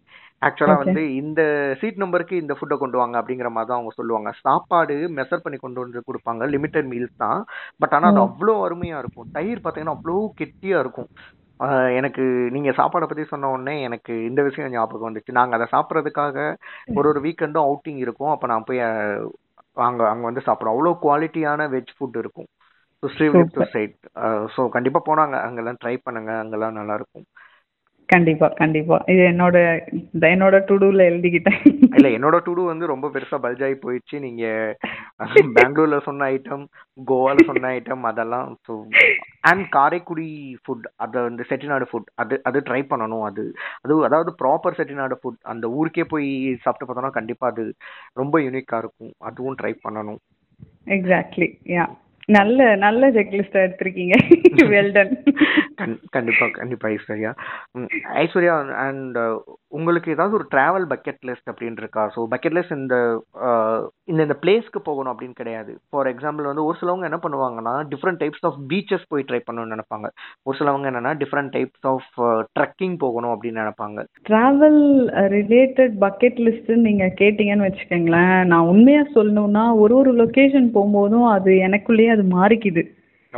ஆக்சுவலா 0.45 0.63
Okay. 0.65 0.83
வந்து 0.83 1.15
இந்த 1.15 1.75
சீட் 1.79 1.95
நம்பருக்கு 1.95 2.35
இந்த 2.35 2.53
ஃபுட்டை 2.53 2.77
கொண்டு 2.77 2.97
வாங்க 2.97 3.17
அப்படிங்கிற 3.17 3.49
மாதிரி 3.49 3.53
தான் 3.53 3.67
அவங்க 3.67 3.89
சொல்லுவாங்க. 3.93 4.31
சாப்பாடு 4.39 4.95
மெஷர் 4.95 5.37
பண்ணி 5.37 5.59
கொண்டு 5.59 5.79
வந்து 5.79 6.03
கொடுப்பாங்க. 6.07 6.49
லிமிட்டட் 6.51 6.87
மீல்ஸ் 6.87 7.17
தான். 7.17 7.45
பட் 7.77 7.93
ஆனா 7.93 8.07
அது 8.07 8.19
அவ்வளோ 8.19 8.69
அருமையா 8.69 8.97
இருக்கும். 8.97 9.31
தயிர் 9.31 9.61
பார்த்தீங்கன்னா 9.63 9.95
அவ்வளோ 9.95 10.29
கெட்டியா 10.41 10.79
இருக்கும். 10.79 11.07
எனக்கு 11.99 12.23
நீங்க 12.51 12.71
சாப்பாடை 12.71 13.07
பத்தி 13.07 13.23
சொன்ன 13.25 13.49
உடனே 13.49 13.81
எனக்கு 13.81 14.23
இந்த 14.23 14.43
விஷயம் 14.43 14.71
ஞாபகம் 14.71 15.07
வந்துச்சு. 15.09 15.31
நாங்க 15.31 15.55
அதை 15.55 15.67
சாப்பிட்றதுக்காக 15.71 16.37
ஒரு 16.95 17.09
ஒரு 17.09 17.19
வீக்கெண்டும் 17.21 17.65
அவுட்டிங் 17.65 17.97
இருக்கும். 17.97 18.31
அப்ப 18.31 18.47
நான் 18.47 18.63
போய் 18.63 18.81
அஹ், 18.81 19.25
அங்க 19.81 20.09
அங்க 20.09 20.23
வந்து 20.23 20.41
சாப்பிடுவோம். 20.41 20.75
அவ்வளோ 20.75 20.93
குவாலிட்டியான 21.01 21.67
வெஜ் 21.69 21.93
ஃபுட் 21.95 22.17
இருக்கும். 22.17 22.49
ஸோ 23.03 23.07
ஸ்ரீவில்லிபுத்தூர் 23.15 23.73
சைட் 23.73 23.95
ஸோ 24.55 24.69
கண்டிப்பா 24.69 25.01
போனாங்க. 25.05 25.35
அங்கெல்லாம் 25.41 25.81
ட்ரை 25.83 25.95
பண்ணுங்க. 26.03 26.31
அங்கெல்லாம் 26.39 26.73
நல்லா 26.73 26.93
இருக்கும். 26.93 27.25
கண்டிப்பா 28.09 28.47
கண்டிப்பா. 28.53 28.97
இது 29.05 29.21
என்னோட 29.29 29.57
என்னோட 30.29 30.55
டுடூல 30.67 31.05
எழுதிக்கிட்டேன். 31.09 31.61
இல்ல 31.97 32.07
என்னோட 32.09 32.37
டுடு 32.45 32.61
வந்து 32.63 32.85
ரொம்ப 32.85 33.07
பெருசா 33.07 33.37
பல்ஜ் 33.43 33.63
ஆகி 33.63 33.77
போயிடுச்சு. 33.81 34.17
நீங்க 34.19 34.43
பெங்களூர்ல 35.57 35.97
சொன்ன 36.03 36.27
ஐட்டம் 36.31 36.63
கோவால 37.07 37.45
சொன்ன 37.45 37.71
ஐட்டம் 37.77 38.03
அதெல்லாம் 38.03 38.47
ஸோ 38.67 38.73
அண்ட் 39.43 39.65
காரைக்குடி 39.69 40.27
ஃபுட் 40.63 40.85
அது 40.95 41.19
அந்த 41.23 41.43
செட்டிநாடு 41.49 41.85
ஃபுட் 41.89 42.09
அது 42.15 42.41
அது 42.43 42.59
ட்ரை 42.59 42.81
பண்ணணும் 42.85 43.23
அது 43.23 43.43
அது 43.81 43.95
அதாவது 44.03 44.31
ப்ராப்பர் 44.41 44.77
செட்டிநாடு 44.77 45.17
ஃபுட் 45.21 45.39
அந்த 45.45 45.67
ஊருக்கே 45.69 46.05
போய் 46.05 46.29
சாப்பிட்டு 46.63 46.87
பார்த்தோம்னா 46.87 47.17
கண்டிப்பா 47.19 47.47
அது 47.47 47.65
ரொம்ப 48.13 48.39
யூனிக்கா 48.39 48.77
இருக்கும். 48.77 49.13
அதுவும் 49.21 49.59
ட்ரை 49.61 49.75
பண்ணணும். 49.85 50.19
எக்ஸாக்ட்லி 50.87 51.49
யா 51.69 51.85
நல்ல 52.29 52.75
நல்ல 52.75 53.09
செக்லிஸ்ட் 53.11 53.63
எடுத்திருக்கீங்க. 53.63 54.15
வெல் 54.71 54.91
டன் 54.91 55.11
கண்- 55.17 55.64
கண்டிப்பா 56.11 56.45
கண்டிப்பா 56.55 56.87
ஐஸ்வர்யா. 56.91 57.31
ம், 57.75 57.87
ஐஸ்வர்யா 58.19 58.55
அண்ட் 58.83 59.17
uh, 59.19 59.35
உங்களுக்கு 59.71 60.13
ஏதாவது 60.13 60.37
ஒரு 60.37 60.45
டிராவல் 60.51 60.85
பக்கெட் 60.91 61.25
லிஸ்ட் 61.27 61.49
அப்படின்னு 61.51 61.81
இருக்கா 61.81 62.03
ஸோ 62.13 62.21
பக்கெட் 62.33 62.55
லிஸ்ட் 62.57 62.75
இந்த 62.75 62.97
அஹ், 63.45 63.81
இந்த 64.07 64.21
இந்த 64.23 64.37
பிளேஸ்க்கு 64.43 64.79
போகணும் 64.85 65.13
அப்படின்னு 65.13 65.35
கிடையாது. 65.35 65.71
ஃபார் 65.89 66.09
எக்ஸாம்பிள் 66.11 66.49
வந்து 66.49 66.65
ஒரு 66.65 66.77
சிலவங்க 66.81 67.09
என்ன 67.09 67.19
பண்ணுவாங்கன்னா 67.23 67.73
டிஃப்ரெண்ட் 67.91 68.21
டைப்ஸ் 68.21 68.45
ஆஃப் 68.49 68.59
பீச்சஸ் 68.69 69.09
போய் 69.09 69.27
ட்ரை 69.29 69.41
பண்ணணும்னு 69.43 69.75
நினைப்பாங்க. 69.75 70.09
ஒரு 70.47 70.57
சிலவங்க 70.59 70.89
என்னன்னா 70.91 71.13
டிஃப்ரெண்ட் 71.21 71.53
டைப்ஸ் 71.55 71.87
ஆஃப் 71.91 72.09
ட்ரெக்கிங் 72.55 72.97
போகணும் 72.97 73.33
அப்படின்னு 73.35 73.63
நினைப்பாங்க. 73.63 73.99
டிராவல் 74.29 74.81
ரிலேட்டட் 75.35 75.95
பக்கெட் 76.05 76.39
லிஸ்ட்னு 76.45 76.79
நீங்க 76.87 77.07
கேட்டீங்கன்னு 77.21 77.67
வச்சுக்கோங்களேன். 77.67 78.23
நான் 78.45 78.69
உண்மையா 78.71 79.03
சொல்லணும்னா 79.15 79.65
ஒரு 79.77 79.95
ஒரு 79.95 80.13
லொக்கேஷன் 80.21 80.69
போகும்போதும் 80.75 81.27
அது 81.29 81.51
எனக்குள்ளேயே 81.67 82.13
அது 82.15 82.25
மாறிக்குது. 82.35 82.83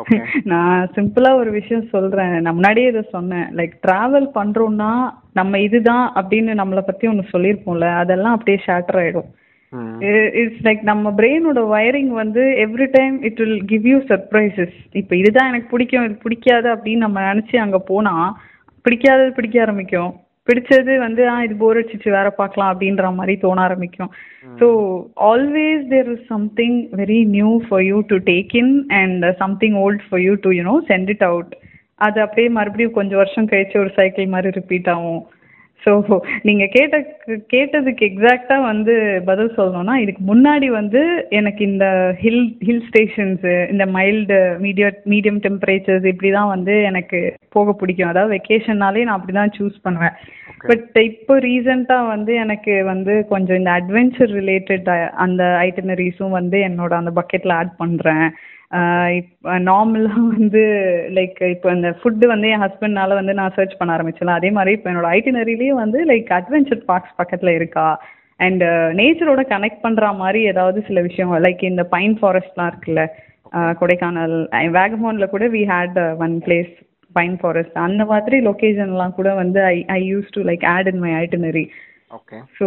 நான் 0.52 0.90
சிம்பிளா 0.96 1.30
ஒரு 1.36 1.52
விஷயம் 1.52 1.88
சொல்றேன். 1.92 2.34
நான் 2.42 2.54
முன்னாடியே 2.54 2.88
இதை 2.88 3.04
சொன்னேன். 3.12 3.48
லைக் 3.56 3.74
டிராவல் 3.88 4.28
பண்றோம்னா 4.36 4.92
நம்ம 5.34 5.60
இதுதான் 5.60 6.06
அப்படின்னு 6.16 6.54
நம்மளை 6.62 6.82
பத்தி 6.82 7.08
ஒன்று 7.08 7.34
சொல்லியிருப்போம்ல 7.34 7.96
அதெல்லாம் 7.96 8.36
அப்படியே 8.38 8.60
ஷேட்டர் 8.66 9.00
ஆயிடும். 9.04 9.30
இட்ஸ் 10.42 10.62
லைக் 10.64 10.82
நம்ம 10.82 11.12
பிரெயினோட 11.18 11.62
வயரிங் 11.74 12.12
வந்து 12.22 12.44
every 12.66 12.88
time 12.92 13.16
it 13.22 13.40
will 13.44 13.66
give 13.66 13.88
you 13.88 13.98
surprises 14.12 14.76
இப்போ 14.92 15.16
இதுதான் 15.16 15.48
எனக்கு 15.48 15.68
பிடிக்கும் 15.70 16.06
இது 16.06 16.16
பிடிக்காது 16.24 16.76
அப்படின்னு 16.76 17.06
நம்ம 17.06 17.34
நினச்சி 17.34 17.58
அங்கே 17.58 17.82
போனால் 17.86 18.30
பிடிக்காதது 18.86 19.30
பிடிக்க 19.30 19.62
ஆரம்பிக்கும். 19.62 20.12
பிடிச்சது 20.48 20.94
வந்து 21.06 21.22
ஆ 21.34 21.36
இது 21.46 21.56
போர் 21.62 21.80
அடிச்சிச்சு 21.80 22.10
வேற 22.18 22.28
பார்க்கலாம் 22.40 22.72
அப்படின்ற 22.74 23.14
மாதிரி 23.20 23.36
தோண 23.46 23.62
ஆரம்பிக்கும். 23.68 24.12
So 24.60 24.68
always 25.32 25.86
there 25.94 26.12
is 26.16 26.28
something 26.34 26.78
very 27.02 27.20
new 27.38 27.52
for 27.68 27.86
you 27.92 28.00
to 28.12 28.20
take 28.32 28.54
in 28.62 28.76
and 29.02 29.26
something 29.44 29.78
old 29.86 30.06
for 30.10 30.24
you 30.28 30.36
to 30.46 30.52
you know 30.60 30.76
send 30.92 31.12
it 31.16 31.26
out 31.30 31.54
அது 32.06 32.18
அப்படியே 32.24 32.50
மறுபடியும் 32.58 32.98
கொஞ்சம் 33.00 33.22
வருஷம் 33.22 33.50
கழிச்சு 33.52 33.78
ஒரு 33.84 33.92
சைக்கிள் 34.00 34.34
மாதிரி 34.34 34.58
ரிப்பீட் 34.60 34.90
ஆகும். 34.96 35.22
ஸோ 35.84 35.92
நீங்கள் 36.44 36.72
கேட்ட 36.74 36.96
கேட்டதுக்கு 37.54 38.04
எக்ஸாக்டாக 38.08 38.68
வந்து 38.70 38.94
பதில் 39.26 39.54
சொல்லணும்னா 39.58 39.96
இதுக்கு 39.96 40.24
முன்னாடி 40.24 40.68
வந்து 40.70 41.02
எனக்கு 41.30 41.62
இந்த 41.64 41.86
ஹில் 42.22 42.46
ஹில் 42.68 42.84
ஸ்டேஷன்ஸு 42.88 43.54
இந்த 43.72 43.86
மைல்டு 43.98 44.40
மீடியம் 44.66 44.98
மீடியம் 45.06 45.40
டெம்பரேச்சர்ஸ் 45.46 46.08
இப்படி 46.08 46.32
தான் 46.32 46.52
வந்து 46.56 46.76
எனக்கு 46.84 47.20
போக 47.50 47.72
பிடிக்கும். 47.74 48.10
அதாவது 48.10 48.36
வெக்கேஷன்னாலே 48.36 49.06
நான் 49.06 49.18
அப்படி 49.18 49.36
தான் 49.38 49.56
சூஸ் 49.58 49.78
பண்ணுவேன் 49.82 50.18
பட் 50.68 50.98
இப்போ 51.04 51.34
ரீசெண்டாக 51.40 52.08
வந்து 52.08 52.34
எனக்கு 52.36 52.76
வந்து 52.84 53.14
கொஞ்சம் 53.28 53.58
இந்த 53.58 53.72
அட்வென்ச்சர் 53.72 54.32
ரிலேட்டட் 54.40 54.88
அந்த 55.26 55.44
ஐட்டனரிஸும் 55.68 56.38
வந்து 56.40 56.60
என்னோட 56.70 56.94
அந்த 56.98 57.14
பக்கெட்டில் 57.22 57.58
ஆட் 57.60 57.74
பண்ணுறேன் 57.80 58.28
இப்போ 59.18 59.52
நார்மலாக 59.68 60.22
வந்து 60.34 60.62
லைக் 61.14 61.38
இப்போ 61.52 61.68
இந்த 61.72 61.90
ஃபுட்டு 62.00 62.26
வந்து 62.28 62.48
என் 62.50 62.64
ஹஸ்பண்ட்னால 62.66 63.16
வந்து 63.16 63.34
நான் 63.34 63.56
சர்ச் 63.56 63.78
பண்ண 63.80 63.96
ஆரம்பிச்சல 63.98 64.34
அதே 64.34 64.50
மாதிரி 64.52 64.76
இப்போ 64.76 64.90
என்னோட 64.92 65.10
ஐட்டினரிலேயே 65.16 65.74
வந்து 65.76 66.00
லைக் 66.06 66.30
அட்வென்ச்சர் 66.38 66.82
பார்க்ஸ் 66.86 67.16
பக்கத்தில் 67.16 67.54
இருக்கா? 67.56 67.88
அண்ட் 68.40 68.64
நேச்சரோட 68.94 69.44
கனெக்ட் 69.54 69.84
பண்ணுற 69.86 70.10
மாதிரி 70.16 70.42
ஏதாவது 70.46 70.80
சில 70.88 71.02
விஷயம் 71.02 71.32
லைக் 71.46 71.64
இந்த 71.64 71.84
பைன் 71.94 72.16
ஃபாரஸ்ட்லாம் 72.20 72.70
இருக்குல்ல 72.72 73.04
கொடைக்கானல் 73.80 74.36
வேகமோனில் 74.76 75.32
கூட 75.32 75.46
we 75.48 75.64
had 75.72 75.98
one 76.26 76.36
place 76.46 76.74
pine 77.16 77.38
forest 77.42 77.78
அந்த 77.86 78.04
மாதிரி 78.06 78.38
லொக்கேஷன்லாம் 78.48 79.16
கூட 79.16 79.30
வந்து 79.34 79.60
I 79.68 79.78
I 79.96 80.02
used 80.12 80.34
to 80.36 80.42
like 80.42 80.66
add 80.74 80.90
in 80.92 81.02
my 81.06 81.14
itinerary 81.22 81.64
so 82.58 82.66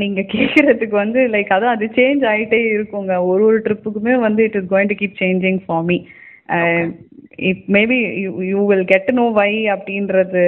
நீங்கள் 0.00 0.30
கேட்குறதுக்கு 0.32 0.96
வந்து 0.96 1.20
லைக் 1.34 1.52
அதான் 1.56 1.76
அது 1.76 1.86
சேஞ்ச் 1.98 2.22
ஆகிட்டே 2.30 2.60
இருக்குங்க. 2.72 3.12
ஒரு 3.30 3.42
ஒரு 3.48 3.58
ட்ரிப்புக்குமே 3.66 4.14
வந்து 4.24 4.44
it 4.48 4.58
is 4.60 4.72
going 4.72 4.90
to 4.92 4.96
keep 5.00 5.20
changing 5.22 5.60
for 5.66 5.84
me 5.90 5.98
if 7.50 7.64
maybe 7.74 7.96
you 8.22 8.30
you 8.44 8.60
will 8.70 8.84
get 8.84 9.10
know 9.18 9.26
why 9.36 9.50
அப்படின்றது 9.74 10.42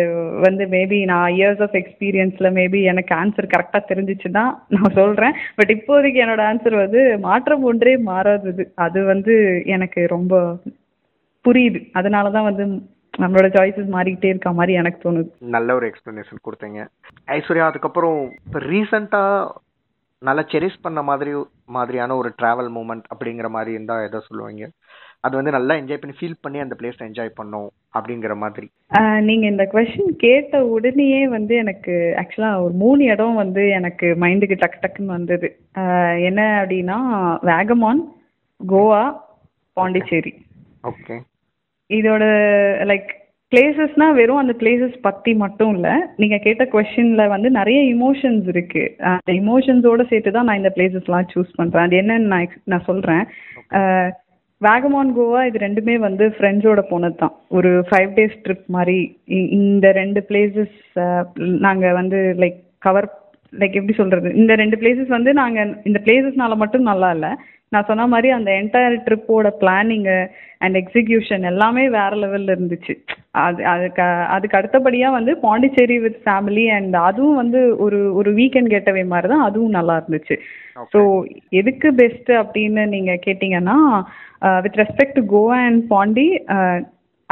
வந்து 0.46 0.64
மேபி 0.74 0.98
நான் 1.04 1.34
இயர்ஸ் 1.36 1.62
ஆஃப் 1.66 1.76
எக்ஸ்பீரியன்ஸில் 1.80 2.50
மேபி 2.58 2.80
எனக்கு 2.92 3.12
ஆன்சர் 3.20 3.52
கரெக்டாக 3.54 3.88
தெரிஞ்சிச்சுன்னா 3.90 4.44
நான் 4.74 4.96
சொல்கிறேன் 4.98 5.36
பட் 5.58 5.72
இப்போதைக்கு 5.76 6.22
என்னோட 6.24 6.44
ஆன்சர் 6.50 6.76
வந்து 6.82 7.02
மாற்றம் 7.28 7.66
ஒன்றே 7.70 7.94
மாறாதது. 8.10 8.64
அது 8.86 9.00
வந்து 9.12 9.36
எனக்கு 9.76 10.02
ரொம்ப 10.16 10.34
புரியுது. 11.44 11.80
அதனால 11.92 12.26
தான் 12.30 12.48
வந்து 12.50 12.64
நம்மளோட 13.20 13.48
சாய்ஸஸ் 13.56 13.92
மாறிக்கிட்டே 13.94 14.30
இருக்க 14.32 14.50
மாதிரி 14.58 14.72
எனக்கு 14.80 14.98
தோணுது. 15.04 15.28
நல்ல 15.54 15.74
ஒரு 15.78 15.86
எக்ஸ்பிளனேஷன் 15.90 16.44
கொடுத்தீங்க. 16.46 16.80
ஐஸ்வர்யா 17.36 17.66
அதுக்கப்புறம் 17.70 18.18
இப்போ 18.46 18.60
ரீசெண்டாக 18.72 19.50
நல்லா 20.22 20.42
செரிஷ் 20.52 20.82
பண்ண 20.84 21.00
மாதிரி 21.08 21.32
மாதிரியான 21.76 22.16
ஒரு 22.20 22.28
ட்ராவல் 22.40 22.70
மூமெண்ட் 22.76 23.06
அப்படிங்கிற 23.12 23.48
மாதிரி 23.56 23.72
இருந்தால் 23.76 24.04
எதை 24.06 24.18
சொல்லுவீங்க. 24.28 24.66
அது 25.26 25.34
வந்து 25.38 25.54
நல்லா 25.56 25.74
என்ஜாய் 25.80 26.00
பண்ணி 26.02 26.14
ஃபீல் 26.18 26.42
பண்ணி 26.44 26.58
அந்த 26.62 26.74
பிளேஸ் 26.78 27.02
என்ஜாய் 27.06 27.30
பண்ணோம் 27.40 27.68
அப்படிங்கிற 27.96 28.34
மாதிரி. 28.44 28.66
நீங்க 29.28 29.44
இந்த 29.52 29.64
கொஸ்டின் 29.72 30.14
கேட்ட 30.24 30.62
உடனேயே 30.76 31.20
வந்து 31.34 31.54
எனக்கு 31.64 31.94
ஆக்சுவலா 32.22 32.52
ஒரு 32.64 32.74
மூணு 32.82 33.02
இடம் 33.14 33.40
வந்து 33.42 33.64
எனக்கு 33.78 34.08
மைண்டுக்கு 34.24 34.58
டக்கு 34.62 34.80
டக்குன்னு 34.84 35.16
வந்தது. 35.18 35.50
என்ன 36.28 36.40
அப்படின்னா 36.62 36.98
வேகமான் 37.50 38.02
கோவா 38.60 39.04
பாண்டிச்சேரி 39.76 40.34
ஓகே 40.92 41.16
இதோட 41.98 42.24
லைக் 42.90 43.10
பிளேசஸ்னா 43.50 44.14
வெறும் 44.14 44.36
அந்த 44.36 44.54
பிளேசஸ் 44.58 44.94
பத்தி 45.00 45.34
மட்டும் 45.34 45.72
இல்ல. 45.74 45.88
நீங்க 46.16 46.36
கேட்ட 46.36 46.64
கொஸ்டின்ல 46.64 47.28
வந்து 47.28 47.50
நிறைய 47.50 47.80
இமோஷன்ஸ் 47.94 48.48
இருக்கு. 48.48 48.84
அந்த 48.98 49.32
இமோஷன்ஸோட 49.32 50.06
சேர்த்து 50.06 50.30
தான் 50.32 50.44
நான் 50.44 50.56
இந்த 50.56 50.72
பிளேசஸ்லாம் 50.76 51.28
சூஸ் 51.34 51.54
பண்றேன். 51.54 51.82
அது 51.82 51.96
என்னன்னு 51.96 52.26
நான் 52.32 52.48
நான் 52.64 52.86
சொல்றேன். 52.86 53.24
ஆஹ் 53.70 54.10
வேகமான் 54.58 55.12
கோவா 55.18 55.46
இது 55.46 55.58
ரெண்டுமே 55.58 55.96
வந்து 55.98 56.28
ஃப்ரெண்ட்ஸோட 56.28 56.82
போனது 56.90 57.14
தான். 57.14 57.32
ஒரு 57.48 57.70
ஃபைவ் 57.90 58.10
டேஸ் 58.18 58.36
ட்ரிப் 58.44 58.66
மாதிரி 58.66 58.98
இந்த 59.60 59.92
ரெண்டு 59.92 60.24
பிளேசஸ் 60.28 60.78
நாங்கள் 61.66 61.92
வந்து 61.92 62.34
லைக் 62.38 62.58
கவர் 62.78 63.08
லைக் 63.58 63.72
எப்படி 63.72 63.92
சொல்றது? 63.92 64.34
இந்த 64.34 64.54
ரெண்டு 64.54 64.76
பிளேசஸ் 64.76 65.08
வந்து 65.08 65.32
நாங்கள் 65.32 65.74
இந்த 65.84 66.00
பிளேசஸ்னால 66.04 66.56
மட்டும் 66.56 66.82
நல்லா 66.82 67.10
இல்லை. 67.10 67.32
நான் 67.72 67.88
சொன்ன 67.90 68.06
மாதிரி 68.12 68.28
அந்த 68.36 68.50
என்டையர் 68.60 68.96
ட்ரிப்போட 69.06 69.50
பிளானிங்கு 69.60 70.16
அண்ட் 70.64 70.76
எக்ஸிக்யூஷன் 70.80 71.44
எல்லாமே 71.50 71.84
வேற 71.98 72.10
லெவல்ல 72.22 72.54
இருந்துச்சு. 72.56 72.94
அது 73.44 73.60
அதுக்கு 73.72 74.04
அதுக்கு 74.34 74.58
அடுத்தபடியாக 74.58 75.16
வந்து 75.18 75.32
பாண்டிச்சேரி 75.44 75.96
வித் 76.04 76.18
ஃபேமிலி 76.24 76.64
அண்ட் 76.76 76.96
அதுவும் 77.08 77.40
வந்து 77.42 77.60
ஒரு 77.84 78.00
ஒரு 78.20 78.32
வீக்கெண்ட் 78.40 78.72
கெட்டவே 78.74 79.04
மாதிரி 79.12 79.30
தான் 79.34 79.46
அதுவும் 79.48 79.76
நல்லா 79.78 79.96
இருந்துச்சு. 80.00 80.36
ஸோ 80.92 81.00
எதுக்கு 81.60 81.88
பெஸ்ட் 82.02 82.32
அப்படின்னு 82.42 82.84
நீங்க 82.94 83.14
கேட்டிங்கன்னா 83.26 83.78
with 84.66 84.78
respect 84.82 85.18
to 85.18 85.24
Goa 85.34 85.58
and 85.68 85.82
Pondy 85.94 86.28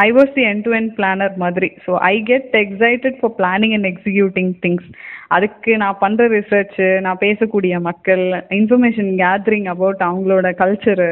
I 0.04 0.08
was 0.16 0.32
the 0.36 0.42
end 0.50 0.62
to 0.66 0.70
end 0.78 0.90
planner 0.98 1.34
மாதிரி. 1.42 1.68
So 1.84 1.92
I 2.12 2.14
get 2.30 2.52
excited 2.64 3.16
for 3.20 3.34
planning 3.40 3.74
and 3.76 3.88
executing 3.92 4.52
things 4.64 4.88
அதுக்கு 5.36 5.72
நான் 5.82 6.00
பண்ணுற 6.04 6.26
ரிசர்ச்சு 6.38 6.88
நான் 7.06 7.22
பேசக்கூடிய 7.26 7.74
மக்கள் 7.88 8.24
இன்ஃபர்மேஷன் 8.58 9.10
கேதரிங் 9.22 9.68
அபவுட் 9.74 10.02
அவங்களோட 10.08 10.48
கல்ச்சரு 10.62 11.10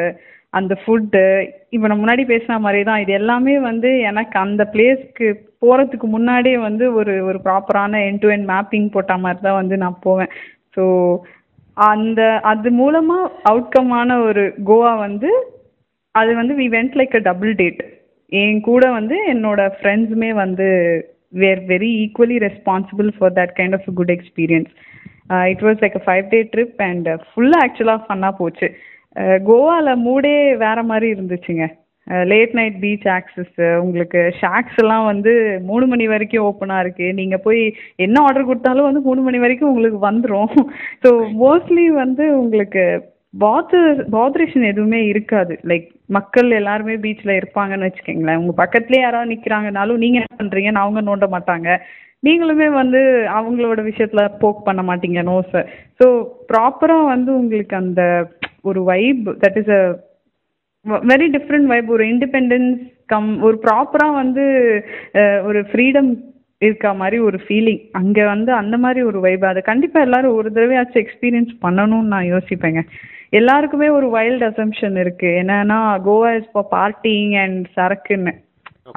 அந்த 0.54 0.74
ஃபுட்டு 0.82 1.22
இப்போ 1.74 1.86
நான் 1.88 2.00
முன்னாடி 2.02 2.22
பேசின 2.30 2.58
மாதிரி 2.66 2.80
தான். 2.88 3.00
இது 3.02 3.12
எல்லாமே 3.20 3.54
வந்து 3.70 3.90
எனக்கு 4.10 4.36
அந்த 4.44 4.62
பிளேஸ்க்கு 4.74 5.26
போகிறதுக்கு 5.62 6.06
முன்னாடியே 6.14 6.58
வந்து 6.68 6.84
ஒரு 6.98 7.14
ஒரு 7.28 7.38
ப்ராப்பரான 7.46 8.00
என் 8.08 8.22
டு 8.22 8.30
என் 8.36 8.48
மேப்பிங் 8.52 8.88
போட்ட 8.94 9.16
மாதிரி 9.24 9.42
தான் 9.46 9.60
வந்து 9.60 9.76
நான் 9.84 10.02
போவேன். 10.06 10.32
ஸோ 10.76 10.84
அந்த 11.76 12.20
அது 12.52 12.68
மூலமாக 12.80 13.30
அவுட்கமான 13.50 14.16
ஒரு 14.28 14.44
கோவா 14.70 14.92
வந்து 15.06 15.30
அது 16.14 16.30
வந்து 16.40 16.54
we 16.60 16.66
went 16.76 16.96
like 17.00 17.16
a 17.18 17.22
double 17.30 17.52
date 17.60 17.82
என் 18.32 18.60
கூட 18.60 18.84
வந்து 18.90 19.16
என்னோட 19.28 19.60
ஃப்ரெண்ட்ஸுமே 19.76 20.30
வந்து 20.34 20.68
were 21.32 21.62
very 21.66 21.90
equally 22.04 22.38
responsible 22.38 23.08
for 23.18 23.34
that 23.34 23.54
kind 23.58 23.76
of 23.78 23.88
good 23.94 24.14
experience 24.16 24.70
it 25.50 25.62
was 25.62 25.82
like 25.82 25.96
a 25.96 26.04
five 26.06 26.28
day 26.30 26.40
trip 26.54 26.80
and 26.82 27.08
ஃபுல்லாக 27.28 27.66
ஆக்சுவலாக 27.66 28.06
ஃபன்னாக 28.06 28.34
போச்சு. 28.36 28.68
Uh, 29.16 29.38
கோவாவில் 29.46 30.02
மூடே 30.04 30.34
வேற 30.56 30.78
மாதிரி 30.82 31.06
இருந்துச்சுங்க. 31.14 31.66
லேட் 32.24 32.52
நைட் 32.54 32.76
பீச் 32.80 33.06
ஆக்சஸ் 33.08 33.56
உங்களுக்கு 33.82 34.20
ஷாக்ஸ் 34.40 34.78
எல்லாம் 34.78 35.04
வந்து 35.04 35.32
மூணு 35.60 35.86
மணி 35.86 36.04
வரைக்கும் 36.06 36.46
ஓப்பனாக 36.46 36.84
இருக்குது 36.84 37.12
நீங்கள் 37.12 37.42
போய் 37.44 37.60
என்ன 37.96 38.22
ஆர்டர் 38.22 38.48
கொடுத்தாலும் 38.50 38.88
வந்து 38.88 39.00
மூணு 39.00 39.20
மணி 39.20 39.38
வரைக்கும் 39.38 39.70
உங்களுக்கு 39.70 40.00
வந்துடும் 40.06 40.52
ஸோ 41.04 41.10
மோஸ்ட்லி 41.42 41.86
வந்து 42.02 42.26
உங்களுக்கு 42.36 42.84
பாத்து 43.34 43.78
பாத்ரேஷன் 44.14 44.68
எதுவுமே 44.70 45.00
இருக்காது. 45.12 45.54
லைக் 45.70 45.86
மக்கள் 46.16 46.48
எல்லாருமே 46.58 46.94
பீச்சில் 47.04 47.38
இருப்பாங்கன்னு 47.38 47.88
வச்சுக்கோங்களேன். 47.88 48.40
உங்கள் 48.42 48.60
பக்கத்துலேயே 48.62 49.02
யாராவது 49.04 49.32
நிற்கிறாங்கனாலும் 49.32 50.02
நீங்கள் 50.04 50.22
என்ன 50.22 50.36
பண்ணுறீங்கன்னு 50.40 50.84
அவங்க 50.84 51.00
நோண்ட 51.08 51.26
மாட்டாங்க. 51.34 51.68
நீங்களுமே 52.26 52.68
வந்து 52.80 53.00
அவங்களோட 53.38 53.80
விஷயத்துல 53.88 54.22
போக் 54.40 54.64
பண்ண 54.68 54.80
மாட்டீங்க 54.82 55.20
நோஸை 55.28 55.60
ஸோ 56.00 56.06
ப்ராப்பராக 56.50 57.10
வந்து 57.12 57.30
உங்களுக்கு 57.40 57.74
அந்த 57.82 58.02
ஒரு 58.68 58.80
vibe 58.90 59.28
that 59.42 59.58
is 59.60 59.74
a 59.76 59.82
very 61.04 61.28
different 61.36 61.70
vibe 61.72 61.92
ஒரு 61.96 62.04
இண்டிபெண்டன்ஸ் 62.14 62.80
கம் 63.12 63.30
ஒரு 63.46 63.56
ப்ராப்பராக 63.66 64.18
வந்து 64.22 64.44
ஒரு 65.48 65.60
ஃப்ரீடம் 65.70 66.10
இருக்க 66.62 66.92
மாதிரி 67.00 67.18
ஒரு 67.28 67.38
ஃபீலிங் 67.44 67.82
அங்கே 68.00 68.24
வந்து 68.32 68.50
அந்த 68.62 68.76
மாதிரி 68.84 69.00
ஒரு 69.10 69.18
வைப் 69.26 69.44
அதை 69.50 69.62
கண்டிப்பாக 69.70 70.06
எல்லாரும் 70.08 70.36
ஒரு 70.40 70.48
தடவையாச்சும் 70.56 71.02
எக்ஸ்பீரியன்ஸ் 71.04 71.52
பண்ணணும்னு 71.64 72.12
நான் 72.14 72.30
யோசிப்பேங்க. 72.34 72.82
எல்லாருக்குமே 73.28 73.88
ஒரு 73.88 74.10
வைல்ட் 74.10 74.42
அசம்ஷன் 74.42 75.00
இருக்கு. 75.00 75.26
என்னன்னா 75.26 75.78
Goa 76.06 76.36
is 76.36 76.50
for 76.52 76.68
partying 76.68 77.32
and 77.32 77.66
சரக்குன்னு. 77.76 78.32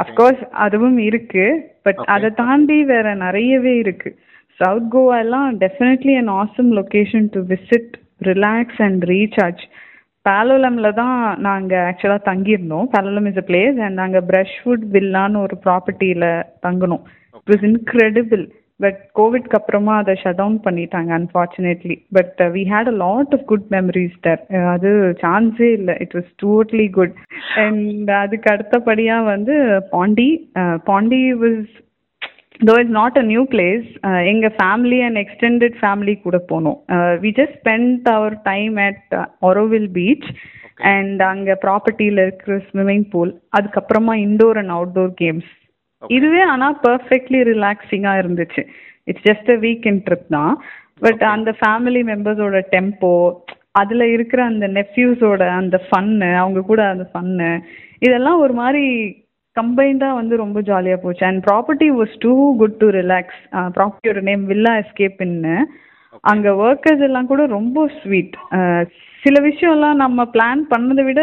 of course 0.03 0.49
அதுவும் 0.49 0.97
இருக்கு. 0.97 1.71
பட். 1.84 1.95
அதை 1.95 2.29
தாண்டி 2.29 2.84
வேற 2.84 3.15
நிறையவே 3.15 3.77
இருக்கு. 3.77 4.17
சவுத் 4.47 4.93
கோவா 4.93 5.19
எல்லாம் 5.19 5.59
definitely 5.59 6.17
an 6.17 6.29
awesome 6.29 6.71
location 6.71 7.27
to 7.32 7.41
visit 7.41 7.93
relax 8.23 8.77
and 8.77 9.03
recharge 9.03 9.63
பேலோலம்ல 10.29 10.93
தான் 10.93 11.39
நாங்கள் 11.39 11.79
ஆக்சுவலாக 11.79 12.19
தங்கியிருந்தோம். 12.25 12.88
Palolem 12.97 13.27
is 13.27 13.38
a 13.38 13.43
place 13.47 13.79
and 13.79 13.93
நாங்கள் 13.93 14.23
ப்ரஷ்வுட் 14.27 14.84
வில்லான்னு 14.91 15.38
ஒரு 15.38 15.57
ப்ராப்பர்ட்டியில் 15.65 16.43
தங்கினோம். 16.67 17.01
இட் 17.34 17.49
வாஸ் 17.51 17.65
இன்க்ரெடிபிள் 17.69 18.49
பட் 18.84 18.99
கோவிட்க்கு 19.19 19.57
அப்புறமா 19.59 19.93
அதை 20.01 20.13
ஷட் 20.21 20.39
டவுன் 20.41 20.57
பண்ணிட்டாங்க 20.65 21.11
unfortunately 21.19 21.97
but 22.17 22.41
we 22.55 22.63
had 22.73 22.91
a 22.93 22.95
lot 23.05 23.34
of 23.38 23.45
good 23.51 23.67
memories 23.77 24.17
there 24.27 24.41
அது 24.73 24.89
சான்ஸே 25.23 25.69
இல்லை. 25.79 25.95
It 26.05 26.15
was 26.19 26.32
totally 26.45 26.88
good 26.97 27.15
and 27.65 28.11
அதுக்கு 28.23 28.49
அடுத்தபடியாக 28.55 29.29
வந்து 29.34 29.55
Pondy 29.95 30.29
Pondy 30.91 31.23
was 31.43 31.71
though 32.69 32.73
it's 32.79 32.97
not 33.01 33.19
a 33.21 33.25
new 33.29 33.43
place 33.53 33.86
எங்கள் 34.32 34.55
ஃபேமிலி 34.57 34.99
அண்ட் 35.05 35.19
எக்ஸ்டெண்டட் 35.23 35.77
ஃபேமிலி 35.84 36.15
கூட 36.25 36.39
போனோம். 36.51 36.79
We 37.23 37.32
just 37.39 37.55
spend 37.61 38.09
our 38.17 38.36
time 38.51 38.75
at 38.88 39.15
Auroville 39.49 39.89
beach 39.97 40.27
and 40.91 41.21
அங்கே 41.32 41.55
ப்ராப்பர்ட்டியில் 41.65 42.21
இருக்கிற 42.25 42.55
ஸ்விம்மிங் 42.67 43.07
பூல் 43.13 43.34
அதுக்கப்புறமா 43.57 44.13
இண்டோர் 44.27 44.59
அண்ட் 44.61 44.73
அவுட்டோர் 44.77 45.11
கேம்ஸ் 45.23 45.49
இதுவே 46.17 46.41
ஆனால் 46.53 46.77
பர்ஃபெக்ட்லி 46.87 47.39
ரிலாக்ஸிங்காக 47.51 48.21
இருந்துச்சு. 48.23 48.61
It's 49.09 49.25
just 49.29 49.49
a 49.55 49.57
weekend 49.65 50.03
trip 50.07 50.27
தான். 50.37 50.53
பட் 51.05 51.23
அந்த 51.35 51.49
ஃபேமிலி 51.59 52.01
மெம்பர்ஸோட 52.11 52.57
டெம்போ 52.73 53.13
அதில் 53.81 54.05
இருக்கிற 54.15 54.39
அந்த 54.51 54.65
நெஃப்யூஸோட 54.77 55.43
அந்த 55.59 55.77
ஃபன்னு 55.85 56.29
அவங்க 56.41 56.61
கூட 56.71 56.81
அந்த 56.93 57.05
ஃபன்னு 57.11 57.49
இதெல்லாம் 58.07 58.39
ஒரு 58.45 58.53
மாதிரி 58.61 58.85
கம்பைண்டாக 59.55 60.17
வந்து 60.19 60.35
ரொம்ப 60.43 60.59
ஜாலியாக 60.69 60.99
போச்சு. 61.03 61.23
And 61.29 61.41
property 61.47 61.87
was 61.99 62.13
too 62.25 62.33
good 62.61 62.77
to 62.81 62.89
relax 62.99 63.39
ப்ராப்பர்ட்டியோட 63.77 64.21
name 64.29 64.43
villa 64.51 64.73
எஸ்கேப்னு 64.83 65.55
அங்கே 66.31 66.51
ஒர்க்கர்ஸ் 66.65 67.03
எல்லாம் 67.07 67.29
கூட 67.31 67.41
ரொம்ப 67.57 67.87
ஸ்வீட் 67.99 68.35
சில 69.23 69.35
விஷயம்லாம் 69.49 70.01
நம்ம 70.03 70.25
பிளான் 70.35 70.61
பண்ணதை 70.73 71.03
விட 71.09 71.21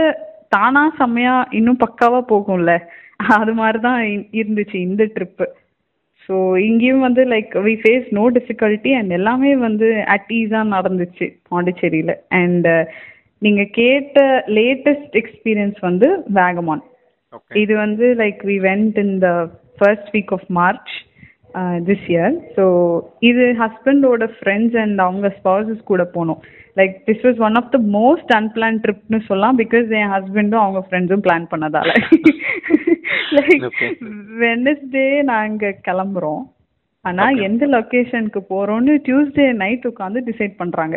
தானா 0.56 0.82
செம்மையா 0.98 1.34
இன்னும் 1.58 1.82
பக்காவா 1.84 2.20
போகும்ல. 2.32 2.72
அது 3.20 3.52
மாதிரி 3.54 3.78
தான் 3.80 4.02
இருந்துச்சு 4.40 4.76
இந்த 4.88 5.04
ட்ரிப்பு 5.14 5.46
ஸோ 6.28 6.36
இங்கேயும் 6.60 7.04
வந்து 7.06 7.22
like 7.24 7.52
we 7.66 7.74
face 7.82 8.08
no 8.10 8.24
difficulty 8.36 8.90
and 8.98 9.12
எல்லாமே 9.12 9.52
வந்து 9.58 9.88
அட் 10.14 10.32
ஈஸாக 10.38 10.72
நடந்துச்சு 10.74 11.26
பாண்டிச்சேரியில். 11.48 12.14
அண்ட் 12.40 12.68
நீங்கள் 13.42 13.72
கேட்ட 13.72 14.20
லேட்டஸ்ட் 14.58 15.16
எக்ஸ்பீரியன்ஸ் 15.22 15.78
வந்து 15.80 16.08
வேகமான் 16.38 16.82
இது 17.54 17.74
வந்து 17.76 18.06
like 18.22 18.40
we 18.50 18.56
went 18.68 18.98
in 18.98 19.16
the 19.18 19.30
first 19.78 20.10
week 20.14 20.34
of 20.38 20.48
March 20.58 20.94
this 21.88 22.07
year 22.09 22.34
so 22.57 22.64
இது 23.20 23.44
ஹஸ்பண்டோட 23.61 24.26
ஃப்ரெண்ட்ஸ் 24.38 24.76
அண்ட் 24.78 24.99
அவங்க 24.99 25.28
ஸ்பௌசஸ் 25.38 25.82
கூட 25.84 26.11
போனோம். 26.16 26.40
Like 26.76 26.94
this 27.09 27.24
was 27.26 27.40
one 27.46 27.55
of 27.55 27.70
the 27.70 27.78
most 27.78 28.32
unplanned 28.38 28.80
ட்ரிப்னு 28.84 29.20
சொல்லலாம் 29.26 29.59
பிகாஸ் 29.59 29.88
என் 30.01 30.12
ஹஸ்பண்டும் 30.16 30.62
அவங்க 30.64 30.82
ஃப்ரெண்ட்ஸும் 30.86 31.24
பிளான் 31.26 31.49
பண்ணதால. 31.55 31.90
லைக். 33.38 33.66
வெனஸ்டே 34.44 35.22
நாங்கள் 35.22 35.80
கிளம்புறோம். 35.88 36.44
ஆனால். 37.05 37.36
எந்த 37.49 37.66
லொக்கேஷனுக்கு 37.66 38.42
போகிறோன்னு 38.53 38.94
டியூஸ்டே 39.07 39.53
நைட் 39.53 39.86
உட்காந்து 39.86 40.20
டிசைட் 40.30 40.55
பண்ணுறாங்க 40.62 40.96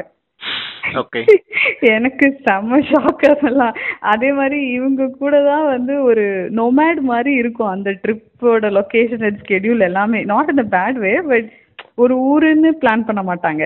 எனக்கு 1.95 2.25
செம்ம 2.45 2.79
ஷாக் 2.89 3.23
அதெல்லாம். 3.29 3.75
அதே 4.11 4.31
மாதிரி 4.31 4.59
இவங்க 4.71 5.07
கூட 5.19 5.43
தான் 5.43 5.65
வந்து 5.65 6.03
ஒரு 6.03 6.23
நொமேட் 6.55 7.01
மாதிரி 7.01 7.33
இருக்கும். 7.33 7.67
அந்த 7.67 7.89
ட்ரிப்போட 8.03 8.71
லொக்கேஷன் 8.71 9.23
அண்ட் 9.23 9.41
ஸ்கெடியூல் 9.43 9.79
எல்லாமே. 9.79 10.23
Not 10.23 10.49
in 10.49 10.63
a 10.65 10.67
bad 10.69 10.97
way 10.97 11.13
but 11.29 11.49
ஒரு 11.95 12.15
ஊருன்னு 12.31 12.71
பிளான் 12.81 13.05
பண்ண 13.05 13.21
மாட்டாங்க. 13.23 13.63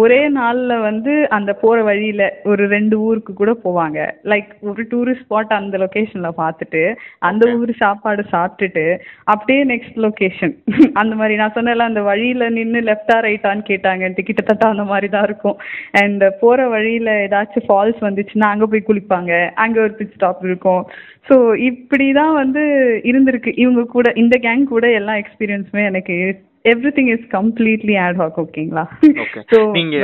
ஒரே 0.00 0.20
நாள்ல 0.36 0.72
வந்து 0.80 1.12
அந்த 1.36 1.50
போற 1.60 1.76
வழியில 1.82 2.22
ஒரு 2.44 2.62
ரெண்டு 2.68 2.96
ஊருக்கு 2.98 3.32
கூட 3.34 3.52
போவாங்க. 3.64 3.98
லைக் 4.24 4.50
ஒரு 4.62 4.82
டூரிஸ்ட் 4.90 5.24
ஸ்பாட் 5.24 5.52
அந்த 5.58 5.78
லொகேஷன்ல 5.78 6.30
பார்த்துட்டு 6.40 6.82
அந்த. 7.28 7.44
ஊர் 7.58 7.72
சாப்பாடு 7.82 8.22
சாப்பிட்டுட்டு 8.32 8.84
அப்படியே 9.24 9.62
நெக்ஸ்ட் 9.64 9.98
லொகேஷன் 10.06 10.54
அந்த 11.00 11.12
மாதிரி 11.14 11.34
நான் 11.40 11.54
சொன்னேன்ல 11.56 11.88
அந்த 11.90 12.02
வழியில 12.02 12.48
நின்று 12.50 12.80
லெஃப்டா 12.80 13.16
ரைட்டான்னு 13.26 13.68
கேட்டாங்கன்ட்டு 13.70 14.26
கிட்டத்தட்ட 14.28 14.66
அந்த 14.68 14.84
மாதிரி 14.84 15.08
தான் 15.08 15.26
இருக்கும். 15.28 15.56
அண்ட் 16.02 16.24
போற 16.40 16.68
வழியில 16.68 17.10
ஏதாச்சும் 17.26 17.66
ஃபால்ஸ் 17.68 18.02
வந்துச்சுன்னா 18.08 18.48
அங்க 18.52 18.66
போய் 18.66 18.88
குளிப்பாங்க. 18.88 19.32
அங்க 19.64 19.78
ஒரு 19.80 19.94
பிட் 20.00 20.14
ஸ்டாப் 20.14 20.44
இருக்கும். 20.44 20.82
ஸோ 21.28 21.36
இப்படி 21.70 22.12
தான் 22.12 22.34
வந்து 22.42 22.64
இருந்திருக்கு. 23.10 23.52
இவங்க 23.64 23.82
கூட 23.96 24.12
இந்த 24.16 24.36
கேங் 24.46 24.64
கூட 24.74 24.86
எல்லா 25.00 25.16
எக்ஸ்பீரியன்ஸுமே 25.22 25.84
எனக்கு 25.84 26.16
everything 26.96 27.10
is 27.12 27.26
completely 27.32 27.94
ad 27.98 28.18
hoc 28.18 28.38
ஓகேங்களா 28.42 28.84
ஓகே 29.24 29.42
ஸோ 29.52 29.58
நீங்க 29.76 29.96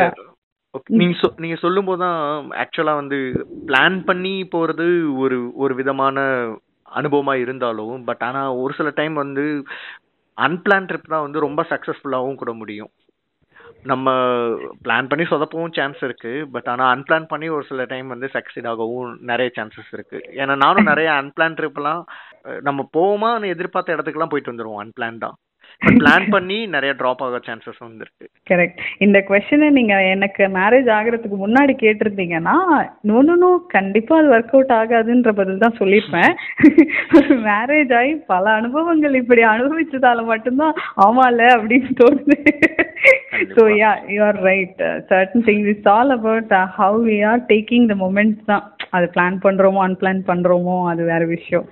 நீங்க 0.96 1.14
சொ- 1.18 1.34
நீங்க 1.38 1.56
சொல்லும் 1.56 1.88
போது 1.88 2.00
தான் 2.00 2.18
ஆக்சுவலா 2.62 2.94
வந்து 2.98 3.18
பிளான் 3.66 3.98
பண்ணி 4.04 4.34
போறது 4.52 4.86
ஒரு 5.18 5.36
ஒரு 5.56 5.74
விதமான 5.74 6.18
அனுபவமா 6.92 7.34
இருந்தாலும் 7.40 7.96
பட் 8.08 8.22
ஆனா 8.22 8.42
ஒரு 8.62 8.72
சில 8.74 8.90
டைம் 8.96 9.14
வந்து 9.20 9.44
அன்பிளான் 10.38 10.88
ட்ரிப் 10.88 11.12
தான் 11.12 11.24
வந்து 11.24 11.44
ரொம்ப 11.44 11.62
சக்சஸ்ஃபுல்லாகவும் 11.70 12.38
கூட 12.38 12.52
முடியும். 12.54 12.90
நம்ம 13.84 14.08
பிளான் 14.84 15.08
பண்ணி 15.08 15.24
சொதப்பவும் 15.24 15.74
சான்ஸ் 15.74 16.00
இருக்கு 16.02 16.32
பட் 16.52 16.68
ஆனா 16.68 16.84
அன்பிளான் 16.92 17.28
பண்ணி 17.28 17.46
ஒரு 17.50 17.64
சில 17.68 17.84
டைம் 17.86 18.08
வந்து 18.08 18.28
சக்சீட் 18.34 18.68
ஆகவும் 18.70 19.10
நிறைய 19.22 19.48
சான்சஸ் 19.56 19.90
இருக்கு. 19.92 20.18
ஏன்னா 20.40 20.54
நானும் 20.62 20.90
நிறைய 20.90 21.08
அன்பிளான் 21.20 21.56
ட்ரிப்லாம் 21.58 22.02
நம்ம 22.62 22.88
போவோமான்னு 22.94 23.52
எதிர்பார்த்த 23.54 23.96
இடத்துக்குலாம் 23.96 24.32
போயிட்டு 24.32 24.52
வந்துருவோம் 24.52 24.82
அன்பிளான்டா 24.84 25.30
பட் 25.82 25.98
பிளான் 26.00 26.26
பண்ணி 26.34 26.58
நிறைய 26.74 26.92
ட்ராப் 27.00 27.22
ஆக 27.26 27.38
சான்சஸ் 27.46 27.80
வந்துருக்கு. 27.84 28.26
கரெக்ட் 28.50 28.80
இந்த 29.04 29.18
கொஸ்டினை 29.28 29.68
நீங்க 29.78 29.94
எனக்கு 30.14 30.44
மேரேஜ் 30.56 30.88
ஆகுறதுக்கு 30.96 31.38
முன்னாடி 31.42 31.74
கேட்டிருந்தீங்கன்னா 31.82 32.56
நோ 33.10 33.50
கண்டிப்பா 33.76 34.14
அது 34.20 34.32
ஒர்க் 34.34 34.54
அவுட் 34.56 34.74
ஆகாதுன்ற 34.80 35.32
பதில் 35.40 35.62
தான் 35.64 35.78
சொல்லியிருப்பேன். 35.80 36.32
மேரேஜ் 37.48 37.92
ஆகி 38.00 38.14
பல 38.32 38.44
அனுபவங்கள் 38.60 39.20
இப்படி 39.22 39.44
அனுபவிச்சதால 39.54 40.24
மட்டும்தான் 40.32 40.74
ஆமால 41.06 41.48
அப்படின்னு 41.56 41.92
தோணுது. 42.02 42.38
So 43.54 43.62
yeah 43.82 43.92
you 44.14 44.20
are 44.30 44.40
right 44.50 44.82
certain 45.10 45.46
things 45.48 45.70
it's 45.72 45.90
all 45.96 46.14
about 46.18 46.52
how 46.80 47.00
we 47.10 47.18
are 47.30 47.42
taking 47.52 47.86
the 47.92 47.96
moments 48.04 48.44
தான். 48.52 48.64
அது 48.96 49.06
பிளான் 49.14 49.38
பண்றோமோ 49.46 49.80
அன்பிளான் 49.86 50.28
பண்றோமோ 50.32 50.76
அது 50.90 51.02
வேற 51.12 51.22
விஷயம். 51.36 51.66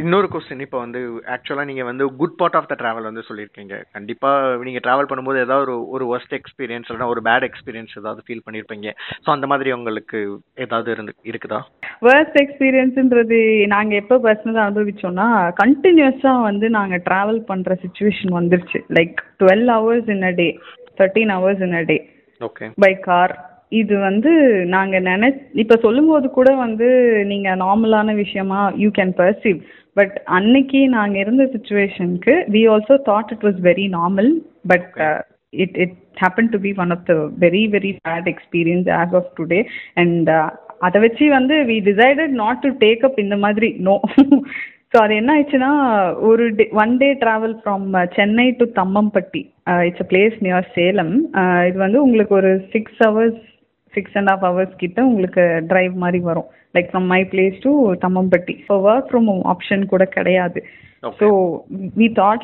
இன்னொரு 0.00 0.28
கொஸ்டின் 0.32 0.62
இப்போ 0.64 0.78
வந்து 0.78 1.00
ஆக்சுவலா 1.34 1.64
நீங்க 1.68 1.84
வந்து 1.88 2.04
good 2.20 2.36
part 2.40 2.56
of 2.58 2.68
the 2.70 2.76
travel 2.80 3.08
வந்து 3.08 3.24
சொல்லியிருக்கீங்க. 3.28 3.74
கண்டிப்பா 3.96 4.30
நீங்க 4.68 4.80
டிராவல் 4.84 5.08
பண்ணும்போது 5.10 5.42
ஏதாவது 5.44 5.64
ஒரு 5.66 5.76
ஒரு 5.94 6.04
ஒர்ஸ்ட் 6.12 6.36
எக்ஸ்பீரியன்ஸ் 6.38 6.88
இல்லைன்னா 6.88 7.08
ஒரு 7.14 7.22
பேட் 7.28 7.46
எக்ஸ்பீரியன்ஸ் 7.48 7.98
ஏதாவது 8.00 8.24
ஃபீல் 8.26 8.44
பண்ணியிருப்பீங்க. 8.46 8.90
ஸோ 9.24 9.30
அந்த 9.36 9.48
மாதிரி 9.52 9.72
உங்களுக்கு 9.78 10.20
ஏதாவது 10.66 10.90
இருந்து 10.96 11.14
இருக்குதா? 11.30 11.60
வேர்ஸ்ட் 12.08 12.38
எக்ஸ்பீரியன்ஸுன்றது 12.44 13.40
நாங்கள் 13.74 14.00
எப்போ 14.02 14.18
பர்சனலாக 14.26 14.68
அனுபவிச்சோம்னா 14.68 15.28
கண்டினியூஸாக 15.62 16.46
வந்து 16.48 16.68
நாங்கள் 16.78 17.04
ட்ராவல் 17.08 17.42
பண்ணுற 17.50 17.78
சுச்சுவேஷன் 17.84 18.38
வந்துருச்சு. 18.40 18.80
Like 18.98 19.18
twelve 19.42 19.68
hours 19.76 20.10
in 20.16 20.26
a 20.30 20.34
day 20.42 20.48
thirteen 21.00 21.34
hours 21.36 21.64
in 21.68 21.78
a 21.82 21.84
day 21.92 21.98
okay 22.40 22.66
by 22.84 22.92
car 23.08 23.34
இது 23.72 23.94
வந்து 24.00 24.32
நாங்கள் 24.74 25.06
நினை 25.06 25.28
இப்போ 25.62 25.76
சொல்லும்போது 25.84 26.26
கூட 26.30 26.50
வந்து 26.56 26.88
நீங்கள் 27.26 27.60
நார்மலான 27.62 28.14
விஷயமா 28.16 28.60
யூ 28.82 28.90
கேன் 28.98 29.14
பர்சீவ் 29.18 29.58
பட் 29.96 30.16
அன்னைக்கு 30.36 30.80
நாங்கள் 30.96 31.22
இருந்த 31.24 31.44
சுச்சுவேஷனுக்கு 31.54 32.34
we 32.54 32.62
also 32.74 32.96
thought 33.08 33.32
it 33.36 33.46
was 33.48 33.60
very 33.68 33.86
normal 33.96 34.30
but 34.66 34.92
it 35.54 35.70
it 35.76 35.92
happened 36.16 36.50
to 36.52 36.58
be 36.58 36.72
one 36.74 36.92
of 36.92 37.00
the 37.06 37.16
very 37.36 37.66
very 37.68 37.92
bad 38.04 38.26
experience 38.26 38.86
as 38.94 39.10
of 39.12 39.26
today. 39.36 39.64
And 39.96 40.28
uh, 40.30 40.46
அதை 40.86 40.98
வச்சு 41.02 41.26
வந்து 41.30 41.54
we 41.68 41.76
decided 41.86 42.32
not 42.40 42.58
to 42.64 42.70
take 42.80 43.04
up 43.06 43.20
இந்த 43.22 43.36
மாதிரி 43.44 43.68
no 43.86 43.94
so 44.90 44.96
அது 45.02 45.14
என்ன 45.20 45.30
ஆயிடுச்சுன்னா 45.34 45.70
ஒரு 46.28 46.44
day 46.58 46.64
one 46.80 46.92
day 47.00 47.08
travel 47.22 47.54
from 47.60 47.86
Chennai 48.16 48.46
to 48.58 48.64
Thammampatti 48.76 49.42
it's 49.86 50.02
a 50.04 50.06
place 50.10 50.36
near 50.46 50.68
Salem 50.76 51.14
இது 51.68 51.76
வந்து 51.84 51.98
உங்களுக்கு 52.04 52.34
ஒரு 52.40 52.52
six 52.74 53.00
hours 53.02 53.40
six 53.96 54.16
and 54.20 54.30
half 54.32 54.48
hours 54.48 54.80
கிட்ட 54.84 55.06
உங்களுக்கு 55.10 55.44
டிரைவ் 55.72 55.94
மாதிரி 56.04 56.22
வரும். 56.30 56.48
Like 56.76 56.90
from 56.90 57.08
my 57.14 57.22
place 57.34 57.60
to 57.66 57.74
Thammampatti. 58.06 58.56
இப்போ 58.62 58.76
ஒர்க் 58.88 59.08
ஃப்ரம் 59.12 59.30
ஹோம் 59.32 59.46
ஆப்ஷன் 59.54 59.92
கூட 59.94 60.06
கிடையாது. 60.18 60.60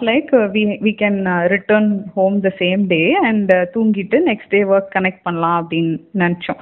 Like 0.09 0.29
uh, 0.39 0.47
we 0.55 0.63
we 0.87 0.91
can 1.01 1.15
uh, 1.31 1.45
return 1.53 1.87
home 2.17 2.35
the 2.45 2.51
same 2.61 2.83
day 2.93 3.07
and 3.29 3.49
uh, 3.55 3.63
தூங்கிட்டு 3.75 4.17
next 4.29 4.49
day 4.55 4.61
work 4.73 4.87
connect 4.97 5.19
பண்ணலாம் 5.27 5.57
அப்படின்னு 5.61 5.95
நினச்சோம். 6.23 6.61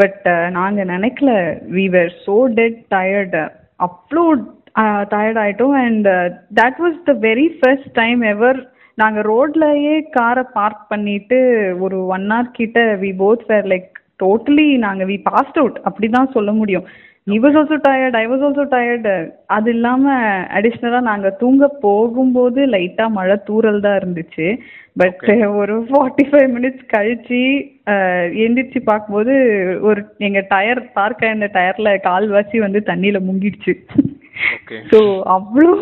பட் 0.00 0.26
நாங்க 0.56 0.84
நினைக்கல. 0.92 1.30
We 1.76 1.84
were 1.94 2.10
so 2.24 2.36
dead 2.58 2.74
tired. 2.94 3.34
அவ்வளோ 3.86 4.24
டயர்ட் 5.12 5.40
ஆயிட்டோம் 5.44 5.76
and 5.84 6.08
that 6.60 6.80
was 6.84 6.98
the 7.08 7.14
very 7.28 7.46
first 7.60 7.90
time 8.00 8.20
ever 8.34 8.60
நாங்க 9.02 9.20
ரோட்லயே 9.30 9.96
காரை 10.18 10.44
பார்க் 10.58 10.84
பண்ணிட்டு 10.92 11.38
ஒரு 11.86 12.00
ஒன் 12.16 12.26
ஹவர் 12.34 12.56
கிட்ட 12.58 12.80
we 13.04 13.12
both 13.24 13.46
were 13.52 13.68
like 13.74 13.90
totally 14.22 14.66
நாங்க 14.86 15.04
வி 15.10 15.18
பாஸ்ட் 15.28 15.60
அவுட் 15.62 15.78
அப்படிதான் 15.88 16.34
சொல்ல 16.36 16.52
முடியும். 16.52 16.88
நீ 17.30 17.36
was 17.44 17.56
also 17.60 17.76
tired 17.86 18.16
I 18.20 18.22
was 18.28 18.44
also 18.46 18.64
tired 18.74 19.14
அது 19.56 19.68
இல்லாம 19.76 20.12
அடிஷ்னலா 20.58 21.00
நாங்க 21.08 21.30
தூங்க 21.40 21.68
போகும்போது 21.82 22.60
லைட்டா 22.74 23.06
மழை 23.16 23.36
தூறல் 23.48 23.80
தான் 23.86 23.98
இருந்துச்சு. 24.00 24.46
பட் 25.00 25.24
ஒரு 25.60 25.74
ஃபார்ட்டி 25.88 26.24
ஃபைவ் 26.30 26.48
மினிட்ஸ் 26.54 26.84
கழிச்சு 26.94 27.42
எந்திரிச்சு 28.44 28.80
பார்க்கும்போது 28.90 29.34
ஒரு 29.88 30.00
எங்க 30.28 30.40
டயர் 30.54 30.80
பார்க் 30.98 31.24
ஆயிருந்த 31.24 31.48
டயர்ல 31.58 31.92
கால்வாசி 32.08 32.58
வந்து 32.66 32.82
தண்ணியில 32.90 33.20
முங்கிடுச்சு. 33.28 33.74
ஸோ 34.90 34.98
அவ்வளோ 35.36 35.72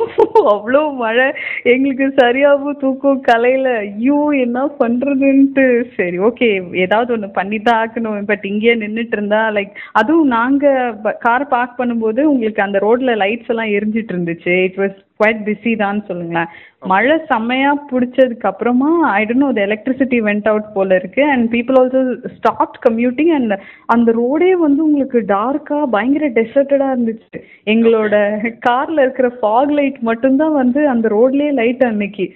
அவ்வளோ 0.55 0.83
மழை 0.97 1.27
எங்களுக்கு 1.65 2.07
சரியாகவும் 2.21 2.81
தூக்கம் 2.81 3.21
கலையில 3.29 3.69
ஐயோ 3.87 4.19
என்ன 4.37 4.59
பண்ணுறதுன்ட்டு 4.81 5.67
சரி 5.97 6.19
ஓகே 6.21 6.49
ஏதாவது 6.85 7.13
ஒன்று 7.13 7.31
பண்ணி 7.31 7.59
தான் 7.61 7.81
ஆக்கணும் 7.83 8.31
பட் 8.31 8.45
இங்கேயே 8.45 8.75
நின்றுட்டு 8.75 9.17
இருந்தா 9.19 9.43
லைக் 9.51 9.73
அதுவும் 9.93 10.33
நாங்கள் 10.37 10.95
கார் 11.19 11.47
பார்க் 11.49 11.79
பண்ணும்போது 11.81 12.23
உங்களுக்கு 12.25 12.63
அந்த 12.63 12.79
ரோட்ல 12.79 13.15
லைட்ஸ் 13.17 13.53
எல்லாம் 13.55 13.75
எரிஞ்சிட்டு 13.77 14.15
இருந்துச்சு. 14.15 14.55
இட் 14.69 14.79
வாஸ் 14.79 14.97
குவைட் 15.19 15.41
பிஸி 15.45 15.77
தான் 15.77 16.05
சொல்லுங்களேன். 16.05 16.47
மழை 16.81 17.19
செம்மையா 17.29 17.85
பிடிச்சதுக்கு 17.93 18.49
அப்புறமா 18.51 19.11
I 19.11 19.25
don't 19.25 19.35
know 19.35 19.53
electricity 19.53 20.19
went 20.29 20.49
out 20.49 20.73
போல 20.75 20.95
இருக்கு. 20.95 21.25
And 21.25 21.55
people 21.55 21.79
also 21.81 22.27
stop 22.37 22.79
commuting 22.89 23.33
and 23.39 23.61
அந்த 23.87 24.12
ரோடே 24.12 24.51
வந்து 24.51 24.85
உங்களுக்கு 24.85 25.25
டார்க்கா 25.29 25.83
பயங்கர 25.85 26.29
டெசர்ட்டடா 26.29 26.89
இருந்துச்சு. 26.97 27.43
எங்களோட 27.67 28.17
கார்ல 28.69 29.01
இருக்கிற 29.01 29.33
ஃபாக் 29.43 29.71
லைட் 29.71 29.99
மட்டும்தான் 29.99 30.53
வந்து 30.53 30.89
அந்த 30.89 31.09
ரோட்லயே 31.09 31.53
லைட் 31.53 31.83
அன்னைக்கு. 31.83 32.33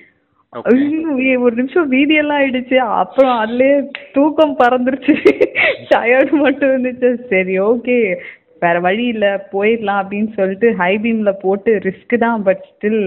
ஒரு 1.38 1.52
நிமிஷம் 1.54 1.92
வீதியெல்லாம் 1.92 2.38
ஆயிடுச்சு. 2.40 2.74
அப்புறம் 2.74 3.44
அதுலயே 3.44 3.88
தூக்கம் 4.12 4.56
பறந்துருச்சு. 4.58 5.14
டயர்டு 5.94 6.30
மட்டும் 6.30 6.70
இருந்துச்சு. 6.70 7.14
சரி 7.28 7.60
ஓகே 7.60 8.16
வேற 8.62 8.76
வழி 8.80 9.04
இல்ல 9.12 9.26
போயிடலாம் 9.52 10.00
அப்படின்னு 10.02 10.32
சொல்லிட்டு 10.36 10.70
ஹை 10.80 10.92
பீம்ல 11.04 11.32
போட்டு 11.42 11.72
ரிஸ்க் 11.86 12.16
தான் 12.18 12.42
but 12.42 12.64
still 12.70 13.00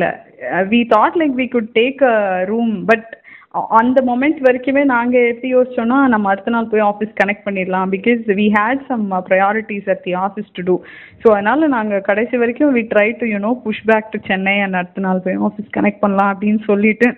we 0.71 0.79
thought 0.93 1.19
like 1.21 1.35
we 1.41 1.47
could 1.49 1.69
take 1.75 2.01
a 2.09 2.15
room 2.51 2.73
but 2.85 3.09
அந்த 3.79 3.99
மொமெண்ட் 4.07 4.39
வரைக்குமே 4.45 4.83
நாங்க 4.91 5.15
எப்படி 5.27 5.49
யோசிச்சோம்னா 5.51 5.97
நம்ம 6.13 6.29
அடுத்த 6.29 6.53
நாள் 6.55 6.69
போய் 6.71 6.85
ஆஃபீஸ் 6.87 7.11
கனெக்ட் 7.19 7.45
பண்ணிடலாம் 7.47 7.91
because 7.91 8.21
we 8.39 8.47
had 8.55 8.81
some 8.87 9.03
priorities 9.27 9.89
at 9.93 10.01
the 10.07 10.13
office 10.23 10.49
to 10.55 10.63
do 10.63 10.75
so 11.23 11.27
அதனால 11.33 11.67
நாங்க 11.75 11.99
கடைசி 12.09 12.37
வரைக்கும் 12.37 12.73
we 12.77 12.83
try 12.93 13.07
to 13.19 13.27
you know 13.33 13.51
push 13.65 13.83
back 13.85 14.09
to 14.13 14.21
Chennai 14.29 14.55
and 14.61 14.79
அடுத்த 14.81 15.03
நாள் 15.07 15.23
போய் 15.27 15.43
ஆஃபீஸ் 15.49 15.69
கனெக்ட் 15.77 16.03
பண்ணலாம் 16.05 16.33
அப்படின்னு 16.33 16.63
சொல்லிட்டு 16.67 17.09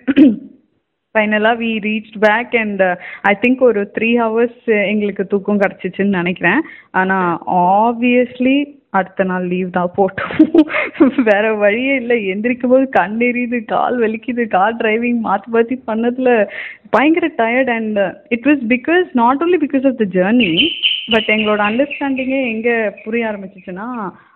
ஃபைனலாக 1.16 1.60
we 1.62 1.72
reach 1.88 2.14
back 2.18 2.56
and 2.62 2.82
I 3.22 3.34
think 3.42 3.62
ஒரு 3.62 3.82
த்ரீ 3.98 4.10
ஹவர்ஸ் 4.22 4.64
எங்களுக்கு 4.92 5.26
தூக்கம் 5.26 5.60
கிடச்சிச்சின்னு 5.60 6.20
நினைக்கிறேன். 6.22 6.62
ஆனால் 6.90 7.38
ஆப்வியஸ்லி 7.60 8.56
அடுத்த 8.90 9.24
நாள் 9.24 9.46
லீவ் 9.46 9.70
தான் 9.70 9.94
போட்டோம். 9.96 10.36
வேற 11.30 11.46
வழியே 11.54 11.94
இல்லை. 11.94 12.18
எந்திரிக்கும் 12.28 12.70
போது 12.70 12.84
கண் 12.88 13.16
எரியுது 13.20 13.58
கால் 13.64 13.96
வலிக்குது 14.00 14.44
கார் 14.46 14.76
டிரைவிங் 14.76 15.18
மாற்றி 15.20 15.50
மாற்றி 15.50 15.76
பண்ணதில் 15.86 16.32
பயங்கர 16.90 17.26
tired 17.38 17.70
and 17.70 17.98
it 18.28 18.46
was 18.46 18.62
because 18.68 19.08
not 19.12 19.42
only 19.42 19.60
because 19.66 19.86
of 19.86 20.00
the 20.02 20.06
journey 20.16 20.52
but 21.10 21.28
எங்களோட 21.34 21.60
அண்டர்ஸ்டாண்டிங்கே 21.70 22.40
எங்கே 22.52 22.76
புரிய 23.04 23.28
ஆரம்பிச்சிச்சுன்னா 23.30 23.88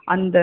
அந்த 0.08 0.38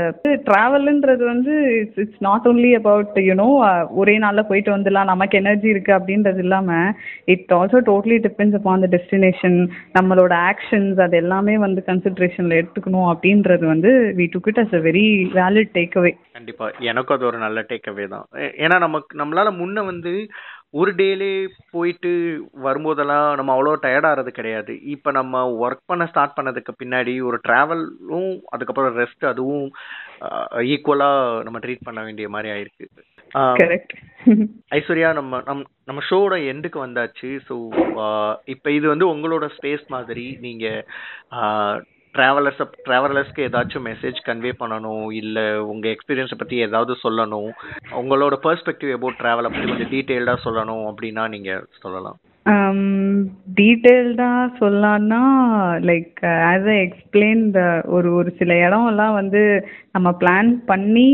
ட்ராவலுன்றது 0.47 1.23
வந்து 1.25 1.53
it's 1.77 1.99
it's 1.99 2.21
not 2.21 2.47
only 2.47 2.71
about 2.75 3.17
you know 3.23 3.47
ஒரே 3.95 4.15
நாளில் 4.17 4.47
போயிட்டு 4.47 4.71
வந்துடலாம் 4.75 5.11
நமக்கு 5.11 5.37
எனர்ஜி 5.37 5.67
இருக்குது 5.69 5.97
அப்படின்றது 5.97 6.41
இல்லாமல் 6.43 6.91
it 7.27 7.53
also 7.53 7.81
totally 7.87 8.17
depends 8.19 8.57
upon 8.59 8.85
the 8.85 8.89
destination 8.95 9.57
நம்மளோட 9.97 10.33
ஆக்ஷன்ஸ் 10.49 11.01
அது 11.01 11.17
எல்லாமே 11.17 11.55
வந்து 11.57 11.83
கன்சிட்ரேஷனில் 11.87 12.59
எடுத்துக்கணும் 12.59 13.09
அப்படின்றது 13.13 13.65
வந்து 13.67 13.91
we 14.17 14.27
took 14.33 14.49
it 14.49 14.61
as 14.63 14.75
a 14.75 14.81
very 14.81 15.05
valid 15.33 15.73
take 15.75 15.97
away 15.97 16.13
எனக்கும் 16.87 17.17
அது 17.17 17.25
ஒரு 17.25 17.37
நல்ல 17.37 17.59
டேக் 17.69 17.89
அவே 17.89 18.07
தான் 18.07 18.25
ஏன்னா 18.59 18.77
நமக்கு 18.79 19.19
நம்மளால 19.19 19.51
முன்ன 19.57 19.83
வந்து 19.85 20.13
ஒரு 20.73 20.91
டேலே 20.99 21.29
போயிட்டு 21.73 22.09
வரும்போதெல்லாம் 22.65 23.27
நம்ம 23.37 23.51
அவ்வளோ 23.55 23.73
டயர்ட் 23.83 24.07
ஆகிறது 24.09 24.31
கிடையாது. 24.39 24.73
இப்போ 24.93 25.09
நம்ம 25.17 25.43
ஒர்க் 25.65 25.83
பண்ண 25.91 26.05
ஸ்டார்ட் 26.11 26.35
பண்ணதுக்கு 26.37 26.73
பின்னாடி 26.81 27.13
ஒரு 27.27 27.37
ட்ராவலும் 27.47 28.31
அதுக்கப்புறம் 28.55 28.97
ரெஸ்ட் 29.01 29.25
அதுவும் 29.31 29.67
ஈக்குவலாக 30.73 31.43
நம்ம 31.47 31.61
ட்ரீட் 31.65 31.87
பண்ண 31.87 32.01
வேண்டிய 32.07 32.29
மாதிரி 32.35 32.51
ஆயிருக்கு. 32.55 32.87
ஐஸ்வர்யா 34.77 35.09
நம்ம 35.19 35.41
நம் 35.49 35.65
நம்ம 35.89 36.01
ஷோட 36.09 36.35
எண்டுக்கு 36.51 36.79
வந்தாச்சு. 36.85 37.29
ஸோ 37.47 37.55
இப்போ 38.55 38.69
இது 38.77 38.85
வந்து 38.93 39.07
உங்களோட 39.13 39.47
ஸ்பேஸ் 39.57 39.85
மாதிரி 39.95 40.27
நீங்கள் 40.45 41.83
ட்ராவலர்ஸை 42.15 42.65
ட்ராவலர்ஸ்க்கு 42.85 43.45
ஏதாச்சும் 43.47 43.87
மெசேஜ் 43.89 44.19
கன்வே 44.27 44.51
பண்ணணும் 44.61 45.07
இல்லை 45.21 45.43
உங்கள் 45.71 45.93
எக்ஸ்பீரியன்ஸை 45.95 46.37
பற்றி 46.39 46.57
ஏதாவது 46.67 46.93
சொல்லணும் 47.03 47.51
உங்களோட 48.01 48.35
பர்ஸ்பெக்டிவ் 48.45 48.93
அபவுட் 48.95 49.19
ட்ராவலை 49.21 49.49
பற்றி 49.49 49.67
கொஞ்சம் 49.67 49.93
டீட்டெயில்டாக 49.95 50.43
சொல்லணும் 50.45 50.85
அப்படின்னா 50.91 51.25
நீங்கள் 51.35 51.63
சொல்லலாம். 51.83 52.17
டீட்டெயில்டாக 53.59 54.43
சொல்லலான்னா 54.59 55.21
லைக் 55.89 56.19
ஆஸ் 56.51 56.67
ஐ 56.75 56.77
எக்ஸ்பிளைன் 56.87 57.43
ஒரு 57.95 58.09
ஒரு 58.19 58.29
சில 58.39 58.53
இடம்லாம் 58.67 59.17
வந்து 59.21 59.41
நம்ம 59.91 60.09
பிளான் 60.21 60.51
பண்ணி 60.71 61.07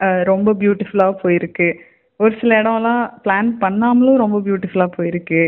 uh, 0.00 0.20
ரொம்ப 0.30 0.48
பியூட்டிஃபுல்லாக 0.62 1.14
போயிருக்கு. 1.22 1.68
ஒரு 2.20 2.34
சில 2.40 2.58
இடம்லாம் 2.62 3.04
பிளான் 3.24 3.50
பண்ணாமலும் 3.62 4.20
ரொம்ப 4.24 4.38
பியூட்டிஃபுல்லாக 4.46 4.96
போயிருக்கு. 4.98 5.42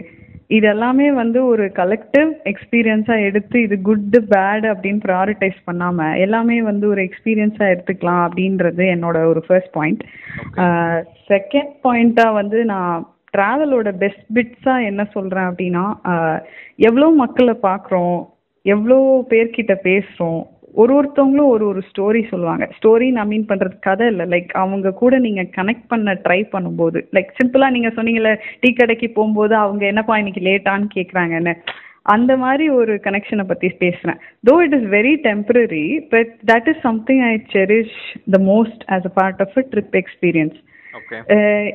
இது 0.51 0.67
எல்லாமே 0.67 1.07
வந்து 1.13 1.39
ஒரு 1.47 1.65
கலெக்டிவ் 1.77 2.29
எக்ஸ்பீரியன்ஸாக 2.45 3.25
எடுத்து 3.25 3.57
இது 3.61 3.77
குட் 3.81 4.17
பேட் 4.31 4.67
அப்படின்னு 4.73 5.01
ப்ராரிட்டைஸ் 5.05 5.59
பண்ணாமல் 5.65 6.19
எல்லாமே 6.19 6.57
வந்து 6.63 6.87
ஒரு 6.89 7.03
எக்ஸ்பீரியன்ஸாக 7.03 7.73
எடுத்துக்கலாம் 7.73 8.23
அப்படின்றது 8.27 8.85
என்னோட 8.87 9.19
ஒரு 9.25 9.43
ஃபர்ஸ்ட் 9.47 9.73
பாயிண்ட் 9.73 10.05
செகண்ட் 11.31 11.75
பாயிண்ட்டாக 11.85 12.33
வந்து 12.33 12.61
நான் 12.65 13.07
ட்ராவலோட 13.35 13.89
பெஸ்ட் 13.97 14.27
பிட்ஸாக 14.35 14.87
என்ன 14.87 15.03
சொல்கிறேன் 15.13 15.49
அப்படின்னா 15.51 15.85
எவ்வளோ 16.81 17.09
மக்களை 17.15 17.57
பார்க்குறோம் 17.63 18.19
எவ்வளோ 18.65 18.99
பேர்கிட்ட 19.31 19.75
பேசுகிறோம் 19.83 20.43
ஒரு 20.81 20.93
ஒருத்தவங்களும் 20.99 21.53
ஒரு 21.55 21.65
ஒரு 21.71 21.83
ஸ்டோரி 21.91 22.23
சொல்லுவாங்க. 22.29 22.65
ஸ்டோரி 22.79 23.09
நான் 23.17 23.31
மீன் 23.33 23.49
பண்ணுறது 23.49 23.77
கதை 23.81 24.07
இல்லை. 24.13 24.27
லைக் 24.35 24.51
அவங்க 24.63 24.93
கூட 25.03 25.19
நீங்கள் 25.19 25.51
கனெக்ட் 25.57 25.89
பண்ண 25.89 26.15
ட்ரை 26.25 26.41
பண்ணும்போது 26.53 27.01
லைக் 27.13 27.33
சிம்பிளாக 27.39 27.75
நீங்கள் 27.77 27.97
சொன்னீங்கல்ல 27.97 28.33
டீ 28.61 28.71
கடைக்கு 28.73 29.09
போகும்போது 29.11 29.55
அவங்க 29.65 29.87
என்னப்பா 29.87 30.17
இன்னைக்கு 30.19 30.43
லேட்டான்னு 30.49 30.89
கேட்குறாங்கன்னு 30.97 31.55
அந்த 32.15 32.33
மாதிரி 32.37 32.65
ஒரு 32.71 32.93
கனெக்ஷனை 33.05 33.45
பற்றி 33.47 33.69
பேசுகிறேன் 33.79 34.19
though 34.51 34.55
it 34.65 34.75
is 34.75 34.89
very 34.91 35.15
temporary 35.23 35.87
but 36.09 36.33
that 36.53 36.69
is 36.69 36.83
something 36.83 37.23
I 37.31 37.33
cherish 37.53 37.97
the 38.31 38.41
most 38.51 38.83
as 38.89 39.09
a 39.11 39.13
part 39.15 39.41
of 39.41 39.57
a 39.57 39.65
trip 39.73 39.97
experience 40.01 40.59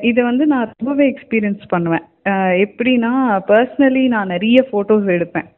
இது 0.02 0.20
வந்து 0.22 0.46
நான் 0.46 0.70
ரொம்பவே 0.78 1.04
எக்ஸ்பீரியன்ஸ் 1.10 1.66
பண்ணுவேன். 1.68 2.04
அஹ் 2.28 2.54
எப்படின்னா 2.64 3.12
பர்சனலி 3.48 4.04
நான் 4.14 4.32
நிறைய 4.34 4.58
ஃபோட்டோஸ் 4.70 5.10
எடுப்பேன். 5.16 5.48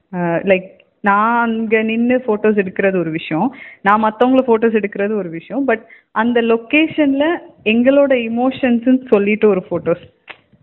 லைக் 0.50 0.66
நான் 1.08 1.36
அங்கே 1.44 1.80
நின்று 1.90 2.16
ஃபோட்டோஸ் 2.24 2.60
எடுக்கிறது 2.62 2.96
ஒரு 3.04 3.10
விஷயம். 3.18 3.48
நான் 3.86 4.04
மற்றவங்கள 4.06 4.42
ஃபோட்டோஸ் 4.48 4.78
எடுக்கிறது 4.80 5.14
ஒரு 5.22 5.30
விஷயம். 5.38 5.62
பட் 5.70 5.84
அந்த 6.22 6.40
லொக்கேஷனில் 6.52 7.30
எங்களோட 7.74 8.12
இமோஷன்ஸுன்னு 8.30 9.04
சொல்லிட்டு 9.14 9.48
ஒரு 9.54 9.64
ஃபோட்டோஸ் 9.68 10.04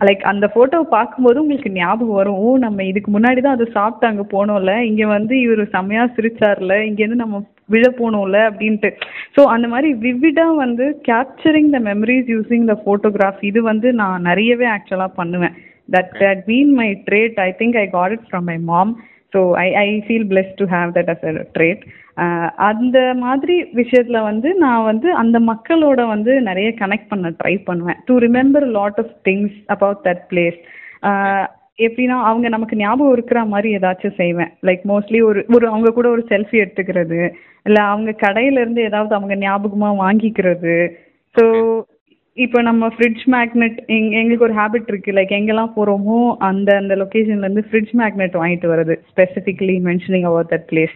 லைக் 0.07 0.23
அந்த 0.29 0.45
ஃபோட்டோவை 0.53 0.85
பார்க்கும்போது 0.93 1.37
உங்களுக்கு 1.41 1.71
ஞாபகம் 1.79 2.19
வரும். 2.19 2.37
ஓ 2.43 2.45
நம்ம 2.63 2.83
இதுக்கு 2.91 3.09
முன்னாடி 3.15 3.39
தான் 3.45 3.57
அதை 3.57 3.67
சாப்பிட்டு 3.75 4.07
அங்கே 4.09 4.25
போனோம்ல. 4.35 4.73
இங்கே 4.89 5.07
வந்து 5.15 5.33
இவர் 5.45 5.61
செம்மையாக 5.75 6.13
சிரிச்சார்ல. 6.15 6.75
இங்கேருந்து 6.89 7.23
நம்ம 7.23 7.41
விழ 7.73 7.85
போனோம்ல 7.99 8.39
அப்படின்ட்டு. 8.49 8.89
ஸோ 9.35 9.43
அந்த 9.55 9.67
மாதிரி 9.73 9.89
விவிடாக 10.05 10.55
வந்து 10.63 10.85
capturing 11.09 11.69
the 11.75 11.81
memories 11.89 12.31
using 12.35 12.65
the 12.71 12.75
photograph 12.85 13.43
இது 13.49 13.61
வந்து 13.71 13.91
நான் 14.01 14.27
நிறையவே 14.29 14.67
ஆக்சுவலாக 14.75 15.17
பண்ணுவேன். 15.21 15.55
That 15.95 16.11
that 16.23 16.43
been 16.49 16.73
my 16.79 16.89
trait 17.09 17.39
I 17.47 17.49
think 17.61 17.79
I 17.83 17.85
got 17.97 18.15
it 18.17 18.27
from 18.29 18.47
my 18.51 18.57
mom 18.71 18.93
so 19.33 19.39
I 19.65 19.67
I 19.83 19.87
feel 20.05 20.27
blessed 20.31 20.53
to 20.61 20.65
have 20.75 20.89
that 20.97 21.11
as 21.13 21.25
a 21.29 21.33
trait 21.57 21.83
அந்த 22.69 22.97
மாதிரி 23.23 23.55
விஷயத்தில் 23.73 24.25
வந்து 24.29 24.49
நான் 24.63 24.87
வந்து 24.89 25.09
அந்த 25.21 25.37
மக்களோட 25.51 26.01
வந்து 26.07 26.33
நிறைய 26.49 26.69
கனெக்ட் 26.81 27.11
பண்ண 27.11 27.29
ட்ரை 27.39 27.53
பண்ணுவேன். 27.69 27.99
To 28.07 28.13
remember 28.25 28.65
lot 28.77 28.99
of 29.03 29.13
things 29.29 29.57
about 29.75 30.01
that 30.07 30.23
place 30.31 30.59
எப்படின்னா 31.79 32.17
அவங்க 32.29 32.47
நமக்கு 32.55 32.75
ஞாபகம் 32.75 33.15
இருக்கிற 33.15 33.39
மாதிரி 33.45 33.69
ஏதாச்சும் 33.77 34.19
செய்வேன். 34.19 34.51
லைக் 34.67 34.83
மோஸ்ட்லி 34.91 35.19
ஒரு 35.29 35.39
ஒரு 35.55 35.65
அவங்க 35.71 35.93
கூட 35.97 36.07
ஒரு 36.15 36.23
செல்ஃபி 36.31 36.57
எடுத்துக்கிறது. 36.63 37.21
இல்லை 37.65 37.81
அவங்க 37.93 38.11
கடையிலேருந்து 38.25 38.81
ஏதாவது 38.89 39.13
அவங்க 39.17 39.35
ஞாபகமாக 39.45 40.01
வாங்கிக்கிறது. 40.03 40.75
ஸோ 41.35 41.45
இப்போ 42.37 42.59
நம்ம 42.61 42.87
ஃப்ரிட்ஜ் 42.93 43.23
மேக்னெட் 43.33 43.79
எங் 43.93 44.11
எங்களுக்கு 44.19 44.45
ஒரு 44.45 44.55
ஹேபிட் 44.59 44.91
இருக்குது 44.91 45.15
லைக் 45.15 45.31
எங்கெல்லாம் 45.37 45.73
போகிறோமோ 45.75 46.19
அந்த 46.49 46.69
அந்த 46.81 46.93
லொக்கேஷன்லேருந்து 47.01 47.63
ஃப்ரிட்ஜ் 47.67 47.91
மேக்னெட் 48.01 48.37
வாங்கிட்டு 48.41 48.67
வருது 48.67 48.95
specifically 49.09 49.75
mentioning 49.87 50.27
about 50.29 50.51
that 50.53 50.69
place 50.69 50.93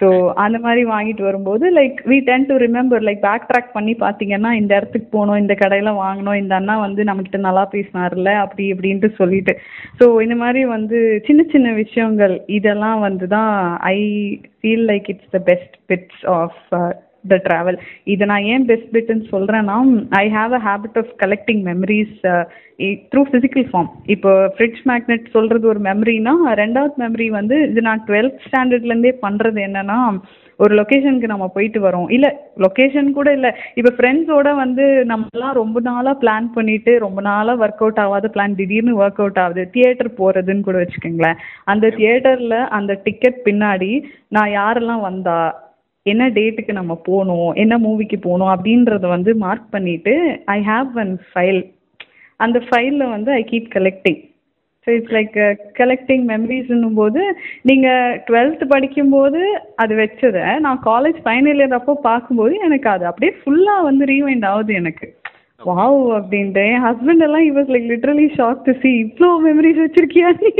so 0.00 0.08
அந்த 0.36 0.56
மாதிரி 0.58 0.82
வாங்கிட்டு 0.84 1.22
வரும்போது 1.22 1.66
like 1.76 1.98
we 2.10 2.18
tend 2.20 2.46
to 2.48 2.54
remember 2.64 3.04
like 3.06 3.20
back 3.20 3.46
track 3.50 3.72
பண்ணி 3.72 3.94
பார்த்தீங்கன்னா 4.02 4.50
இந்த 4.52 4.72
இடத்துக்கு 4.78 5.08
போனோம் 5.16 5.40
இந்த 5.42 5.54
கடையில் 5.54 6.00
வாங்கினோம் 6.00 6.38
இந்த 6.40 6.54
அண்ணா 6.54 6.74
வந்து 6.78 7.04
நம்மகிட்ட 7.04 7.40
நல்லா 7.40 7.64
பேசினார்ல 7.74 8.32
அப்படி 8.42 8.64
இப்படின்ட்டு 8.72 9.10
சொல்லிட்டு. 9.20 9.54
ஸோ 10.00 10.06
இந்த 10.22 10.36
மாதிரி 10.36 10.62
வந்து 10.74 10.98
சின்ன 11.26 11.44
சின்ன 11.54 11.72
விஷயங்கள் 11.74 12.36
இதெல்லாம் 12.58 13.00
வந்து 13.00 13.28
தான் 13.28 13.52
I 13.92 13.98
feel 14.60 14.86
like 14.90 15.08
it's 15.08 15.32
the 15.32 15.40
best 15.50 15.76
bits 15.86 16.24
of 16.36 16.58
the 17.32 17.38
travel 17.46 17.78
இதை 18.14 18.26
நான் 18.32 18.48
ஏன் 18.54 18.66
பெஸ்ட் 18.70 18.92
பெட்டுன்னு 18.96 19.26
சொல்கிறேன்னா 19.34 19.78
I 20.22 20.24
have 20.36 20.54
a 20.60 20.62
habit 20.68 20.98
of 21.02 21.12
collecting 21.24 21.62
memories 21.70 22.16
through 23.12 23.22
physical 23.28 23.68
form 23.68 23.90
இப்போ 24.14 24.32
ஃப்ரிட்ஜ் 24.56 24.80
மேக்னெட் 24.90 25.34
சொல்கிறது 25.36 25.66
ஒரு 25.74 25.80
மெமரினா 25.90 26.34
ரெண்டாவது 26.62 26.96
மெமரி 27.04 27.28
வந்து 27.38 27.58
இது 27.70 27.86
நான் 27.90 28.02
டுவெல்த் 28.08 28.42
ஸ்டாண்டர்ட்லேருந்தே 28.48 29.14
பண்ணுறது 29.26 29.60
என்னென்னா 29.68 30.00
ஒரு 30.60 30.72
லொக்கேஷனுக்கு 30.78 31.28
நம்ம 31.30 31.46
போயிட்டு 31.54 31.78
வரோம். 31.86 32.06
இல்லை 32.16 32.28
லொக்கேஷன் 32.64 33.08
கூட 33.16 33.28
இல்லை. 33.38 33.50
இப்போ 33.78 33.90
ஃப்ரெண்ட்ஸோட 33.96 34.48
வந்து 34.60 34.84
நம்மலாம் 35.10 35.56
ரொம்ப 35.58 35.80
நாளாக 35.88 36.14
பிளான் 36.22 36.46
பண்ணிட்டு 36.54 36.92
ரொம்ப 37.04 37.20
நாளாக 37.28 37.60
ஒர்க் 37.64 37.82
அவுட் 37.84 38.00
ஆகாத 38.04 38.30
பிளான் 38.36 38.56
திடீர்னு 38.60 38.94
ஒர்க் 39.02 39.20
அவுட் 39.22 39.40
ஆகுது 39.44 39.64
தியேட்டர் 39.74 40.10
போகிறதுன்னு 40.20 40.66
கூட 40.68 40.78
வச்சுக்கோங்களேன். 40.82 41.40
அந்த 41.72 41.92
தியேட்டரில் 41.98 42.58
அந்த 42.78 42.94
டிக்கெட் 43.08 43.38
பின்னாடி 43.48 43.92
நான் 44.36 44.50
யாரெல்லாம் 44.60 45.06
வந்தா 45.08 45.36
என்ன 46.06 46.28
டேட்டுக்கு 46.36 46.72
நம்ம 46.72 46.94
போகணும் 47.04 47.50
என்ன 47.54 47.74
மூவிக்கு 47.78 48.18
போகணும் 48.20 48.52
அப்படின்றத 48.52 49.06
வந்து 49.08 49.30
மார்க் 49.36 49.68
பண்ணிவிட்டு 49.72 50.14
ஐ 50.54 50.58
ஹாவ் 50.68 50.90
ஒன் 50.98 51.12
ஃபைல் 51.30 51.60
அந்த 52.40 52.58
ஃபைலில் 52.66 53.06
வந்து 53.08 53.30
I 53.32 53.42
keep 53.50 53.68
collecting 53.74 54.20
so 54.86 54.90
it's 54.96 55.14
like 55.16 55.36
collecting 55.78 56.24
மெமரிஸ்ன்னும் 56.32 56.98
போது 57.00 57.22
நீங்கள் 57.62 58.18
டுவெல்த் 58.26 58.64
படிக்கும்போது 58.74 59.40
அது 59.76 59.94
வச்சதை 59.94 60.44
நான் 60.58 60.80
காலேஜ் 60.84 61.18
ஃபைனல் 61.24 61.60
இயர் 61.62 61.78
அப்போ 61.80 61.94
பார்க்கும்போது 62.02 62.54
எனக்கு 62.66 62.88
அது 62.88 63.06
அப்படியே 63.06 63.32
ஃபுல்லாக 63.40 63.86
வந்து 63.88 64.06
ரீவைண்ட் 64.14 64.46
ஆகுது 64.46 64.74
எனக்கு. 64.74 65.08
வாவ் 65.60 66.00
அப்படின்ட்டு. 66.16 66.62
என் 66.72 66.84
ஹஸ்பண்ட் 66.86 67.24
எல்லாம் 67.26 67.44
he was 67.48 67.70
like 67.74 67.86
literally 67.92 68.26
shock 68.38 68.60
to 68.66 68.72
see 68.82 68.90
இவ்வளோ 69.04 69.28
மெமரிஸ் 69.46 69.80
வச்சிருக்கியா 69.82 70.28
நீ? 70.42 70.50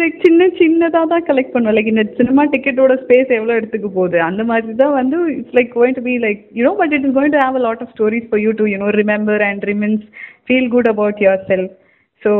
லைக் 0.00 0.22
சின்ன 0.26 0.46
சின்னதாக 0.60 1.10
தான் 1.12 1.26
கலெக்ட் 1.30 1.54
பண்ணுவேன். 1.54 1.76
லைக் 1.78 1.90
இந்த 1.92 2.04
சினிமா 2.18 2.44
டிக்கெட்டோட 2.54 2.94
ஸ்பேஸ் 3.02 3.34
எவ்வளோ 3.38 3.56
எடுத்துக்க 3.60 3.90
போகுது? 3.98 4.18
அந்த 4.28 4.44
மாதிரி 4.50 4.74
தான் 4.82 4.96
வந்து 5.00 5.18
it's 5.38 5.56
like 5.58 5.72
going 5.78 5.96
to 5.98 6.04
be 6.08 6.14
like 6.26 6.42
you know 6.60 6.74
but 6.82 6.94
it 6.98 7.06
is 7.08 7.16
going 7.18 7.34
to 7.36 7.42
have 7.44 7.58
a 7.60 7.64
lot 7.68 7.82
of 7.86 7.92
stories 7.96 8.28
for 8.30 8.42
you 8.46 8.52
to 8.62 8.66
you know 8.74 8.90
remember 9.02 9.44
and 9.50 9.66
reminisce 9.72 10.04
feel 10.46 10.70
good 10.76 10.90
about 10.94 11.20
yourself 11.52 11.74
so 12.22 12.32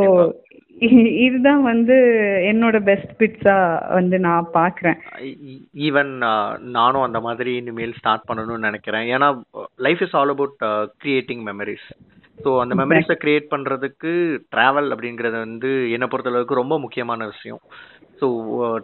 இதுதான் 1.25 1.63
வந்து 1.63 1.95
என்னோட 2.51 2.77
best 2.89 3.11
pizza 3.19 3.57
வந்து 3.93 4.19
நான் 4.19 4.47
பார்க்குறேன் 4.53 4.97
even 5.87 6.11
நானும் 6.77 7.05
அந்த 7.07 7.19
மாதிரி 7.27 7.51
இனிமேல் 7.61 7.97
ஸ்டார்ட் 7.99 8.27
பண்ணணும்னு 8.29 8.67
நினைக்கிறேன். 8.69 9.05
ஏன்னா 9.15 9.27
life 9.87 10.01
is 10.07 10.15
all 10.21 10.33
about 10.35 10.57
creating 11.03 11.43
memories 11.49 11.87
so 12.39 12.51
அந்த 12.61 12.75
மெமரிஸை 12.81 13.15
கிரியேட் 13.23 13.51
பண்ணுறதுக்கு 13.53 14.11
ட்ராவல் 14.55 14.89
அப்படிங்கிறது 14.93 15.37
வந்து 15.47 15.71
என்னை 15.95 16.07
பொறுத்தளவுக்கு 16.11 16.61
ரொம்ப 16.61 16.75
முக்கியமான 16.79 17.25
விஷயம். 17.25 17.61
ஸோ 18.21 18.27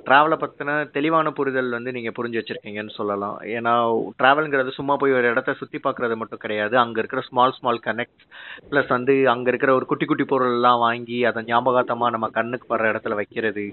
ட்ராவலை 0.06 0.38
பற்றின 0.42 0.76
தெளிவான 0.94 1.32
புரிதல் 1.38 1.76
வந்து 1.76 1.92
நீங்கள் 1.96 2.16
புரிஞ்சு 2.18 2.40
வச்சுருக்கீங்கன்னு 2.40 2.94
சொல்லலாம். 3.00 3.36
ஏன்னா 3.56 3.74
ட்ராவலுங்கிறது 4.20 4.72
சும்மா 4.78 4.94
போய் 5.02 5.16
ஒரு 5.18 5.28
இடத்த 5.32 5.54
சுற்றி 5.60 5.80
பார்க்குறது 5.84 6.16
மட்டும் 6.22 6.42
கிடையாது. 6.44 6.76
அங்கே 6.84 7.00
இருக்கிற 7.02 7.22
ஸ்மால் 7.28 7.54
ஸ்மால் 7.58 7.80
கனெக்ட்ஸ் 7.88 8.26
ப்ளஸ் 8.70 8.90
வந்து 8.96 9.16
அங்கே 9.34 9.52
இருக்கிற 9.52 9.74
ஒரு 9.80 9.88
குட்டி 9.92 10.06
குட்டி 10.12 10.26
பொருள்லாம் 10.32 10.80
வாங்கி 10.86 11.20
அதை 11.32 11.42
ஞாபகார்த்தமாக 11.50 12.14
நம்ம 12.16 12.30
கண்ணுக்கு 12.38 12.68
படுற 12.72 12.92
இடத்துல 12.94 13.18
வைக்கிறது. 13.20 13.66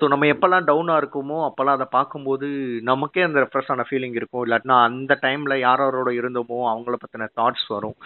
ஸோ 0.00 0.06
நம்ம 0.12 0.30
எப்போல்லாம் 0.34 0.66
டவுனாக 0.70 1.02
இருக்குமோ 1.02 1.38
அப்போல்லாம் 1.48 1.78
அதை 1.78 1.88
பார்க்கும்போது 1.98 2.48
நமக்கே 2.90 3.26
அந்த 3.28 3.40
ரெஃப்ரெஷ்ஷான 3.44 3.86
ஃபீலிங் 3.90 4.18
இருக்கும். 4.20 4.44
இல்லாட்டினா 4.46 4.78
அந்த 4.88 5.18
டைமில் 5.26 5.62
யாரோட 5.66 6.12
இருந்தோமோ 6.20 6.58
அவங்கள 6.72 6.96
பற்றின 7.04 7.28
தாட்ஸ் 7.40 7.68
வரும். 7.76 7.96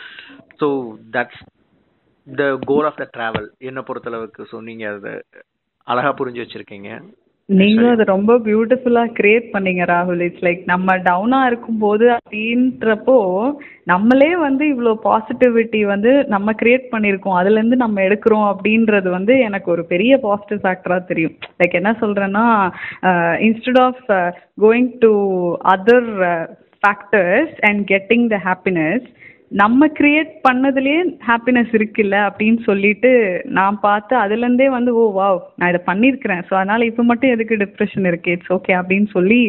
So 0.63 0.69
that's 1.17 1.43
the 2.27 2.51
goal 2.73 2.89
of 2.91 3.01
the 3.03 3.07
travel 3.17 3.49
என்னை 3.71 3.85
பொறுத்தளவுக்கு. 3.89 4.43
ஸோ 4.53 4.59
நீங்கள் 4.69 4.99
அதை 4.99 5.15
அழகா 5.91 6.13
புரிஞ்சு 6.19 6.43
வச்சிருக்கீங்க. 6.43 6.91
நீங்களும் 7.49 7.93
அதை 7.95 8.05
ரொம்ப 8.13 8.33
பியூட்டிஃபுல்லா 8.47 9.03
கிரியேட் 9.17 9.47
பண்ணீங்க 9.55 9.85
ராகுல். 9.91 10.21
இட்ஸ் 10.27 10.45
லைக் 10.47 10.61
நம்ம 10.73 10.95
டவுனா 11.07 11.39
இருக்கும்போது 11.51 12.05
அப்படின்றப்போ 12.17 13.17
நம்மளே 13.93 14.29
வந்து 14.45 14.65
இவ்வளோ 14.73 14.93
பாசிட்டிவிட்டி 15.07 15.81
வந்து 15.93 16.11
நம்ம 16.35 16.53
கிரியேட் 16.61 16.87
பண்ணியிருக்கோம். 16.93 17.39
அதுலேருந்து 17.41 17.79
நம்ம 17.85 18.03
எடுக்கிறோம் 18.09 18.47
அப்படின்றது 18.53 19.11
வந்து 19.17 19.37
எனக்கு 19.49 19.69
ஒரு 19.75 19.85
பெரிய 19.93 20.21
பாசிட்டிவ் 20.27 20.63
ஃபேக்டராக 20.67 21.09
தெரியும். 21.11 21.37
லைக் 21.63 21.79
என்ன 21.81 21.93
சொல்கிறேன்னா 22.03 22.47
instead 23.49 23.83
of 23.87 24.05
going 24.67 24.91
to 25.05 25.13
other 25.75 26.11
factors 26.83 27.57
and 27.71 27.83
getting 27.95 28.29
the 28.35 28.39
happiness 28.49 29.09
நம்ம 29.51 29.87
கிரியேட் 29.99 30.33
பண்ணதுலேயே 30.47 30.99
ஹாப்பினஸ் 31.29 31.73
இருக்குல்ல 31.79 32.17
அப்படின்னு 32.27 32.61
சொல்லிட்டு 32.69 33.11
நான் 33.59 33.77
பார்த்து 33.87 34.15
அதுலேருந்தே 34.23 34.69
வந்து 34.77 34.91
ஓ 35.01 35.05
வாவ் 35.17 35.41
நான் 35.59 35.71
இதை 35.73 35.81
பண்ணியிருக்கிறேன். 35.89 36.43
ஸோ 36.49 36.53
அதனால் 36.61 36.89
இப்போ 36.89 37.03
மட்டும் 37.09 37.33
எதுக்கு 37.35 37.57
டிப்ரெஷன் 37.65 38.07
இருக்கு? 38.11 38.35
இட்ஸ் 38.37 38.53
ஓகே 38.57 38.75
அப்படின்னு 38.81 39.09
சொல்லி 39.17 39.41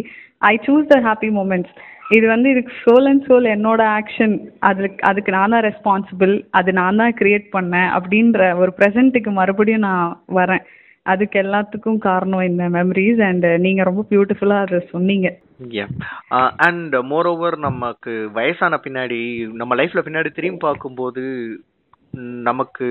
I 0.52 0.54
choose 0.68 0.92
the 0.94 0.98
happy 1.08 1.30
moments 1.38 1.76
இது 2.18 2.26
வந்து 2.34 2.48
இதுக்கு 2.54 2.74
சோல் 2.86 3.08
அண்ட் 3.10 3.26
சோல் 3.28 3.46
என்னோட 3.56 3.82
ஆக்ஷன் 4.00 4.34
அதுக்கு 4.70 5.04
அதுக்கு 5.10 5.32
நான் 5.38 5.54
தான் 5.56 5.66
ரெஸ்பான்சிபிள் 5.70 6.34
அது 6.60 6.70
நான் 6.80 7.00
தான் 7.02 7.18
கிரியேட் 7.22 7.48
பண்ணேன் 7.58 7.90
அப்படின்ற 7.98 8.50
ஒரு 8.64 8.74
ப்ரெசண்ட்டுக்கு 8.80 9.32
மறுபடியும் 9.40 9.88
நான் 9.90 10.08
வரேன். 10.40 10.64
அதுக்கு 11.06 11.38
எல்லாத்துக்கும் 11.42 11.98
காரணம் 12.08 12.48
இந்த 12.50 12.64
மெமரிஸ் 12.76 13.22
அண்ட் 13.28 13.48
நீங்கள் 13.66 13.88
ரொம்ப 13.90 14.04
பியூட்டிஃபுல்லாக 14.12 14.66
அதை 14.66 14.80
சொன்னீங்க. 14.94 15.28
அண்ட் 16.68 16.96
மோர் 17.12 17.30
ஓவர் 17.32 17.58
நமக்கு 17.68 18.14
வயசான 18.38 18.80
பின்னாடி 18.86 19.20
நம்ம 19.62 19.76
லைஃப்ல 19.82 20.04
பின்னாடி 20.06 20.32
திரும்பி 20.38 20.60
பார்க்கும்போது 20.68 21.24
நமக்கு 22.48 22.88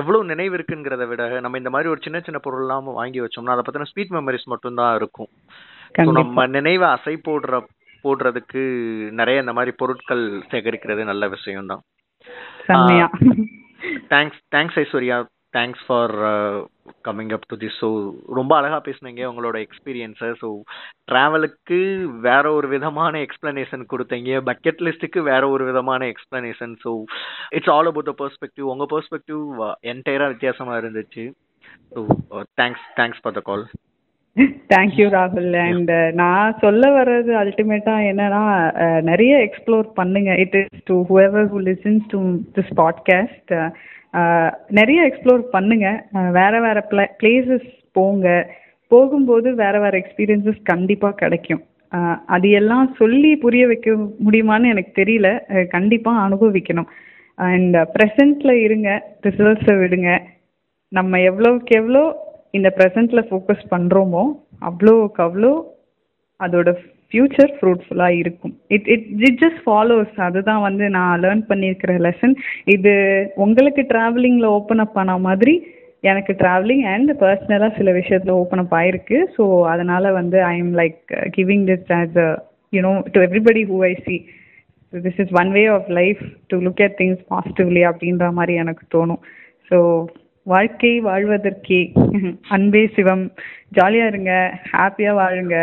எவ்வளவு 0.00 0.22
நினைவு 0.30 0.54
இருக்குங்கிறத 0.58 1.04
விட 1.08 1.24
நம்ம 1.44 1.58
இந்த 1.62 1.70
மாதிரி 1.74 1.92
ஒரு 1.92 2.00
சின்ன 2.06 2.20
சின்ன 2.28 2.38
பொருள்லாம் 2.46 2.88
வாங்கி 3.00 3.20
வச்சோம்னா 3.24 3.54
அதை 3.54 3.64
பத்தின 3.66 3.90
ஸ்வீட் 3.90 4.16
மெமரிஸ் 4.18 4.52
மட்டும்தான் 4.52 4.96
இருக்கும். 5.00 5.30
நம்ம 6.18 6.46
நினைவை 6.56 6.88
அசை 6.96 7.14
போடுற 7.28 7.60
போடுறதுக்கு 8.04 8.62
நிறைய 9.20 9.44
இந்த 9.44 9.52
மாதிரி 9.56 9.72
பொருட்கள் 9.82 10.24
சேகரிக்கிறது 10.52 11.02
நல்ல 11.10 11.24
விஷயம் 11.36 11.70
தான் 11.72 11.82
thanks 14.12 14.40
thanks 14.54 14.78
Aishwarya. 14.82 15.18
Thanks 15.56 15.84
for 15.86 16.12
coming 17.06 17.32
up 17.36 17.46
to 17.50 17.56
this 17.62 17.78
so 17.82 17.88
ரொம்ப 18.38 18.52
அழகாக 18.56 18.80
பேசுனீங்க 18.88 19.22
உங்களோட 19.30 19.56
எக்ஸ்பீரியன்ஸை 19.66 20.30
ஸோ 20.42 20.48
ட்ராவலுக்கு 21.10 21.80
வேற 22.28 22.44
ஒரு 22.52 22.68
விதமான 22.68 23.20
எக்ஸ்பிளனேஷன் 23.26 23.84
கொடுத்தீங்க. 23.92 24.30
பக்கெட் 24.50 24.84
லிஸ்ட்டுக்கு 24.86 25.22
வேற 25.32 25.42
ஒரு 25.48 25.64
விதமான 25.70 26.10
explanation 26.12 26.74
so 26.84 26.92
it's 27.58 27.72
all 27.76 27.90
about 27.92 28.10
the 28.10 28.16
perspective 28.22 28.72
உங்கள் 28.74 28.92
பெர்ஸ்பெக்டிவ் 28.94 29.44
என்டையராக 29.92 30.32
வித்தியாசமாக 30.34 30.80
இருந்துச்சு. 30.82 31.24
So 31.94 32.00
thanks 32.62 32.86
thanks 33.00 33.22
for 33.22 33.38
the 33.38 33.42
call 33.50 33.64
thank you 34.72 35.06
ராகுல் 35.14 35.54
அண்ட் 35.62 35.90
நான் 36.14 36.58
சொல்ல 36.60 36.82
வர்றது 36.96 37.32
அல்டிமேட்டாக 37.42 38.08
என்னன்னா 38.10 38.42
நிறைய 39.00 39.32
எக்ஸ்ப்ளோர் 39.46 39.88
பண்ணுங்க. 39.94 40.30
It 40.44 40.56
is 40.60 40.84
to 40.84 40.96
whoever 41.08 41.48
who 41.52 41.58
listens 41.68 42.04
to 42.12 42.20
this 42.56 42.72
podcast 42.80 43.52
நிறைய 44.78 45.00
எக்ஸ்ப்ளோர் 45.08 45.42
பண்ணுங்க. 45.56 45.88
வேற 46.38 46.60
வேற 46.66 46.80
பிளே 46.92 47.06
பிளேசஸ் 47.22 47.68
போங்க. 47.92 48.28
போகும்போது 48.88 49.48
வேற 49.54 49.74
வேற 49.80 49.92
எக்ஸ்பீரியன்சஸ் 50.02 50.62
கண்டிப்பாக 50.62 51.18
கிடைக்கும். 51.22 51.62
அது 52.26 52.48
எல்லாம் 52.60 52.88
சொல்லி 52.98 53.30
புரிய 53.44 53.66
வைக்க 53.66 53.90
முடியுமான்னு 54.26 54.72
எனக்கு 54.74 54.92
தெரியல. 55.02 55.28
கண்டிப்பாக 55.76 56.24
அனுபவிக்கணும். 56.26 56.90
அண்ட் 57.50 57.76
ப்ரெசண்ட்டில் 57.94 58.56
இருங்க. 58.66 58.90
ரிசல்ட்ஸை 59.26 59.74
விடுங்க. 59.82 60.10
நம்ம 60.88 61.18
எவ்வளோக்கு 61.30 61.72
எவ்வளோ 61.80 62.02
இந்த 62.54 62.68
ப்ரெசண்ட்டில் 62.78 63.26
ஃபோக்கஸ் 63.28 63.64
பண்ணுறோமோ 63.74 64.24
அவ்வளோக்கு 64.68 65.20
அவ்வளோ 65.26 65.52
அதோட 66.40 66.70
ஃப்யூச்சர் 67.12 67.52
ஃப்ரூட்ஃபுல்லாக 67.56 68.18
இருக்கும். 68.22 68.52
It 68.74 68.88
it 68.94 69.06
it 69.26 69.38
just 69.42 69.62
follows 69.66 70.14
அதுதான் 70.26 70.62
வந்து 70.66 70.84
நான் 70.96 71.22
லேர்ன் 71.24 71.44
பண்ணியிருக்கிற 71.50 71.94
லெசன் 72.06 72.34
இது 72.74 72.92
உங்களுக்கு 73.44 73.82
ட்ராவலிங்கில் 73.92 74.48
ஓப்பன் 74.56 74.82
அப் 74.84 74.98
ஆன 75.02 75.16
மாதிரி 75.28 75.54
எனக்கு 76.10 76.32
ட்ராவலிங் 76.42 76.84
அண்ட் 76.92 77.10
பர்சனலாக 77.22 77.76
சில 77.78 77.88
விஷயத்தில் 77.98 78.38
ஓப்பன் 78.42 78.62
அப் 78.62 78.76
ஆயிருக்கு. 78.80 79.18
ஸோ 79.36 79.42
அதனால் 79.72 80.08
வந்து 80.20 80.38
I 80.52 80.54
am 80.62 80.74
like 80.80 81.00
giving 81.36 81.66
this 81.70 81.90
as 81.98 82.16
a 82.26 82.28
you know 82.72 82.92
to 83.16 83.20
everybody 83.26 83.64
who 83.72 83.78
I 83.90 83.92
see 84.06 84.16
this 84.92 85.20
is 85.24 85.34
one 85.40 85.50
way 85.56 85.64
of 85.76 85.90
life 86.00 86.22
to 86.52 86.58
look 86.66 86.82
at 86.86 86.96
things 87.02 87.22
positively 87.34 87.82
அப்படின்ற 87.90 88.28
மாதிரி 88.38 88.54
எனக்கு 88.64 88.86
தோணும். 88.96 89.22
ஸோ 89.70 89.78
வாழ்க்கை 90.44 91.02
வாழ்வதற்கே. 91.02 91.80
அன்பே 92.48 92.90
சிவம். 92.94 93.32
ஜாலியாக 93.68 94.08
இருங்க. 94.08 94.60
ஹாப்பியாக 94.72 95.18
வாழுங்க. 95.20 95.56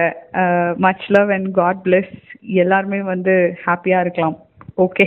Much 0.78 1.06
love 1.08 1.32
and 1.32 1.54
god 1.54 1.82
bless 1.86 2.14
எல்லாருமே 2.42 3.02
வந்து 3.02 3.58
ஹாப்பியாக 3.66 4.00
இருக்கலாம். 4.00 4.38
Okay 4.78 5.06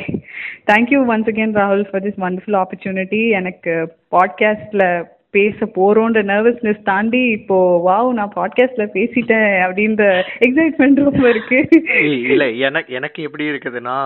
thank you 0.71 0.99
once 1.13 1.31
again 1.31 1.55
ராகுல் 1.61 1.85
ஃபார் 1.91 2.03
திஸ் 2.03 2.21
வண்டர்ஃபுல் 2.25 2.59
ஆப்பர்ச்சுனிட்டி 2.63 3.31
எனக்கு 3.31 3.97
பாட்காஸ்ட்ல 4.17 4.85
பேச 5.31 5.67
போறோன்ற 5.75 6.21
நர்வஸ்னஸ் 6.31 6.83
தாண்டி 6.83 7.21
இப்போ 7.31 7.59
வாவ் 7.89 8.13
நான் 8.13 8.33
பாட்காஸ்ட்ல 8.37 8.87
பேசிட்டேன் 8.97 9.47
அப்படின்ற 9.67 10.23
எக்ஸைட்மெண்ட் 10.47 11.05
ரொம்ப 11.05 11.29
இருக்கு. 11.29 11.69
இல்லை 11.85 12.31
இல்ல 12.31 12.49
எனக்கு 12.51 12.95
எனக்கு 12.95 13.23
எப்படி 13.23 13.51
இருக்குதுன்னா 13.51 13.97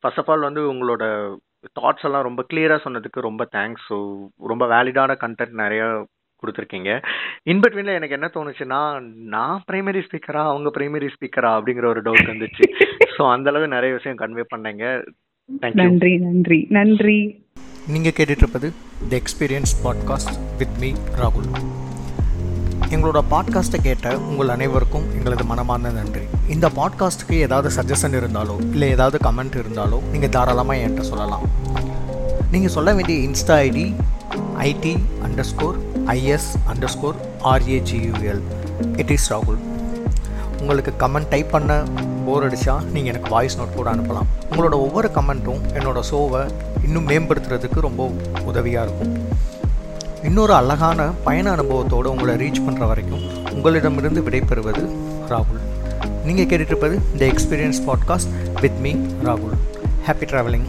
ஃபர்ஸ்ட் 0.00 0.18
ஆஃப் 0.18 0.30
ஆல் 0.30 0.40
வந்து 0.40 0.64
உங்களோட 0.72 1.04
தாட்ஸ் 1.78 2.06
எல்லாம் 2.08 2.26
ரொம்ப 2.28 2.44
கிளியரா 2.52 2.76
சொன்னதுக்கு 2.84 3.26
ரொம்ப 3.28 3.42
தேங்க்ஸ் 3.56 3.84
ஸோ 3.90 3.96
ரொம்ப 4.52 4.64
வேலிடான 4.66 5.16
கண்டென்ட் 5.24 5.60
நிறைய 5.62 5.82
கொடுத்துருக்கீங்க. 6.42 6.90
இன்பிட்வீன்ல 7.52 7.96
எனக்கு 7.98 8.16
என்ன 8.18 8.28
தோணுச்சுன்னா 8.34 8.78
நான் 9.34 9.62
பிரைமரி 9.68 10.00
ஸ்பீக்கரா 10.06 10.42
அவங்க 10.50 10.68
பிரைமரி 10.76 11.08
ஸ்பீக்கரா 11.14 11.50
அப்படிங்கிற 11.58 11.86
ஒரு 11.86 12.02
டவுட் 12.06 12.30
வந்துச்சு. 12.32 12.66
ஸோ 13.16 13.22
அந்த 13.32 13.50
அளவு 13.50 13.68
நிறைய 13.68 13.92
விஷயம் 13.98 14.20
கன்வே 14.22 14.44
பண்ணீங்க. 14.54 14.84
நன்றி 15.78 16.12
நன்றி 16.26 16.58
நன்றி. 16.78 17.18
நீங்கள் 17.94 18.16
கேட்டுட்ருப்பது 18.18 18.68
the 19.10 19.16
experience 19.22 19.74
podcast 19.84 20.34
with 20.60 20.76
me 20.82 20.90
ராகுல் 21.20 21.48
எங்களோட 22.94 23.20
பாட்காஸ்ட்டை 23.32 23.80
கேட்ட 23.88 24.18
உங்கள் 24.30 24.48
அனைவருக்கும் 24.48 25.08
எங்களது 25.18 25.44
மனமார்ந்த 25.44 25.92
நன்றி. 26.00 26.24
இந்த 26.52 26.68
பாட்காஸ்ட்டுக்கு 26.76 27.36
ஏதாவது 27.46 27.68
சஜஷன் 27.76 28.14
இருந்தாலோ 28.18 28.54
இல்லை 28.70 28.88
ஏதாவது 28.88 29.18
கமெண்ட் 29.22 29.56
இருந்தாலோ 29.60 29.98
நீங்கள் 30.12 30.28
தாராளமாக 30.28 30.80
என்கிட்ட 30.80 31.00
சொல்லலாம். 31.00 31.44
நீங்கள் 32.50 32.70
சொல்ல 32.70 32.94
வேண்டிய 32.94 33.28
insta 33.28 33.56
ID 33.66 33.84
ID 34.58 34.94
under 35.26 35.48
score 35.50 35.76
is 36.06 36.48
under 36.72 36.92
score 36.94 37.14
R A G U L 37.44 38.42
it 38.96 39.10
is 39.10 39.32
ராகுல் 39.32 39.60
உங்களுக்கு 40.60 40.92
கமெண்ட் 40.98 41.28
டைப் 41.28 41.50
பண்ண 41.50 41.82
போர் 42.26 42.46
அடித்தா 42.48 42.74
நீங்கள் 42.82 43.12
எனக்கு 43.12 43.30
வாய்ஸ் 43.30 43.58
நோட் 43.58 43.76
கூட 43.76 43.90
அனுப்பலாம். 43.90 44.28
உங்களோட 44.50 44.72
ஒவ்வொரு 44.72 45.10
கமெண்ட்டும் 45.14 45.62
என்னோடய 45.74 46.02
ஷோவை 46.10 46.42
இன்னும் 46.84 47.08
மேம்படுத்துறதுக்கு 47.08 47.80
ரொம்ப 47.80 48.10
உதவியாக 48.44 48.86
இருக்கும். 48.86 49.14
இன்னொரு 50.22 50.54
அழகான 50.54 51.10
பயண 51.24 51.54
அனுபவத்தோடு 51.54 52.08
உங்களை 52.14 52.34
ரீச் 52.34 52.64
பண்ணுற 52.66 52.86
வரைக்கும் 52.86 53.24
உங்களிடமிருந்து 53.52 54.20
விடைபெறுவது 54.20 54.84
ராகுல் 55.28 55.68
நீங்கள் 56.24 56.48
கேட்டுட்ருப்பது 56.50 56.96
the 57.18 57.22
experience 57.26 57.80
podcast 57.86 58.32
with 58.60 58.78
me 58.80 58.92
ராகுல் 59.24 59.54
ஹாப்பி 60.06 60.26
ட்ராவலிங் 60.26 60.66